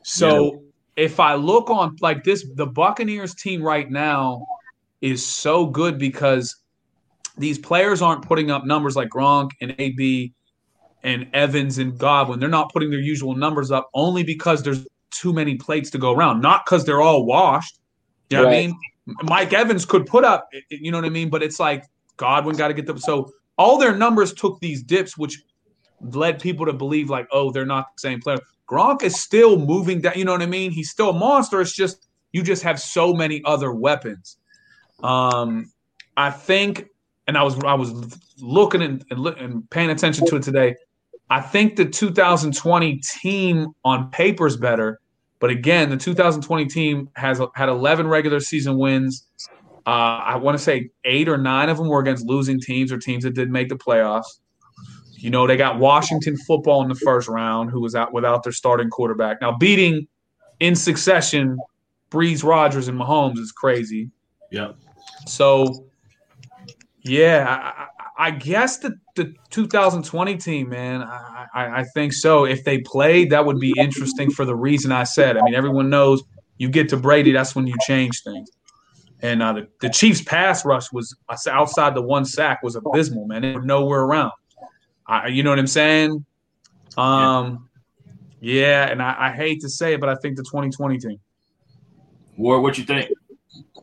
So 0.04 0.64
if 0.96 1.20
I 1.20 1.36
look 1.36 1.70
on 1.70 1.98
like 2.00 2.24
this, 2.24 2.48
the 2.56 2.66
Buccaneers 2.66 3.36
team 3.36 3.62
right 3.62 3.92
now 3.92 4.46
is 5.02 5.26
so 5.26 5.66
good 5.66 6.00
because 6.00 6.56
these 7.38 7.60
players 7.60 8.02
aren't 8.02 8.22
putting 8.26 8.50
up 8.50 8.64
numbers 8.66 8.96
like 8.96 9.10
Gronk 9.10 9.50
and 9.60 9.76
AB 9.78 10.32
and 11.04 11.28
Evans 11.34 11.80
and 11.80 11.98
Godwin. 11.98 12.40
They're 12.40 12.48
not 12.48 12.72
putting 12.72 12.90
their 12.90 13.02
usual 13.02 13.36
numbers 13.36 13.70
up 13.70 13.90
only 13.94 14.24
because 14.24 14.64
there's 14.64 14.88
too 15.12 15.34
many 15.34 15.56
plates 15.56 15.90
to 15.90 15.98
go 15.98 16.14
around, 16.14 16.40
not 16.40 16.64
because 16.66 16.86
they're 16.86 17.02
all 17.02 17.26
washed. 17.26 17.78
You 18.30 18.38
know 18.38 18.46
what 18.46 18.54
I 18.54 18.68
mean? 18.68 18.80
Mike 19.24 19.52
Evans 19.52 19.84
could 19.84 20.06
put 20.06 20.24
up, 20.24 20.48
you 20.70 20.92
know 20.94 20.98
what 21.00 21.04
I 21.04 21.10
mean? 21.10 21.30
But 21.30 21.44
it's 21.44 21.60
like 21.60 21.84
Godwin 22.16 22.56
got 22.56 22.70
to 22.70 22.74
get 22.74 22.86
them. 22.86 22.98
So 22.98 23.34
all 23.58 23.78
their 23.78 23.94
numbers 23.94 24.34
took 24.34 24.62
these 24.62 24.82
dips, 24.82 25.18
which 25.18 25.44
led 26.12 26.39
people 26.39 26.66
to 26.66 26.74
believe 26.74 27.10
like, 27.10 27.28
oh, 27.32 27.51
they're 27.51 27.66
not 27.66 27.88
the 27.95 27.99
same 27.99 28.20
player. 28.20 28.39
Gronk 28.70 29.04
is 29.04 29.20
still 29.20 29.58
moving 29.58 30.01
down. 30.01 30.14
You 30.16 30.26
know 30.26 30.32
what 30.32 30.41
I 30.41 30.47
mean? 30.47 30.72
He's 30.72 30.89
still 30.89 31.10
a 31.10 31.14
monster. 31.14 31.62
It's 31.62 31.74
just 31.74 32.08
you 32.32 32.43
just 32.43 32.64
have 32.64 32.80
so 32.80 33.14
many 33.14 33.41
other 33.45 33.72
weapons. 33.72 34.38
Um, 35.04 35.72
I 36.18 36.32
think, 36.32 36.86
and 37.28 37.38
I 37.38 37.43
was 37.43 37.58
I 37.64 37.74
was 37.74 37.93
looking 38.39 38.82
and, 38.82 39.06
and, 39.10 39.28
and 39.28 39.70
paying 39.70 39.89
attention 39.89 40.26
to 40.28 40.38
it 40.38 40.43
today. 40.43 40.76
I 41.30 41.41
think 41.41 41.78
the 41.78 41.86
2020 41.86 42.97
team 42.97 43.68
on 43.84 44.12
paper 44.12 44.45
is 44.45 44.58
better, 44.58 44.99
but 45.39 45.49
again, 45.49 45.89
the 45.89 45.97
2020 45.97 46.66
team 46.68 47.10
has 47.16 47.41
had 47.56 47.70
11 47.70 48.08
regular 48.08 48.39
season 48.39 48.78
wins. 48.78 49.28
Uh, 49.86 49.89
I 49.89 50.36
want 50.38 50.58
to 50.58 50.64
say 50.64 50.89
eight 51.06 51.28
or 51.28 51.38
nine 51.38 51.70
of 51.70 51.78
them 51.78 51.88
were 51.88 51.99
against 51.99 52.26
losing 52.26 52.60
teams 52.60 52.91
or 52.91 52.97
teams 52.97 53.24
that 53.24 53.36
didn't 53.36 53.51
make 53.51 53.70
the 53.70 53.76
playoffs. 53.76 54.39
You 55.24 55.30
know, 55.30 55.47
they 55.47 55.55
got 55.55 55.80
Washington 55.80 56.36
football 56.36 56.82
in 56.82 56.89
the 56.89 56.95
first 56.95 57.30
round, 57.30 57.71
who 57.71 57.80
was 57.80 57.95
out 57.95 58.11
without 58.13 58.43
their 58.43 58.51
starting 58.51 58.89
quarterback. 58.89 59.39
Now, 59.39 59.55
beating 59.55 60.05
in 60.59 60.76
succession 60.76 61.57
Brees, 62.11 62.43
Rodgers, 62.43 62.89
and 62.89 62.99
Mahomes 62.99 63.39
is 63.39 63.53
crazy. 63.53 64.11
Yep. 64.51 64.76
So, 65.26 65.86
yeah, 67.05 67.71
I, 68.17 68.28
I, 68.28 68.32
guess 68.32 68.80
the, 68.80 68.95
the 69.15 69.34
2020 69.49 70.36
team, 70.36 70.67
man, 70.67 71.01
I, 71.01 71.45
I, 71.53 71.80
I 71.80 71.84
think 71.93 72.11
so. 72.11 72.43
If 72.43 72.65
they 72.65 72.80
played, 72.80 73.30
that 73.30 73.45
would 73.45 73.61
be 73.61 73.74
interesting 73.78 74.30
for 74.30 74.43
the 74.43 74.55
reason 74.55 74.91
I 74.91 75.05
said. 75.05 75.38
I 75.38 75.41
mean, 75.43 75.55
everyone 75.55 75.89
knows 75.89 76.21
you 76.57 76.67
get 76.67 76.89
to 76.89 76.97
Brady, 76.97 77.32
that's 77.32 77.55
when 77.55 77.65
you 77.65 77.76
change 77.88 78.24
things. 78.24 78.49
And 79.21 79.41
uh, 79.41 79.53
the, 79.53 79.67
the 79.80 79.89
Chiefs' 79.89 80.21
pass 80.21 80.65
rush 80.65 80.91
was 80.91 81.15
outside 81.47 81.95
the 81.95 82.01
one 82.01 82.26
sack 82.26 82.61
was 82.61 82.76
abysmal, 82.76 83.26
man. 83.26 83.43
They 83.43 83.53
were 83.53 83.61
nowhere 83.61 84.01
around. 84.01 84.34
I, 85.14 85.28
you 85.28 85.43
know 85.43 85.49
what 85.49 85.59
I'm 85.59 85.68
saying? 85.68 86.26
Um, 86.97 87.70
yeah, 88.39 88.89
and 88.89 89.01
I, 89.01 89.16
I 89.20 89.32
hate 89.32 89.61
to 89.61 89.70
say 89.70 89.93
it, 89.93 89.99
but 89.99 90.09
I 90.09 90.16
think 90.16 90.38
the 90.38 90.43
2020 90.43 90.97
team. 90.97 91.20
Ward, 92.38 92.61
what 92.61 92.78
you 92.78 92.84
think? 92.84 93.11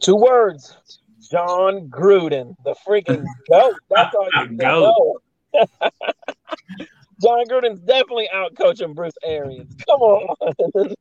Two 0.01 0.17
words. 0.17 0.77
Jon 1.31 1.89
Gruden, 1.89 2.57
the 2.65 2.75
freaking 2.87 3.25
goat. 3.51 3.75
That's 3.89 4.15
all 4.15 4.29
you 4.43 4.51
know. 4.57 5.19
Jon 7.23 7.45
Gruden's 7.47 7.81
definitely 7.81 8.29
out 8.33 8.57
coaching 8.57 8.95
Bruce 8.95 9.13
Arians. 9.23 9.75
Come 9.89 10.01
on. 10.01 10.37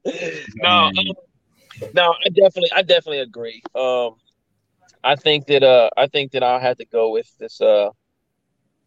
no, 0.55 0.69
um, 0.69 0.93
no, 1.93 2.13
I 2.25 2.29
definitely, 2.29 2.71
I 2.73 2.81
definitely 2.81 3.19
agree. 3.19 3.63
Um, 3.73 4.15
I 5.03 5.15
think 5.15 5.47
that, 5.47 5.63
uh, 5.63 5.89
I 5.97 6.07
think 6.07 6.33
that 6.33 6.43
I'll 6.43 6.59
have 6.59 6.77
to 6.77 6.85
go 6.85 7.11
with 7.11 7.31
this, 7.39 7.61
uh, 7.61 7.89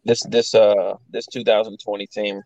this, 0.05 0.23
this, 0.23 0.53
uh, 0.53 0.95
this 1.09 1.25
2020 1.27 2.07
team, 2.07 2.41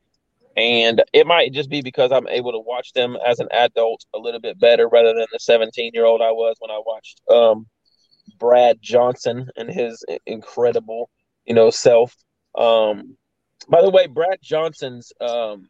and 0.55 1.03
it 1.13 1.27
might 1.27 1.53
just 1.53 1.69
be 1.69 1.81
because 1.81 2.11
I'm 2.11 2.27
able 2.27 2.51
to 2.51 2.59
watch 2.59 2.93
them 2.93 3.15
as 3.25 3.39
an 3.39 3.47
adult 3.51 4.05
a 4.15 4.17
little 4.17 4.39
bit 4.39 4.59
better 4.59 4.87
rather 4.87 5.13
than 5.13 5.27
the 5.31 5.39
17 5.39 5.91
year 5.93 6.05
old 6.05 6.21
I 6.21 6.31
was 6.31 6.55
when 6.59 6.71
I 6.71 6.81
watched, 6.83 7.21
um, 7.29 7.67
Brad 8.39 8.77
Johnson 8.81 9.49
and 9.55 9.69
his 9.69 10.03
incredible, 10.25 11.09
you 11.45 11.53
know, 11.53 11.69
self. 11.69 12.15
Um, 12.57 13.17
by 13.69 13.81
the 13.81 13.89
way, 13.89 14.07
Brad 14.07 14.39
Johnson's 14.41 15.13
um, 15.21 15.69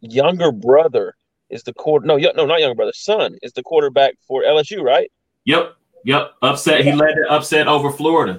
younger 0.00 0.50
brother 0.50 1.14
is 1.50 1.62
the 1.62 1.74
quarter. 1.74 2.06
No, 2.06 2.16
no, 2.16 2.46
not 2.46 2.60
younger 2.60 2.74
brother. 2.74 2.92
Son 2.94 3.36
is 3.42 3.52
the 3.52 3.62
quarterback 3.62 4.14
for 4.26 4.42
LSU, 4.42 4.82
right? 4.82 5.10
Yep. 5.44 5.76
Yep. 6.04 6.32
Upset. 6.42 6.84
He 6.84 6.92
led 6.92 7.16
the 7.16 7.26
upset 7.30 7.68
over 7.68 7.90
Florida. 7.90 8.38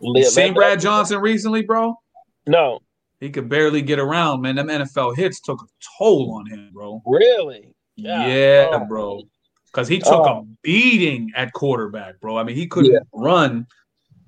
You 0.00 0.24
seen 0.24 0.54
Brad 0.54 0.80
Johnson 0.80 1.20
recently, 1.20 1.62
bro? 1.62 1.96
No. 2.46 2.80
He 3.20 3.30
could 3.30 3.48
barely 3.48 3.82
get 3.82 3.98
around, 3.98 4.42
man. 4.42 4.56
Them 4.56 4.68
NFL 4.68 5.16
hits 5.16 5.40
took 5.40 5.62
a 5.62 5.66
toll 5.98 6.34
on 6.34 6.46
him, 6.46 6.70
bro. 6.72 7.02
Really? 7.06 7.74
Yeah, 7.96 8.26
yeah 8.26 8.68
oh. 8.72 8.84
bro. 8.86 9.22
Because 9.66 9.88
he 9.88 9.98
took 9.98 10.26
oh. 10.26 10.40
a 10.40 10.46
beating 10.62 11.32
at 11.34 11.52
quarterback, 11.52 12.20
bro. 12.20 12.36
I 12.36 12.44
mean, 12.44 12.56
he 12.56 12.66
couldn't 12.66 12.92
yeah. 12.92 12.98
run, 13.12 13.66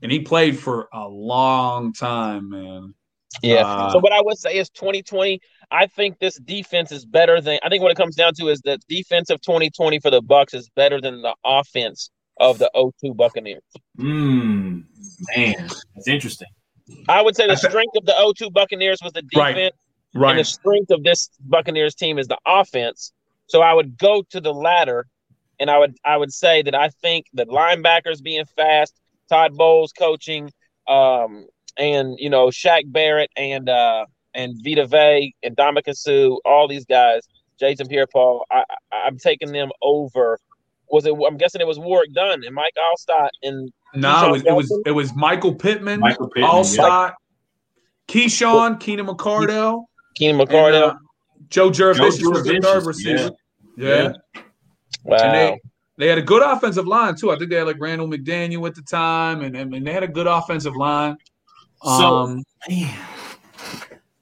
and 0.03 0.11
he 0.11 0.21
played 0.21 0.59
for 0.59 0.89
a 0.93 1.07
long 1.07 1.93
time, 1.93 2.51
man. 2.51 2.95
Yeah. 3.43 3.67
Uh, 3.67 3.93
so 3.93 3.99
what 3.99 4.13
I 4.13 4.21
would 4.21 4.39
say 4.39 4.57
is 4.57 4.71
2020. 4.71 5.41
I 5.71 5.87
think 5.87 6.19
this 6.19 6.39
defense 6.39 6.93
is 6.93 7.05
better 7.05 7.41
than. 7.41 7.59
I 7.63 7.69
think 7.69 7.83
what 7.83 7.93
it 7.93 7.97
comes 7.97 8.17
down 8.17 8.33
to 8.35 8.49
is 8.49 8.61
the 8.63 8.79
defense 8.89 9.29
of 9.29 9.41
2020 9.43 10.01
for 10.01 10.11
the 10.11 10.23
Bucks 10.23 10.55
is 10.55 10.71
better 10.75 11.01
than 11.01 11.21
the 11.21 11.35
offense 11.45 12.11
of 12.41 12.59
the 12.59 12.71
O2 12.75 13.17
Buccaneers. 13.17 13.63
Mm, 13.99 14.85
man, 15.37 15.69
that's 15.95 16.09
interesting. 16.09 16.49
I 17.09 17.23
would 17.23 17.37
say 17.37 17.47
the 17.47 17.57
strength 17.57 17.97
of 17.97 18.07
the 18.07 18.13
0-2 18.13 18.53
Buccaneers 18.53 18.99
was 19.03 19.13
the 19.13 19.23
defense, 19.23 19.75
Right. 20.15 20.31
and 20.31 20.39
the 20.41 20.45
strength 20.45 20.91
of 20.91 21.03
this 21.05 21.31
Buccaneers 21.41 21.95
team 21.95 22.19
is 22.19 22.29
the 22.29 22.39
offense. 22.47 23.13
So 23.47 23.61
I 23.63 23.73
would 23.75 23.99
go 23.99 24.23
to 24.31 24.41
the 24.41 24.53
latter, 24.53 25.07
and 25.61 25.71
I 25.71 25.79
would 25.79 25.97
I 26.05 26.17
would 26.17 26.33
say 26.33 26.63
that 26.63 26.75
I 26.75 26.89
think 26.89 27.27
the 27.33 27.47
linebackers 27.47 28.23
being 28.23 28.45
fast, 28.57 28.95
Todd 29.29 29.57
Bowles 29.57 29.93
coaching, 29.93 30.51
um, 30.87 31.47
and 31.77 32.17
you 32.19 32.31
know 32.31 32.49
Shaq 32.49 32.83
Barrett 32.87 33.31
and 33.37 33.69
uh, 33.69 34.07
and 34.35 34.55
Vita 34.65 34.87
Vea 34.87 35.35
and 35.43 35.57
Ndamukong 35.57 35.95
Suh, 35.97 36.37
all 36.45 36.69
these 36.69 36.85
guys, 36.85 37.23
Jason 37.59 37.87
Pierre-Paul. 37.89 38.45
I, 38.51 38.65
I, 38.93 39.03
I'm 39.07 39.19
taking 39.19 39.53
them 39.53 39.71
over. 39.83 40.39
Was 40.91 41.07
it? 41.07 41.15
I'm 41.27 41.37
guessing 41.37 41.61
it 41.61 41.67
was 41.67 41.79
Warrick 41.79 42.13
Dunn 42.15 42.43
and 42.45 42.55
Mike 42.55 42.75
Alstott 42.79 43.31
and 43.43 43.71
No, 43.95 44.29
it 44.29 44.33
was, 44.33 44.43
it 44.45 44.53
was 44.53 44.83
it 44.87 44.91
was 44.91 45.15
Michael 45.15 45.55
Pittman, 45.55 46.01
Michael 46.01 46.29
Pittman, 46.29 46.51
Alstott, 46.51 47.15
Keyshawn, 48.07 48.79
Keenan 48.81 49.07
McCardell, 49.07 49.85
Keenan 50.15 50.41
and, 50.41 50.49
McCardell. 50.49 50.91
uh, 50.93 50.95
Joe 51.49 51.71
Jurevicius 51.71 52.21
Joe 52.21 52.31
was 52.31 52.45
the 52.45 52.61
third 52.61 52.85
receiver. 52.85 53.31
Yeah. 53.77 54.13
wow. 55.05 55.17
And 55.17 55.35
they, 55.35 55.61
they 55.97 56.07
had 56.09 56.19
a 56.19 56.23
good 56.23 56.43
offensive 56.43 56.87
line 56.87 57.15
too. 57.17 57.31
I 57.31 57.39
think 57.39 57.51
they 57.51 57.57
had 57.57 57.67
like 57.67 57.81
Randall 57.81 58.09
McDaniel 58.09 58.67
at 58.69 58.75
the 58.75 58.83
time, 58.83 59.41
and, 59.43 59.57
and, 59.57 59.75
and 59.75 59.87
they 59.87 59.93
had 59.93 60.03
a 60.03 60.09
good 60.09 60.27
offensive 60.27 60.77
line. 60.77 61.17
So- 61.83 61.89
Um, 61.91 62.43
Man. 62.69 62.95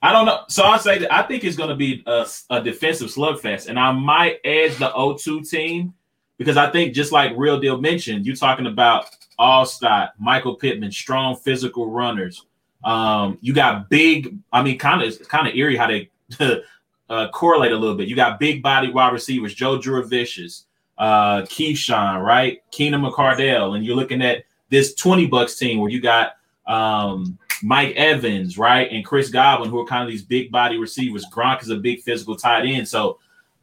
I 0.03 0.13
don't 0.13 0.27
know. 0.27 0.41
So 0.49 0.63
I 0.63 0.77
say 0.77 0.99
that 0.99 1.13
I 1.13 1.23
think 1.23 1.43
it's 1.43 1.57
going 1.57 1.71
to 1.71 1.75
be 1.75 2.03
a, 2.07 2.27
a 2.51 2.61
defensive 2.63 3.09
slugfest, 3.09 3.67
and 3.69 3.79
I 3.79 3.91
might 3.93 4.39
edge 4.45 4.77
the 4.77 4.91
0-2 4.91 5.49
team 5.49 5.95
because 6.39 6.57
I 6.57 6.71
think 6.71 6.95
just 6.95 7.11
like 7.13 7.33
Real 7.35 7.59
Deal 7.59 7.81
mentioned, 7.81 8.25
you're 8.27 8.37
talking 8.37 8.67
about 8.67 9.07
Alstott, 9.39 10.11
Michael 10.19 10.57
Pittman, 10.57 10.93
strong 10.93 11.37
physical 11.37 11.91
runners. 11.91 12.47
Um, 12.85 13.39
you 13.41 13.53
got 13.53 13.89
big. 13.91 14.39
I 14.53 14.63
mean, 14.63 14.79
kind 14.79 15.03
of 15.03 15.09
it's 15.09 15.27
kind 15.27 15.49
of 15.49 15.55
eerie 15.55 15.77
how 15.77 15.89
they 15.89 16.11
uh, 17.09 17.29
correlate 17.29 17.73
a 17.73 17.77
little 17.77 17.97
bit. 17.97 18.09
You 18.09 18.17
got 18.17 18.39
big 18.39 18.63
body 18.63 18.91
wide 18.91 19.13
receivers, 19.13 19.55
Joe 19.55 19.79
Jurevicius, 19.79 20.65
uh, 20.99 21.43
Keyshawn, 21.43 22.23
right, 22.25 22.61
Keenan 22.71 23.03
McCardell, 23.03 23.77
and 23.77 23.85
you're 23.85 23.97
looking 23.97 24.23
at 24.23 24.45
this 24.71 24.95
20 24.95 25.27
bucks 25.27 25.57
team 25.57 25.79
where 25.79 25.91
you 25.91 26.01
got 26.01 26.33
um, 26.67 27.39
Mike 27.63 27.95
Evans, 27.97 28.59
right, 28.59 28.91
and 28.91 29.05
Chris 29.05 29.31
Godwin, 29.31 29.71
who 29.71 29.81
are 29.81 29.87
kind 29.87 30.03
of 30.03 30.09
these 30.09 30.23
big 30.23 30.51
body 30.51 30.79
receivers. 30.79 31.27
Gronk 31.33 31.63
is 31.63 31.71
a 31.71 31.77
big 31.77 32.03
physical 32.03 32.37
tight 32.37 32.67
end, 32.67 32.89
so 32.89 33.19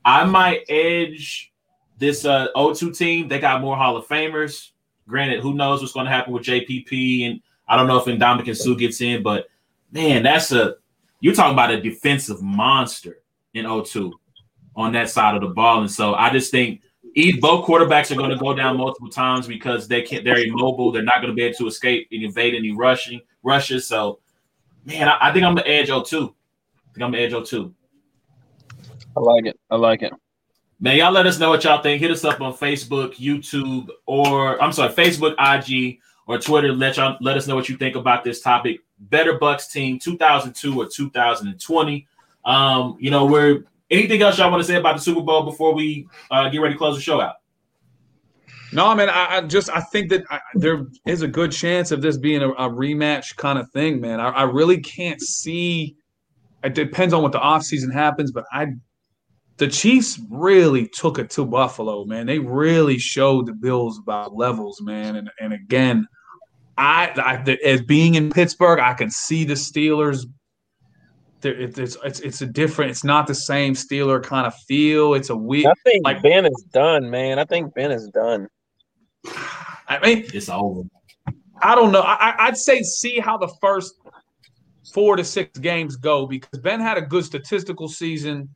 I 0.06 0.26
might 0.26 0.64
edge 0.70 1.52
this 1.98 2.26
uh, 2.26 2.48
O2 2.56 2.98
team. 2.98 3.28
They 3.28 3.40
got 3.40 3.62
more 3.62 3.78
Hall 3.78 3.98
of 3.98 4.08
Famers. 4.08 4.72
Granted, 5.14 5.42
who 5.42 5.54
knows 5.54 5.80
what's 5.80 5.94
going 5.94 6.08
to 6.08 6.12
happen 6.12 6.34
with 6.34 6.42
JPP, 6.42 7.28
and 7.28 7.40
I 7.68 7.78
don't 7.78 7.86
know 7.86 7.98
if 7.98 8.06
Ndamukong 8.06 8.58
Suh 8.58 8.74
gets 8.74 9.00
in, 9.00 9.22
but 9.22 9.46
man, 9.92 10.24
that's 10.24 10.52
a 10.52 10.78
you're 11.20 11.36
talking 11.36 11.54
about 11.54 11.70
a 11.70 11.80
defensive 11.80 12.42
monster 12.42 13.20
in 13.54 13.66
O2 13.66 14.12
on 14.76 14.92
that 14.94 15.12
side 15.12 15.36
of 15.36 15.42
the 15.42 15.50
ball, 15.50 15.82
and 15.82 15.92
so 15.92 16.16
I 16.16 16.32
just 16.32 16.50
think. 16.50 16.82
Both 17.40 17.68
quarterbacks 17.68 18.10
are 18.10 18.16
going 18.16 18.32
to 18.32 18.38
go 18.38 18.56
down 18.56 18.76
multiple 18.76 19.08
times 19.08 19.46
because 19.46 19.88
they 19.88 20.02
can't. 20.02 20.24
They're 20.24 20.48
immobile. 20.48 20.92
They're 20.92 21.04
not 21.04 21.18
going 21.18 21.28
to 21.28 21.36
be 21.36 21.44
able 21.44 21.58
to 21.58 21.68
escape 21.68 22.08
and 22.12 22.24
evade 22.24 22.56
any 22.56 22.72
rushing 22.72 23.22
rushes. 23.44 23.86
So, 23.86 24.18
man, 24.84 25.08
I, 25.08 25.18
I 25.22 25.32
think 25.32 25.46
I'm 25.46 25.54
the 25.54 25.68
edge 25.68 25.90
0-2. 25.90 25.94
I 25.94 26.94
think 26.96 27.04
I'm 27.04 27.12
the 27.12 27.20
edge 27.20 27.34
0-2. 27.34 27.72
I 29.16 29.20
like 29.20 29.46
it. 29.46 29.60
I 29.70 29.76
like 29.76 30.02
it. 30.02 30.12
Man, 30.80 30.98
y'all 30.98 31.12
let 31.12 31.26
us 31.26 31.40
know 31.40 31.50
what 31.50 31.64
y'all 31.64 31.82
think. 31.82 32.02
Hit 32.02 32.12
us 32.12 32.26
up 32.26 32.42
on 32.42 32.54
Facebook, 32.54 33.16
YouTube, 33.16 33.88
or 34.06 34.62
I'm 34.62 34.74
sorry, 34.74 34.92
Facebook, 34.92 35.36
IG, 35.40 36.00
or 36.28 36.38
Twitter. 36.38 36.74
Let 36.74 36.98
y'all 36.98 37.18
let 37.22 37.38
us 37.38 37.48
know 37.48 37.56
what 37.56 37.70
you 37.70 37.78
think 37.78 37.96
about 37.96 38.24
this 38.24 38.42
topic. 38.42 38.82
Better 39.00 39.38
Bucks 39.38 39.68
team, 39.68 40.00
2002 40.00 40.82
or 40.82 40.88
2020. 40.88 42.08
Um, 42.46 42.98
you 43.00 43.12
know, 43.12 43.26
we're 43.26 43.64
anything 43.90 44.22
else 44.22 44.38
y'all 44.38 44.52
want 44.52 44.62
to 44.62 44.68
say 44.68 44.76
about 44.76 44.96
the 44.96 45.02
Super 45.02 45.22
Bowl 45.22 45.44
before 45.44 45.74
we 45.74 46.08
uh, 46.32 46.50
get 46.50 46.60
ready 46.60 46.74
to 46.74 46.78
close 46.78 46.96
the 46.96 47.02
show 47.02 47.22
out? 47.22 47.36
no, 48.74 48.88
I 48.88 48.96
mean, 48.96 49.10
I, 49.10 49.38
I 49.38 49.42
just 49.42 49.70
I 49.70 49.80
think 49.80 50.10
that 50.10 50.24
I, 50.32 50.40
there 50.56 50.88
is 51.06 51.22
a 51.22 51.28
good 51.28 51.52
chance 51.52 51.92
of 51.92 52.02
this 52.02 52.18
being 52.18 52.42
a, 52.42 52.50
a 52.50 52.70
rematch 52.70 53.36
kind 53.36 53.60
of 53.60 53.70
thing, 53.72 54.02
man. 54.02 54.20
I, 54.20 54.30
I 54.30 54.44
really 54.44 54.82
can't 54.82 55.22
see. 55.22 55.96
It 56.64 56.74
depends 56.74 57.14
on 57.14 57.22
what 57.22 57.32
the 57.32 57.40
offseason 57.40 57.94
happens, 57.94 58.32
but 58.32 58.46
I 58.52 58.68
the 59.58 59.68
Chiefs 59.68 60.20
really 60.30 60.88
took 60.88 61.20
it 61.20 61.30
to 61.32 61.46
Buffalo, 61.46 62.06
man. 62.06 62.26
They 62.26 62.40
really 62.40 62.98
showed 62.98 63.46
the 63.46 63.54
Bills 63.54 64.00
about 64.00 64.36
levels, 64.36 64.82
man. 64.82 65.16
And 65.16 65.30
and 65.40 65.54
again, 65.54 66.08
I, 66.78 67.12
I 67.18 67.58
as 67.64 67.82
being 67.82 68.16
in 68.16 68.30
Pittsburgh, 68.32 68.80
I 68.80 68.94
can 68.94 69.10
see 69.10 69.44
the 69.44 69.54
Steelers. 69.54 70.26
There, 71.42 71.54
it, 71.60 71.78
it's 71.78 71.98
it's 72.04 72.20
it's 72.22 72.42
a 72.42 72.46
different. 72.48 72.92
It's 72.92 73.04
not 73.04 73.28
the 73.28 73.36
same 73.36 73.74
Steeler 73.74 74.24
kind 74.24 74.48
of 74.48 74.56
feel. 74.68 75.14
It's 75.14 75.30
a 75.30 75.36
weird. 75.36 75.68
I 75.68 75.74
think 75.84 76.04
Like- 76.06 76.24
Ben 76.24 76.46
is 76.46 76.66
done, 76.72 77.10
man. 77.10 77.38
I 77.38 77.46
think 77.46 77.74
Ben 77.76 77.92
is 77.92 78.08
done. 78.14 78.48
I 79.88 80.00
mean, 80.04 80.26
It's 80.34 80.50
over. 80.50 80.82
I 81.62 81.76
don't 81.76 81.92
know. 81.92 82.02
I, 82.02 82.14
I- 82.32 82.48
I'd 82.48 82.58
say 82.58 82.82
see 82.82 83.20
how 83.20 83.38
the 83.38 83.52
first 83.62 83.94
four 84.94 85.16
to 85.16 85.24
six 85.24 85.60
games 85.60 85.96
go 85.96 86.26
because 86.26 86.60
Ben 86.60 86.80
had 86.80 86.98
a 86.98 87.02
good 87.02 87.24
statistical 87.26 87.88
season. 87.88 88.50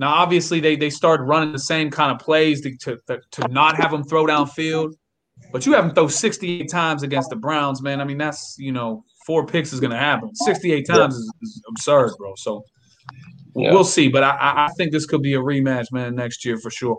Now, 0.00 0.14
obviously, 0.14 0.60
they 0.60 0.76
they 0.76 0.88
started 0.88 1.24
running 1.24 1.52
the 1.52 1.58
same 1.58 1.90
kind 1.90 2.10
of 2.10 2.18
plays 2.18 2.62
to 2.62 2.74
to, 2.78 3.20
to 3.32 3.48
not 3.48 3.76
have 3.76 3.90
them 3.90 4.02
throw 4.02 4.24
downfield. 4.24 4.94
But 5.52 5.66
you 5.66 5.74
have 5.74 5.84
them 5.84 5.94
throw 5.94 6.08
68 6.08 6.70
times 6.70 7.02
against 7.02 7.28
the 7.28 7.36
Browns, 7.36 7.82
man. 7.82 8.00
I 8.00 8.04
mean, 8.04 8.16
that's 8.16 8.56
you 8.58 8.72
know 8.72 9.04
four 9.26 9.46
picks 9.46 9.74
is 9.74 9.80
going 9.80 9.90
to 9.90 9.98
happen. 9.98 10.34
68 10.34 10.86
times 10.86 11.16
is, 11.16 11.30
is 11.42 11.62
absurd, 11.68 12.12
bro. 12.16 12.32
So 12.36 12.64
Yeah. 13.54 13.72
we'll 13.72 13.84
see. 13.84 14.08
But 14.08 14.22
I, 14.22 14.30
I 14.30 14.66
I 14.66 14.68
think 14.78 14.90
this 14.90 15.04
could 15.04 15.20
be 15.20 15.34
a 15.34 15.38
rematch, 15.38 15.92
man, 15.92 16.14
next 16.14 16.46
year 16.46 16.56
for 16.56 16.70
sure. 16.70 16.98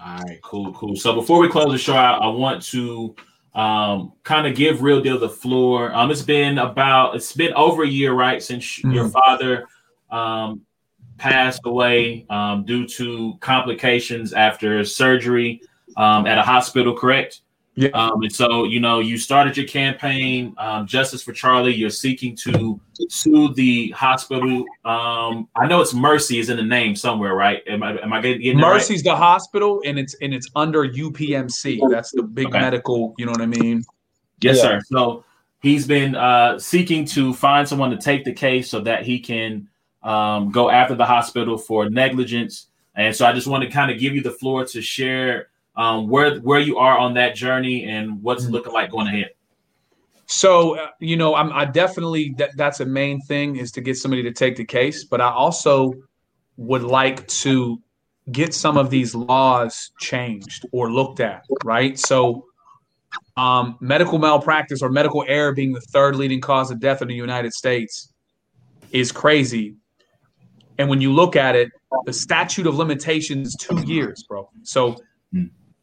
All 0.00 0.22
right, 0.24 0.40
cool, 0.42 0.72
cool. 0.72 0.96
So 0.96 1.14
before 1.14 1.38
we 1.38 1.48
close 1.48 1.70
the 1.70 1.78
show 1.78 1.94
out, 1.94 2.20
I 2.20 2.26
want 2.28 2.62
to 2.64 3.14
um, 3.54 4.12
kind 4.24 4.48
of 4.48 4.56
give 4.56 4.82
Real 4.82 5.00
Deal 5.00 5.20
the 5.20 5.28
floor. 5.28 5.94
Um, 5.94 6.10
it's 6.10 6.22
been 6.22 6.58
about 6.58 7.14
it's 7.14 7.32
been 7.32 7.52
over 7.54 7.84
a 7.84 7.88
year, 7.88 8.12
right, 8.12 8.42
since 8.42 8.82
your 8.82 9.08
father 9.08 9.66
um, 10.10 10.65
passed 11.18 11.62
away 11.64 12.26
um, 12.30 12.64
due 12.64 12.86
to 12.86 13.36
complications 13.40 14.32
after 14.32 14.84
surgery 14.84 15.60
um, 15.96 16.26
at 16.26 16.38
a 16.38 16.42
hospital. 16.42 16.94
Correct? 16.94 17.40
Yeah. 17.78 17.90
Um, 17.90 18.22
and 18.22 18.32
so 18.32 18.64
you 18.64 18.80
know 18.80 19.00
you 19.00 19.18
started 19.18 19.54
your 19.54 19.66
campaign, 19.66 20.54
um, 20.56 20.86
Justice 20.86 21.22
for 21.22 21.32
Charlie. 21.34 21.74
You're 21.74 21.90
seeking 21.90 22.34
to 22.36 22.80
sue 23.10 23.52
the 23.52 23.90
hospital. 23.90 24.64
Um, 24.86 25.46
I 25.54 25.66
know 25.66 25.82
it's 25.82 25.92
Mercy 25.92 26.38
is 26.38 26.48
in 26.48 26.56
the 26.56 26.62
name 26.62 26.96
somewhere, 26.96 27.34
right? 27.34 27.62
Am 27.66 27.82
I 27.82 27.98
am 27.98 28.14
I 28.14 28.22
getting, 28.22 28.40
it 28.46 28.54
right? 28.54 28.60
Mercy's 28.60 29.02
the 29.02 29.14
hospital, 29.14 29.82
and 29.84 29.98
it's 29.98 30.14
and 30.22 30.32
it's 30.32 30.48
under 30.56 30.88
UPMC. 30.88 31.80
That's 31.90 32.12
the 32.12 32.22
big 32.22 32.46
Okay. 32.46 32.60
medical. 32.60 33.14
You 33.18 33.26
know 33.26 33.32
what 33.32 33.42
I 33.42 33.46
mean? 33.46 33.84
Yes, 34.40 34.56
Yeah. 34.56 34.62
sir. 34.62 34.80
So 34.86 35.24
he's 35.60 35.86
been 35.86 36.14
uh, 36.14 36.58
seeking 36.58 37.04
to 37.06 37.34
find 37.34 37.68
someone 37.68 37.90
to 37.90 37.98
take 37.98 38.24
the 38.24 38.32
case 38.32 38.70
so 38.70 38.80
that 38.80 39.04
he 39.04 39.18
can 39.18 39.68
um, 40.06 40.50
go 40.52 40.70
after 40.70 40.94
the 40.94 41.04
hospital 41.04 41.58
for 41.58 41.90
negligence. 41.90 42.68
And 42.94 43.14
so 43.14 43.26
I 43.26 43.32
just 43.32 43.48
want 43.48 43.64
to 43.64 43.70
kind 43.70 43.90
of 43.90 43.98
give 43.98 44.14
you 44.14 44.22
the 44.22 44.30
floor 44.30 44.64
to 44.64 44.80
share 44.80 45.48
um, 45.76 46.08
where 46.08 46.38
where 46.38 46.60
you 46.60 46.78
are 46.78 46.96
on 46.96 47.14
that 47.14 47.34
journey 47.34 47.84
and 47.84 48.22
what's 48.22 48.46
Mhm. 48.46 48.52
looking 48.52 48.72
like 48.72 48.90
going 48.90 49.08
ahead. 49.08 49.30
So 50.26 50.78
uh, 50.78 50.88
you 51.00 51.16
know, 51.16 51.34
I'm 51.34 51.52
I 51.52 51.64
definitely 51.66 52.34
that 52.38 52.56
that's 52.56 52.80
a 52.80 52.86
main 52.86 53.20
thing 53.20 53.56
is 53.56 53.72
to 53.72 53.80
get 53.80 53.96
somebody 53.98 54.22
to 54.22 54.32
take 54.32 54.56
the 54.56 54.64
case, 54.64 55.04
but 55.04 55.20
I 55.20 55.30
also 55.30 55.92
would 56.56 56.82
like 56.82 57.26
to 57.44 57.82
get 58.32 58.54
some 58.54 58.76
of 58.78 58.90
these 58.90 59.14
laws 59.14 59.90
changed 60.00 60.66
or 60.72 60.90
looked 60.90 61.20
at, 61.20 61.44
right? 61.64 61.98
So 61.98 62.46
um, 63.36 63.76
medical 63.80 64.18
malpractice 64.18 64.82
or 64.82 64.88
medical 64.88 65.24
error 65.28 65.52
being 65.52 65.72
the 65.72 65.80
third 65.80 66.16
leading 66.16 66.40
cause 66.40 66.70
of 66.70 66.80
death 66.80 67.02
in 67.02 67.08
the 67.08 67.14
United 67.14 67.52
States 67.52 68.12
is 68.92 69.12
crazy. 69.12 69.74
And 70.78 70.88
when 70.88 71.00
you 71.00 71.12
look 71.12 71.36
at 71.36 71.56
it, 71.56 71.70
the 72.04 72.12
statute 72.12 72.66
of 72.66 72.76
limitations 72.76 73.48
is 73.48 73.56
two 73.56 73.80
years, 73.86 74.24
bro. 74.28 74.48
So 74.62 74.96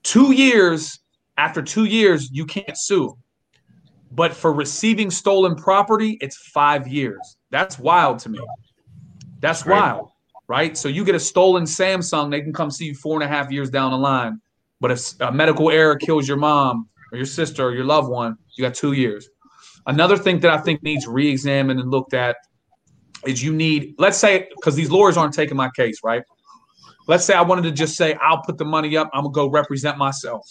two 0.04 0.32
years 0.34 1.00
after 1.38 1.62
two 1.62 1.86
years, 1.86 2.30
you 2.32 2.46
can't 2.46 2.78
sue. 2.78 3.18
But 4.12 4.34
for 4.34 4.54
receiving 4.54 5.10
stolen 5.10 5.56
property, 5.56 6.18
it's 6.22 6.38
five 6.50 6.88
years. 6.88 7.38
That's 7.50 7.80
wild 7.80 8.20
to 8.20 8.30
me. 8.30 8.40
That's 9.40 9.66
wild, 9.66 10.12
right? 10.48 10.78
So 10.78 10.88
you 10.88 11.04
get 11.04 11.16
a 11.16 11.20
stolen 11.20 11.64
Samsung, 11.64 12.30
they 12.30 12.42
can 12.42 12.54
come 12.54 12.70
see 12.70 12.86
you 12.86 12.96
four 12.96 13.16
and 13.16 13.24
a 13.24 13.28
half 13.28 13.52
years 13.52 13.70
down 13.70 13.92
the 13.92 13.98
line. 13.98 14.40
But 14.80 14.92
if 14.92 15.20
a 15.22 15.32
medical 15.32 15.72
error 15.72 15.96
kills 15.96 16.28
your 16.28 16.38
mom 16.38 16.88
or 17.12 17.18
your 17.18 17.26
sister 17.26 17.66
or 17.66 17.74
your 17.74 17.86
loved 17.86 18.10
one, 18.10 18.38
you 18.56 18.64
got 18.64 18.76
two 18.76 18.94
years. 18.94 19.28
Another 19.88 20.18
thing 20.18 20.40
that 20.42 20.52
I 20.52 20.58
think 20.60 20.84
needs 20.84 21.08
re-examined 21.08 21.80
and 21.80 21.90
looked 21.90 22.14
at 22.14 22.38
is 23.26 23.44
you 23.44 23.54
need, 23.54 23.96
let's 23.98 24.18
say, 24.18 24.48
because 24.56 24.76
these 24.76 24.92
lawyers 24.92 25.18
aren't 25.18 25.34
taking 25.34 25.58
my 25.58 25.70
case, 25.76 26.00
right? 26.04 26.24
let's 27.08 27.26
say 27.26 27.34
I 27.34 27.42
wanted 27.42 27.64
to 27.64 27.72
just 27.72 27.96
say, 27.96 28.16
I'll 28.22 28.42
put 28.42 28.58
the 28.58 28.66
money 28.66 28.96
up, 28.98 29.10
I'm 29.14 29.24
gonna 29.24 29.34
go 29.34 29.50
represent 29.50 29.98
myself. 29.98 30.48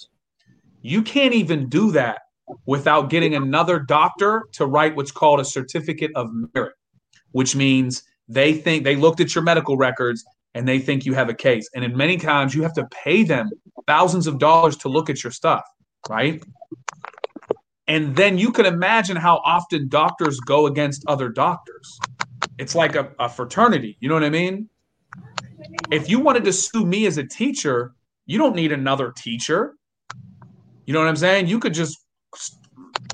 You 0.82 1.02
can't 1.02 1.34
even 1.34 1.68
do 1.68 1.92
that 1.92 2.22
without 2.66 3.08
getting 3.08 3.34
another 3.34 3.78
doctor 3.78 4.44
to 4.52 4.66
write 4.66 4.96
what's 4.96 5.12
called 5.12 5.40
a 5.40 5.44
certificate 5.44 6.10
of 6.14 6.28
merit, 6.54 6.74
which 7.30 7.54
means 7.54 8.02
they 8.28 8.52
think 8.52 8.84
they 8.84 8.96
looked 8.96 9.20
at 9.20 9.34
your 9.34 9.44
medical 9.44 9.76
records 9.76 10.24
and 10.54 10.66
they 10.68 10.78
think 10.78 11.06
you 11.06 11.14
have 11.14 11.28
a 11.28 11.34
case. 11.34 11.68
And 11.74 11.84
in 11.84 11.96
many 11.96 12.16
times, 12.16 12.54
you 12.54 12.62
have 12.62 12.74
to 12.74 12.86
pay 12.90 13.22
them 13.22 13.50
thousands 13.86 14.26
of 14.26 14.38
dollars 14.38 14.76
to 14.78 14.88
look 14.88 15.08
at 15.08 15.22
your 15.24 15.30
stuff, 15.30 15.62
right? 16.10 16.42
And 17.88 18.14
then 18.16 18.38
you 18.38 18.52
can 18.52 18.66
imagine 18.66 19.16
how 19.16 19.40
often 19.44 19.88
doctors 19.88 20.38
go 20.40 20.66
against 20.66 21.04
other 21.06 21.28
doctors. 21.28 21.98
It's 22.62 22.76
like 22.76 22.94
a, 22.94 23.10
a 23.18 23.28
fraternity. 23.28 23.96
You 23.98 24.08
know 24.08 24.14
what 24.14 24.22
I 24.22 24.30
mean? 24.30 24.68
If 25.90 26.08
you 26.08 26.20
wanted 26.20 26.44
to 26.44 26.52
sue 26.52 26.86
me 26.86 27.06
as 27.06 27.18
a 27.18 27.24
teacher, 27.24 27.92
you 28.24 28.38
don't 28.38 28.54
need 28.54 28.70
another 28.70 29.12
teacher. 29.16 29.74
You 30.86 30.92
know 30.92 31.00
what 31.00 31.08
I'm 31.08 31.16
saying? 31.16 31.48
You 31.48 31.58
could 31.58 31.74
just 31.74 31.98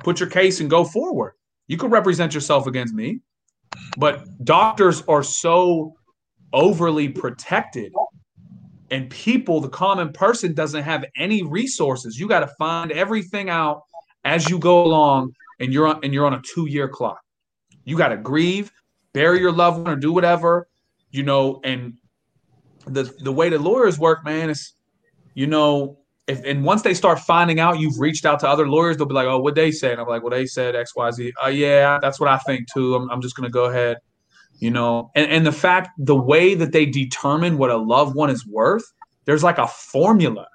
put 0.04 0.20
your 0.20 0.28
case 0.28 0.60
and 0.60 0.68
go 0.68 0.84
forward. 0.84 1.32
You 1.66 1.78
could 1.78 1.90
represent 1.90 2.34
yourself 2.34 2.66
against 2.66 2.92
me. 2.92 3.20
But 3.96 4.44
doctors 4.44 5.02
are 5.08 5.22
so 5.22 5.94
overly 6.52 7.08
protected 7.08 7.90
and 8.90 9.08
people 9.08 9.60
the 9.62 9.68
common 9.70 10.12
person 10.12 10.52
doesn't 10.52 10.82
have 10.82 11.04
any 11.14 11.42
resources 11.42 12.18
you 12.18 12.26
got 12.26 12.40
to 12.40 12.46
find 12.58 12.90
everything 12.90 13.50
out 13.50 13.82
as 14.24 14.48
you 14.48 14.58
go 14.58 14.82
along 14.82 15.30
and 15.60 15.74
you're 15.74 15.86
on 15.86 16.00
and 16.02 16.14
you're 16.14 16.24
on 16.24 16.32
a 16.32 16.40
two 16.40 16.64
year 16.64 16.88
clock 16.88 17.20
you 17.84 17.98
got 17.98 18.08
to 18.08 18.16
grieve 18.16 18.72
bury 19.18 19.40
your 19.40 19.50
loved 19.50 19.78
one 19.78 19.90
or 19.90 19.96
do 19.96 20.12
whatever 20.12 20.68
you 21.10 21.24
know 21.24 21.60
and 21.64 21.94
the 22.86 23.02
the 23.20 23.32
way 23.32 23.48
the 23.48 23.58
lawyers 23.58 23.98
work 23.98 24.24
man 24.24 24.48
is 24.48 24.72
you 25.34 25.46
know 25.46 25.98
if 26.28 26.44
and 26.44 26.64
once 26.64 26.82
they 26.82 26.94
start 26.94 27.18
finding 27.18 27.58
out 27.58 27.80
you've 27.80 27.98
reached 27.98 28.24
out 28.24 28.38
to 28.38 28.48
other 28.48 28.68
lawyers 28.68 28.96
they'll 28.96 29.06
be 29.06 29.14
like 29.14 29.26
oh 29.26 29.40
what 29.40 29.56
they 29.56 29.72
said. 29.72 29.98
I'm 29.98 30.06
like 30.06 30.22
well 30.22 30.30
they 30.30 30.46
said 30.46 30.76
xyz 30.76 31.32
uh, 31.44 31.48
yeah 31.48 31.98
that's 32.00 32.20
what 32.20 32.28
i 32.28 32.38
think 32.38 32.72
too. 32.72 32.94
I'm, 32.94 33.10
I'm 33.10 33.20
just 33.20 33.34
to 33.36 33.50
go 33.50 33.64
ahead 33.64 33.96
you 34.60 34.70
know 34.70 35.10
and, 35.16 35.28
and 35.30 35.44
the 35.44 35.52
fact 35.52 35.90
the 35.98 36.16
way 36.16 36.54
that 36.54 36.70
they 36.70 36.86
determine 36.86 37.58
what 37.58 37.70
a 37.70 37.76
loved 37.76 38.14
one 38.14 38.30
is 38.30 38.46
worth 38.46 38.84
there's 39.28 39.44
like 39.44 39.58
a 39.58 39.66
formula. 39.66 40.46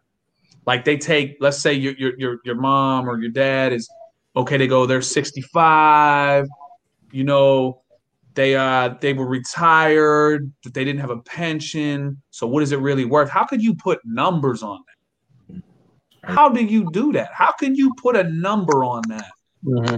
Like 0.66 0.84
they 0.84 0.97
take 0.97 1.38
let's 1.39 1.59
say 1.59 1.74
your 1.74 1.93
your 1.93 2.14
your, 2.18 2.38
your 2.43 2.55
mom 2.55 3.07
or 3.07 3.22
your 3.22 3.30
dad 3.30 3.72
is 3.72 3.88
okay 4.36 4.57
they 4.57 4.66
go 4.66 4.88
they're 4.88 5.01
65 5.03 6.47
you 7.11 7.24
know 7.24 7.83
they 8.36 8.56
uh 8.56 8.96
they 9.02 9.14
were 9.14 9.28
retired 9.28 10.52
that 10.64 10.74
they 10.74 10.84
didn't 10.84 11.02
have 11.02 11.10
a 11.10 11.20
pension 11.20 12.22
so 12.32 12.48
what 12.48 12.64
is 12.64 12.72
it 12.72 12.80
really 12.80 13.06
worth 13.06 13.30
how 13.30 13.46
could 13.46 13.62
you 13.62 13.76
put 13.76 14.00
numbers 14.06 14.64
on 14.64 14.80
that 14.88 15.62
how 16.24 16.50
do 16.50 16.64
you 16.64 16.90
do 16.92 17.12
that 17.12 17.30
how 17.34 17.52
can 17.60 17.76
you 17.76 17.94
put 18.02 18.16
a 18.16 18.24
number 18.24 18.84
on 18.84 19.02
that 19.08 19.32
mm-hmm. 19.66 19.96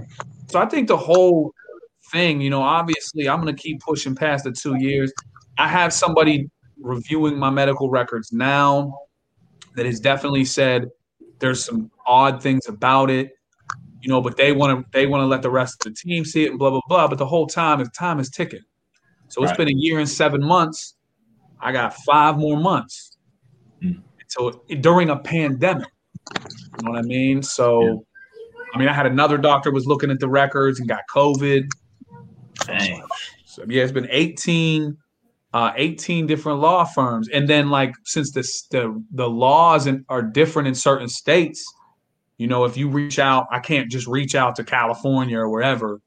so 0.48 0.60
i 0.60 0.66
think 0.66 0.88
the 0.88 0.98
whole 0.98 1.54
thing. 2.12 2.42
You 2.42 2.50
know, 2.50 2.62
obviously, 2.62 3.28
I'm 3.28 3.42
going 3.42 3.56
to 3.56 3.62
keep 3.62 3.82
pushing 3.82 4.16
past 4.16 4.44
the 4.44 4.52
two 4.52 4.76
years. 4.76 5.12
I 5.58 5.68
have 5.68 5.94
somebody 5.94 6.50
reviewing 6.80 7.38
my 7.38 7.50
medical 7.50 7.90
records 7.90 8.32
now 8.32 8.98
that 9.76 9.86
has 9.86 10.00
definitely 10.00 10.46
said 10.46 10.90
there's 11.40 11.64
some 11.64 11.92
odd 12.06 12.42
things 12.42 12.68
about 12.68 13.10
it, 13.10 13.32
you 14.06 14.10
know, 14.12 14.22
but 14.22 14.38
they 14.38 14.51
want 14.51 14.80
to 14.80 14.86
they 14.91 15.08
want 15.08 15.22
to 15.22 15.26
let 15.26 15.41
the 15.41 15.49
rest 15.49 15.84
of 15.84 15.91
the 15.91 15.99
team 15.99 16.24
see 16.24 16.43
it 16.45 16.51
and 16.51 16.60
blah 16.60 16.70
blah 16.70 16.82
blah. 16.88 17.08
But 17.08 17.18
the 17.18 17.26
whole 17.26 17.47
time, 17.47 17.80
the 17.80 17.86
time 17.86 18.20
is 18.20 18.30
ticking. 18.30 18.62
So 19.30 19.43
it's 19.43 19.58
been 19.58 19.68
a 19.68 19.76
year 19.76 19.97
and 19.97 20.08
seven 20.08 20.43
months. 20.43 20.95
I 21.60 21.72
got 21.72 21.95
five 22.06 22.38
more 22.38 22.56
months. 22.56 23.18
Mm. 23.82 24.03
So 24.28 24.62
during 24.82 25.10
a 25.10 25.18
pandemic, 25.18 25.88
you 26.38 26.84
know 26.84 26.91
what 26.91 26.99
I 26.99 27.01
mean? 27.01 27.41
So, 27.41 27.82
yeah. 27.82 27.93
I 28.76 28.78
mean, 28.78 28.88
I 28.88 28.93
had 28.93 29.08
another 29.08 29.39
doctor 29.39 29.72
was 29.72 29.88
looking 29.88 30.12
at 30.12 30.20
the 30.20 30.30
records 30.30 30.80
and 30.80 30.88
got 30.88 31.01
COVID. 31.12 31.68
Dang. 32.68 33.03
So 33.45 33.66
yeah, 33.68 33.82
it's 33.82 33.91
been 33.91 34.08
18, 34.12 34.95
uh, 35.53 35.72
18 35.76 36.28
different 36.28 36.60
law 36.60 36.84
firms. 36.84 37.28
And 37.30 37.49
then 37.49 37.72
like 37.72 37.95
since 38.03 38.32
the 38.34 38.41
the, 38.70 39.03
the 39.12 39.28
laws 39.28 39.88
in, 39.88 40.06
are 40.10 40.22
different 40.22 40.68
in 40.68 40.76
certain 40.76 41.08
states, 41.08 41.66
you 42.38 42.48
know, 42.48 42.66
if 42.66 42.76
you 42.76 42.90
reach 42.90 43.20
out, 43.20 43.48
I 43.52 43.60
can't 43.60 43.90
just 43.90 44.08
reach 44.08 44.36
out 44.36 44.56
to 44.56 44.64
California 44.64 45.38
or 45.38 45.50
wherever, 45.50 46.02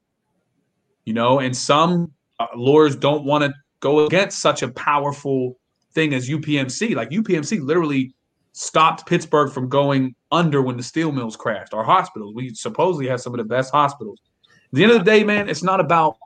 you 1.05 1.13
know, 1.13 1.39
and 1.39 1.55
some 1.55 2.11
uh, 2.39 2.47
lawyers 2.55 2.95
don't 2.95 3.25
want 3.25 3.43
to 3.43 3.53
go 3.79 4.05
against 4.05 4.41
such 4.41 4.61
a 4.61 4.69
powerful 4.69 5.57
thing 5.93 6.13
as 6.13 6.29
UPMC. 6.29 6.95
Like 6.95 7.09
UPMC 7.09 7.61
literally 7.61 8.13
stopped 8.53 9.07
Pittsburgh 9.07 9.51
from 9.51 9.69
going 9.69 10.15
under 10.31 10.61
when 10.61 10.77
the 10.77 10.83
steel 10.83 11.11
mills 11.11 11.35
crashed. 11.35 11.73
Our 11.73 11.83
hospitals, 11.83 12.35
we 12.35 12.53
supposedly 12.53 13.07
have 13.07 13.21
some 13.21 13.33
of 13.33 13.37
the 13.37 13.43
best 13.43 13.71
hospitals. 13.71 14.19
At 14.45 14.73
the 14.73 14.83
end 14.83 14.91
of 14.91 14.99
the 14.99 15.05
day, 15.05 15.23
man, 15.23 15.49
it's 15.49 15.63
not 15.63 15.79
about 15.79 16.17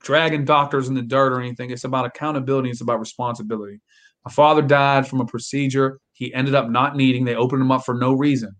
dragging 0.00 0.44
doctors 0.44 0.88
in 0.88 0.94
the 0.94 1.02
dirt 1.02 1.32
or 1.32 1.40
anything. 1.40 1.70
It's 1.70 1.84
about 1.84 2.06
accountability. 2.06 2.70
It's 2.70 2.80
about 2.80 3.00
responsibility. 3.00 3.80
My 4.24 4.32
father 4.32 4.62
died 4.62 5.06
from 5.06 5.20
a 5.20 5.26
procedure 5.26 6.00
he 6.12 6.32
ended 6.34 6.54
up 6.54 6.70
not 6.70 6.96
needing. 6.96 7.24
They 7.24 7.36
opened 7.36 7.62
him 7.62 7.70
up 7.70 7.84
for 7.84 7.94
no 7.94 8.14
reason. 8.14 8.56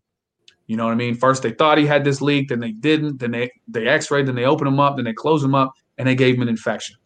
You 0.66 0.76
know 0.76 0.84
what 0.84 0.92
I 0.92 0.96
mean? 0.96 1.14
First 1.14 1.42
they 1.42 1.52
thought 1.52 1.78
he 1.78 1.86
had 1.86 2.04
this 2.04 2.20
leak, 2.20 2.48
then 2.48 2.60
they 2.60 2.72
didn't. 2.72 3.18
Then 3.18 3.30
they 3.30 3.50
they 3.68 3.86
X-rayed, 3.86 4.26
then 4.26 4.34
they 4.34 4.44
opened 4.44 4.68
him 4.68 4.80
up, 4.80 4.96
then 4.96 5.04
they 5.04 5.12
closed 5.12 5.44
him 5.44 5.54
up, 5.54 5.72
and 5.98 6.08
they 6.08 6.14
gave 6.14 6.34
him 6.34 6.42
an 6.42 6.48
infection. 6.48 6.96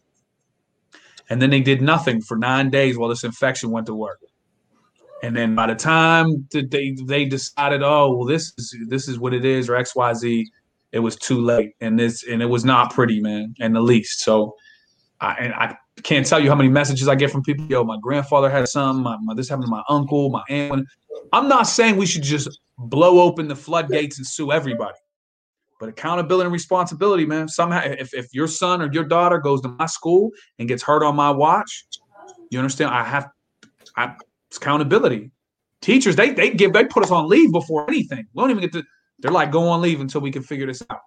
And 1.29 1.41
then 1.41 1.49
they 1.49 1.61
did 1.61 1.81
nothing 1.81 2.21
for 2.21 2.37
nine 2.37 2.69
days 2.69 2.97
while 2.97 3.09
this 3.09 3.23
infection 3.23 3.71
went 3.71 3.85
to 3.85 3.95
work. 3.95 4.19
And 5.23 5.35
then 5.35 5.53
by 5.53 5.67
the 5.67 5.75
time 5.75 6.47
they 6.51 6.95
they 7.05 7.25
decided, 7.25 7.83
oh 7.83 8.15
well, 8.15 8.25
this 8.25 8.51
is 8.57 8.75
this 8.87 9.07
is 9.07 9.19
what 9.19 9.33
it 9.33 9.45
is, 9.45 9.69
or 9.69 9.75
X 9.75 9.95
Y 9.95 10.13
Z, 10.13 10.51
it 10.91 10.99
was 10.99 11.15
too 11.15 11.39
late, 11.39 11.73
and 11.79 11.99
this 11.99 12.27
and 12.27 12.41
it 12.41 12.47
was 12.47 12.65
not 12.65 12.93
pretty, 12.93 13.21
man, 13.21 13.53
in 13.59 13.73
the 13.73 13.81
least. 13.81 14.21
So, 14.21 14.55
I 15.19 15.33
and 15.35 15.53
I 15.53 15.77
can't 16.03 16.25
tell 16.25 16.39
you 16.39 16.49
how 16.49 16.55
many 16.55 16.69
messages 16.69 17.07
I 17.07 17.15
get 17.15 17.31
from 17.31 17.43
people. 17.43 17.65
Yo, 17.65 17.83
my 17.83 17.97
grandfather 18.01 18.49
had 18.49 18.67
some. 18.67 19.03
My, 19.03 19.17
my, 19.21 19.33
this 19.33 19.49
happened 19.49 19.65
to 19.65 19.71
my 19.71 19.83
uncle, 19.89 20.29
my 20.29 20.43
aunt. 20.49 20.87
I'm 21.33 21.47
not 21.47 21.63
saying 21.63 21.97
we 21.97 22.05
should 22.05 22.23
just 22.23 22.59
blow 22.77 23.19
open 23.19 23.47
the 23.47 23.55
floodgates 23.55 24.17
and 24.17 24.25
sue 24.25 24.51
everybody, 24.51 24.97
but 25.79 25.89
accountability 25.89 26.45
and 26.45 26.53
responsibility, 26.53 27.25
man. 27.25 27.47
Somehow, 27.47 27.81
if 27.83 28.13
if 28.13 28.33
your 28.33 28.47
son 28.47 28.81
or 28.81 28.91
your 28.91 29.03
daughter 29.03 29.37
goes 29.37 29.61
to 29.61 29.69
my 29.69 29.85
school 29.85 30.31
and 30.59 30.67
gets 30.67 30.81
hurt 30.81 31.03
on 31.03 31.15
my 31.15 31.29
watch, 31.29 31.85
you 32.49 32.59
understand? 32.59 32.91
I 32.91 33.03
have, 33.03 33.29
I 33.95 34.15
accountability. 34.55 35.31
Teachers, 35.81 36.15
they 36.15 36.31
they 36.31 36.51
give 36.51 36.73
they 36.73 36.85
put 36.85 37.03
us 37.03 37.11
on 37.11 37.27
leave 37.27 37.51
before 37.51 37.89
anything. 37.89 38.25
We 38.33 38.41
don't 38.41 38.51
even 38.51 38.61
get 38.61 38.73
to 38.73 38.83
they're 39.21 39.31
like, 39.31 39.51
go 39.51 39.67
on 39.69 39.81
leave 39.81 40.01
until 40.01 40.21
we 40.21 40.31
can 40.31 40.41
figure 40.41 40.65
this 40.65 40.81
out. 40.89 40.99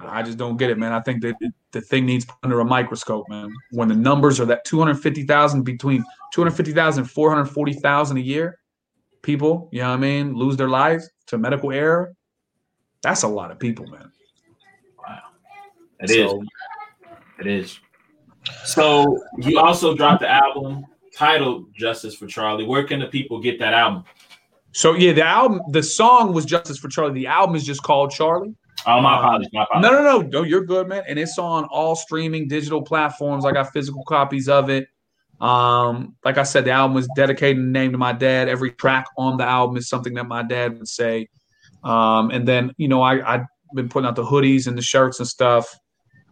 I 0.00 0.22
just 0.22 0.38
don't 0.38 0.56
get 0.56 0.70
it, 0.70 0.78
man. 0.78 0.92
I 0.92 1.00
think 1.00 1.22
that 1.22 1.34
the 1.72 1.80
thing 1.80 2.06
needs 2.06 2.26
under 2.42 2.60
a 2.60 2.64
microscope, 2.64 3.28
man. 3.28 3.52
When 3.72 3.88
the 3.88 3.96
numbers 3.96 4.38
are 4.40 4.46
that 4.46 4.64
250,000 4.64 5.62
between 5.62 6.04
250,000 6.32 7.02
and 7.02 7.10
440,000 7.10 8.16
a 8.16 8.20
year, 8.20 8.58
people, 9.22 9.68
you 9.72 9.80
know 9.80 9.88
what 9.88 9.94
I 9.94 9.98
mean, 9.98 10.34
lose 10.34 10.56
their 10.56 10.68
lives 10.68 11.10
to 11.26 11.38
medical 11.38 11.72
error. 11.72 12.14
That's 13.02 13.22
a 13.22 13.28
lot 13.28 13.50
of 13.50 13.58
people, 13.58 13.86
man. 13.86 14.10
Wow. 14.98 15.18
It 16.00 16.10
so, 16.10 16.42
is. 16.42 16.48
It 17.40 17.46
is. 17.46 17.80
So 18.64 19.20
you 19.38 19.58
also 19.58 19.94
dropped 19.94 20.20
the 20.20 20.30
album 20.30 20.84
titled 21.14 21.74
Justice 21.74 22.14
for 22.14 22.26
Charlie. 22.26 22.64
Where 22.64 22.84
can 22.84 23.00
the 23.00 23.06
people 23.06 23.40
get 23.40 23.58
that 23.58 23.74
album? 23.74 24.04
So 24.72 24.94
yeah, 24.94 25.12
the 25.12 25.24
album, 25.24 25.60
the 25.70 25.82
song 25.82 26.32
was 26.32 26.44
Justice 26.44 26.78
for 26.78 26.88
Charlie. 26.88 27.14
The 27.14 27.26
album 27.26 27.56
is 27.56 27.64
just 27.64 27.82
called 27.82 28.10
Charlie. 28.10 28.54
Oh 28.86 29.00
my 29.00 29.18
apologies. 29.18 29.48
My 29.52 29.64
apologies. 29.64 29.90
No, 29.90 30.02
no, 30.02 30.20
no, 30.20 30.28
no. 30.28 30.42
You're 30.42 30.64
good, 30.64 30.88
man. 30.88 31.02
And 31.08 31.18
it's 31.18 31.38
on 31.38 31.64
all 31.64 31.96
streaming 31.96 32.48
digital 32.48 32.82
platforms. 32.82 33.44
I 33.44 33.52
got 33.52 33.72
physical 33.72 34.04
copies 34.04 34.48
of 34.48 34.70
it. 34.70 34.88
Um, 35.40 36.16
like 36.24 36.38
I 36.38 36.42
said, 36.42 36.64
the 36.64 36.72
album 36.72 36.94
was 36.94 37.08
dedicated 37.14 37.58
and 37.58 37.72
named 37.72 37.94
to 37.94 37.98
my 37.98 38.12
dad. 38.12 38.48
Every 38.48 38.72
track 38.72 39.06
on 39.16 39.36
the 39.36 39.44
album 39.44 39.76
is 39.76 39.88
something 39.88 40.14
that 40.14 40.26
my 40.26 40.42
dad 40.42 40.78
would 40.78 40.88
say. 40.88 41.28
Um, 41.84 42.30
and 42.30 42.46
then 42.46 42.72
you 42.76 42.88
know, 42.88 43.02
I 43.02 43.34
I've 43.34 43.46
been 43.74 43.88
putting 43.88 44.08
out 44.08 44.16
the 44.16 44.24
hoodies 44.24 44.66
and 44.66 44.76
the 44.76 44.82
shirts 44.82 45.18
and 45.20 45.28
stuff. 45.28 45.78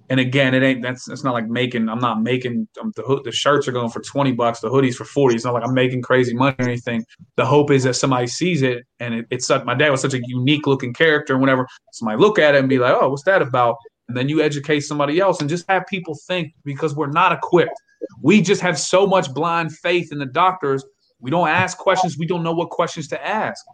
And 0.08 0.20
again, 0.20 0.54
it 0.54 0.62
ain't 0.62 0.82
that's 0.82 1.08
it's 1.08 1.24
not 1.24 1.34
like 1.34 1.48
making. 1.48 1.88
I'm 1.88 1.98
not 1.98 2.22
making 2.22 2.68
um, 2.80 2.92
the 2.94 3.20
the 3.24 3.32
shirts 3.32 3.66
are 3.66 3.72
going 3.72 3.90
for 3.90 4.00
twenty 4.00 4.32
bucks, 4.32 4.60
the 4.60 4.68
hoodies 4.68 4.94
for 4.94 5.04
forty. 5.04 5.34
It's 5.34 5.44
not 5.44 5.54
like 5.54 5.64
I'm 5.64 5.74
making 5.74 6.02
crazy 6.02 6.32
money 6.32 6.54
or 6.60 6.64
anything. 6.64 7.04
The 7.36 7.44
hope 7.44 7.72
is 7.72 7.82
that 7.82 7.94
somebody 7.94 8.28
sees 8.28 8.62
it 8.62 8.84
and 9.00 9.14
it, 9.14 9.26
it's 9.30 9.46
such. 9.46 9.64
My 9.64 9.74
dad 9.74 9.90
was 9.90 10.00
such 10.00 10.14
a 10.14 10.20
unique 10.26 10.66
looking 10.66 10.94
character, 10.94 11.32
and 11.32 11.42
whenever 11.42 11.66
somebody 11.92 12.20
look 12.20 12.38
at 12.38 12.54
it 12.54 12.58
and 12.58 12.68
be 12.68 12.78
like, 12.78 12.94
"Oh, 13.00 13.10
what's 13.10 13.24
that 13.24 13.42
about?" 13.42 13.76
and 14.08 14.16
then 14.16 14.28
you 14.28 14.40
educate 14.40 14.80
somebody 14.80 15.20
else 15.20 15.40
and 15.40 15.50
just 15.50 15.64
have 15.68 15.86
people 15.86 16.16
think 16.26 16.54
because 16.64 16.94
we're 16.94 17.10
not 17.10 17.32
equipped. 17.32 17.74
We 18.22 18.40
just 18.40 18.60
have 18.60 18.78
so 18.78 19.06
much 19.06 19.32
blind 19.34 19.76
faith 19.76 20.12
in 20.12 20.18
the 20.18 20.26
doctors. 20.26 20.84
We 21.18 21.30
don't 21.30 21.48
ask 21.48 21.76
questions. 21.78 22.16
We 22.18 22.26
don't 22.26 22.42
know 22.42 22.52
what 22.52 22.70
questions 22.70 23.08
to 23.08 23.26
ask. 23.26 23.64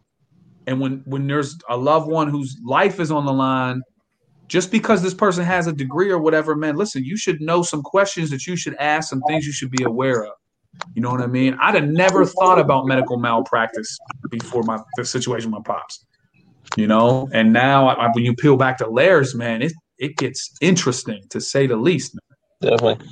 And 0.67 0.81
when 0.81 1.03
when 1.07 1.27
there's 1.27 1.59
a 1.69 1.77
loved 1.77 2.09
one 2.09 2.29
whose 2.29 2.57
life 2.65 3.01
is 3.01 3.11
on 3.11 3.27
the 3.27 3.33
line 3.33 3.83
just 4.53 4.71
because 4.71 5.01
this 5.01 5.15
person 5.15 5.47
has 5.47 5.67
a 5.67 5.73
degree 5.73 6.11
or 6.11 6.19
whatever, 6.19 6.55
man, 6.55 6.77
listen, 6.77 7.03
you 7.03 7.17
should 7.17 7.41
know 7.41 7.63
some 7.63 7.81
questions 7.81 8.29
that 8.29 8.47
you 8.47 8.55
should 8.55 8.75
ask, 8.75 9.09
some 9.09 9.23
things 9.27 9.47
you 9.47 9.53
should 9.53 9.71
be 9.71 9.83
aware 9.83 10.27
of. 10.27 10.35
You 10.95 11.01
know 11.01 11.11
what 11.11 11.23
I 11.23 11.27
mean? 11.27 11.57
I'd 11.59 11.75
have 11.75 11.89
never 11.89 12.27
thought 12.27 12.59
about 12.59 12.87
medical 12.87 13.17
malpractice 13.17 13.99
before 14.31 14.63
my 14.65 14.79
the 14.99 15.07
situation 15.07 15.51
with 15.51 15.67
my 15.67 15.75
pops. 15.75 16.05
You 16.77 16.87
know, 16.87 17.31
and 17.33 17.55
now 17.55 17.89
I, 17.89 18.11
when 18.13 18.25
you 18.25 18.35
peel 18.35 18.59
back 18.59 18.77
the 18.77 18.91
layers, 18.91 19.35
man, 19.35 19.63
it 19.63 19.73
it 19.99 20.19
gets 20.19 20.55
interesting 20.61 21.23
to 21.31 21.41
say 21.41 21.67
the 21.67 21.77
least. 21.77 22.19
Definitely. 22.61 23.07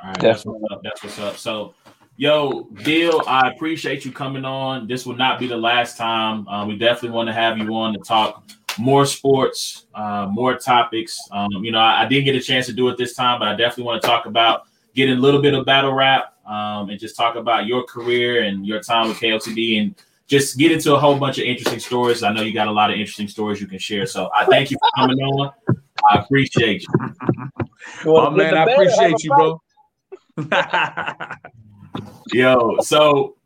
All 0.00 0.10
right, 0.10 0.20
that's 0.20 0.46
what's 0.46 0.62
up. 0.70 0.80
That's 0.84 1.02
what's 1.02 1.18
up. 1.18 1.36
So, 1.36 1.74
yo, 2.16 2.68
Bill, 2.84 3.20
I 3.26 3.50
appreciate 3.50 4.04
you 4.04 4.12
coming 4.12 4.44
on. 4.44 4.86
This 4.86 5.06
will 5.06 5.16
not 5.16 5.40
be 5.40 5.48
the 5.48 5.56
last 5.56 5.96
time. 5.96 6.46
Uh, 6.46 6.66
we 6.66 6.78
definitely 6.78 7.16
want 7.16 7.28
to 7.28 7.32
have 7.32 7.58
you 7.58 7.74
on 7.74 7.94
to 7.94 7.98
talk 7.98 8.48
more 8.78 9.06
sports, 9.06 9.86
uh, 9.94 10.26
more 10.30 10.56
topics. 10.56 11.18
Um, 11.30 11.64
you 11.64 11.72
know, 11.72 11.78
I, 11.78 12.02
I, 12.02 12.06
didn't 12.06 12.24
get 12.24 12.34
a 12.34 12.40
chance 12.40 12.66
to 12.66 12.72
do 12.72 12.88
it 12.88 12.96
this 12.96 13.14
time, 13.14 13.38
but 13.38 13.48
I 13.48 13.54
definitely 13.54 13.84
want 13.84 14.02
to 14.02 14.08
talk 14.08 14.26
about 14.26 14.62
getting 14.94 15.16
a 15.16 15.20
little 15.20 15.42
bit 15.42 15.54
of 15.54 15.64
battle 15.64 15.92
rap 15.92 16.34
um, 16.46 16.90
and 16.90 16.98
just 16.98 17.16
talk 17.16 17.36
about 17.36 17.66
your 17.66 17.84
career 17.84 18.44
and 18.44 18.66
your 18.66 18.80
time 18.80 19.08
with 19.08 19.18
KOTD 19.18 19.80
and 19.80 19.94
just 20.26 20.58
get 20.58 20.70
into 20.72 20.94
a 20.94 20.98
whole 20.98 21.18
bunch 21.18 21.38
of 21.38 21.44
interesting 21.44 21.80
stories. 21.80 22.22
I 22.22 22.32
know 22.32 22.42
you 22.42 22.52
got 22.52 22.68
a 22.68 22.72
lot 22.72 22.90
of 22.90 22.96
interesting 22.96 23.28
stories 23.28 23.60
you 23.60 23.66
can 23.66 23.78
share. 23.78 24.06
So 24.06 24.30
I 24.34 24.44
thank 24.46 24.70
you 24.70 24.76
for 24.78 24.90
coming 25.00 25.18
on. 25.18 25.52
I 26.10 26.18
appreciate 26.20 26.82
you. 26.82 26.88
Oh 28.04 28.30
man, 28.30 28.56
I 28.56 28.64
appreciate 28.64 29.24
you, 29.24 29.30
bro. 29.30 29.62
Yo, 32.32 32.76
so 32.80 33.37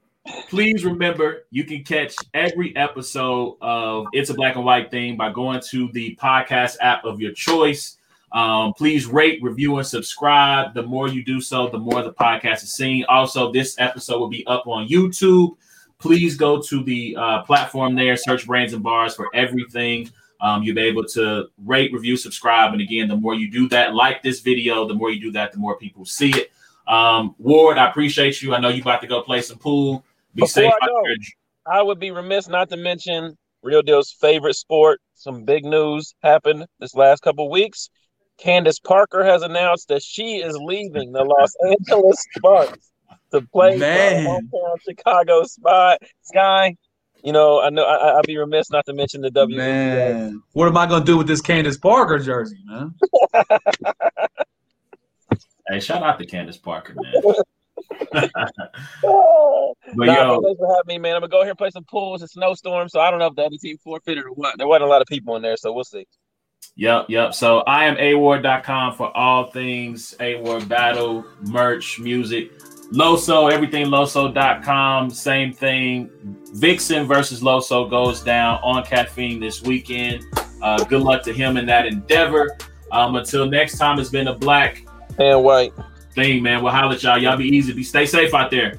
please 0.49 0.85
remember 0.85 1.47
you 1.51 1.65
can 1.65 1.83
catch 1.83 2.15
every 2.35 2.77
episode 2.77 3.57
of 3.61 4.07
It's 4.13 4.31
a 4.31 4.35
Black 4.35 4.57
and 4.57 4.65
White 4.65 4.91
Thing 4.91 5.17
by 5.17 5.33
going 5.33 5.61
to 5.71 5.91
the 5.93 6.17
podcast 6.17 6.77
app 6.81 7.05
of 7.05 7.21
your 7.21 7.33
choice. 7.33 7.97
Um, 8.33 8.73
please 8.73 9.07
rate, 9.07 9.43
review, 9.43 9.77
and 9.79 9.87
subscribe. 9.87 10.75
The 10.75 10.83
more 10.83 11.09
you 11.09 11.25
do 11.25 11.41
so, 11.41 11.69
the 11.69 11.79
more 11.79 12.03
the 12.03 12.13
podcast 12.13 12.63
is 12.63 12.73
seen. 12.73 13.05
Also, 13.09 13.53
this 13.53 13.77
episode 13.79 14.19
will 14.19 14.29
be 14.29 14.47
up 14.47 14.67
on 14.67 14.89
YouTube. 14.89 15.57
Please 15.99 16.37
go 16.37 16.61
to 16.61 16.83
the 16.83 17.17
uh, 17.17 17.43
platform 17.43 17.95
there, 17.95 18.17
search 18.17 18.47
Brands 18.47 18.73
and 18.73 18.83
Bars 18.83 19.15
for 19.15 19.29
everything. 19.35 20.11
Um, 20.41 20.63
you'll 20.63 20.75
be 20.75 20.83
able 20.83 21.05
to 21.05 21.47
rate, 21.65 21.93
review, 21.93 22.17
subscribe. 22.17 22.73
And 22.73 22.83
again, 22.83 23.07
the 23.07 23.17
more 23.17 23.35
you 23.35 23.51
do 23.51 23.69
that, 23.69 23.95
like 23.95 24.23
this 24.23 24.41
video, 24.41 24.89
the 24.89 24.95
more 24.95 25.11
you 25.11 25.21
do 25.21 25.33
that, 25.33 25.53
the 25.53 25.59
more 25.59 25.77
people 25.77 26.05
see 26.05 26.31
it. 26.31 26.51
Um, 26.89 27.35
Ward, 27.39 27.79
I 27.79 27.89
appreciate 27.89 28.43
you. 28.43 28.55
I 28.55 28.61
know 28.61 28.69
you 28.69 28.83
about 28.83 29.01
to 29.03 29.07
go 29.07 29.23
play 29.23 29.41
some 29.43 29.59
pool. 29.59 30.05
Be 30.35 30.43
Before 30.43 30.49
safe 30.49 30.73
I, 30.81 30.87
go, 30.87 31.03
I 31.67 31.83
would 31.83 31.99
be 31.99 32.11
remiss 32.11 32.49
not 32.49 32.71
to 32.71 32.77
mention 32.77 33.37
Real 33.63 33.83
Deal's 33.83 34.13
favorite 34.13 34.55
sport. 34.55 35.01
Some 35.15 35.45
big 35.45 35.65
news 35.65 36.15
happened 36.23 36.67
this 36.81 36.95
last 36.95 37.23
couple 37.23 37.51
weeks. 37.51 37.91
Candace 38.39 38.79
Parker 38.79 39.25
has 39.25 39.43
announced 39.43 39.89
that 39.89 40.03
she 40.03 40.37
is 40.37 40.57
leaving 40.57 41.13
the 41.13 41.23
Los 41.23 41.55
Angeles 41.71 42.17
Sparks 42.37 42.93
to 43.31 43.43
play 43.53 43.77
Man. 43.77 44.25
for 44.25 44.41
hometown 44.41 44.77
Chicago 44.83 45.45
spot. 45.45 45.99
Sky, 46.23 46.77
you 47.23 47.33
know, 47.33 47.61
I 47.61 47.71
know 47.71 47.85
I, 47.85 48.17
would 48.17 48.27
be 48.27 48.37
remiss 48.37 48.71
not 48.71 48.87
to 48.87 48.95
mention 48.95 49.21
the 49.21 49.31
W. 49.31 49.57
Man, 49.57 50.43
what 50.53 50.67
am 50.67 50.77
I 50.77 50.87
going 50.87 51.03
to 51.03 51.07
do 51.07 51.17
with 51.17 51.27
this 51.27 51.41
Candace 51.41 51.77
Parker 51.77 52.19
jersey, 52.19 52.59
man? 52.65 52.95
hey, 55.69 55.79
shout 55.79 56.03
out 56.03 56.19
to 56.19 56.27
Candace 56.27 56.57
Parker, 56.57 56.95
man. 56.97 57.35
but 58.13 58.31
nah, 59.95 60.05
yo, 60.05 60.43
thanks 60.43 60.59
for 60.59 60.77
having 60.77 60.87
me, 60.87 60.99
man. 60.99 61.15
I'm 61.15 61.21
gonna 61.21 61.31
go 61.31 61.43
here 61.43 61.51
and 61.51 61.59
play 61.59 61.71
some 61.71 61.85
pools. 61.85 62.23
It's 62.23 62.33
a 62.33 62.39
snowstorm, 62.39 62.89
so 62.89 63.01
I 63.01 63.11
don't 63.11 63.19
know 63.19 63.27
if 63.27 63.35
the 63.35 63.43
other 63.43 63.57
team 63.61 63.79
forfeited 63.79 64.25
or 64.25 64.31
what. 64.31 64.57
There 64.59 64.67
wasn't 64.67 64.85
a 64.85 64.89
lot 64.89 65.03
of 65.03 65.09
people 65.09 65.37
in 65.37 65.43
there, 65.43 65.57
so 65.57 65.73
we'll 65.73 65.85
see. 65.85 66.07
Yep, 66.77 67.07
yep. 67.09 67.35
So 67.35 67.61
I 67.61 67.85
am 67.85 67.97
award.com 67.99 68.95
for 68.95 69.15
all 69.17 69.51
things 69.51 70.15
award 70.21 70.69
battle, 70.69 71.25
merch, 71.43 71.99
music. 71.99 72.59
Loso, 72.93 73.51
everything 73.51 73.87
loso.com, 73.87 75.11
same 75.11 75.53
thing. 75.53 76.11
Vixen 76.55 77.07
versus 77.07 77.41
Loso 77.41 77.89
goes 77.89 78.23
down 78.23 78.61
on 78.63 78.85
caffeine 78.85 79.41
this 79.41 79.63
weekend. 79.63 80.25
Uh, 80.63 80.85
good 80.85 81.03
luck 81.03 81.23
to 81.25 81.33
him 81.33 81.57
in 81.57 81.67
that 81.67 81.87
endeavor. 81.87 82.57
Um, 82.91 83.17
until 83.17 83.47
next 83.47 83.79
time, 83.79 83.99
it's 83.99 84.11
been 84.11 84.29
a 84.29 84.35
black 84.35 84.87
and 85.19 85.43
white 85.43 85.73
thing, 86.13 86.43
man. 86.43 86.63
We'll 86.63 86.73
holler 86.73 86.95
at 86.95 87.03
y'all. 87.03 87.19
Y'all 87.19 87.37
be 87.37 87.49
easy. 87.49 87.73
Be 87.73 87.83
stay 87.83 88.07
safe 88.07 88.33
out 88.35 88.51
there. 88.51 88.79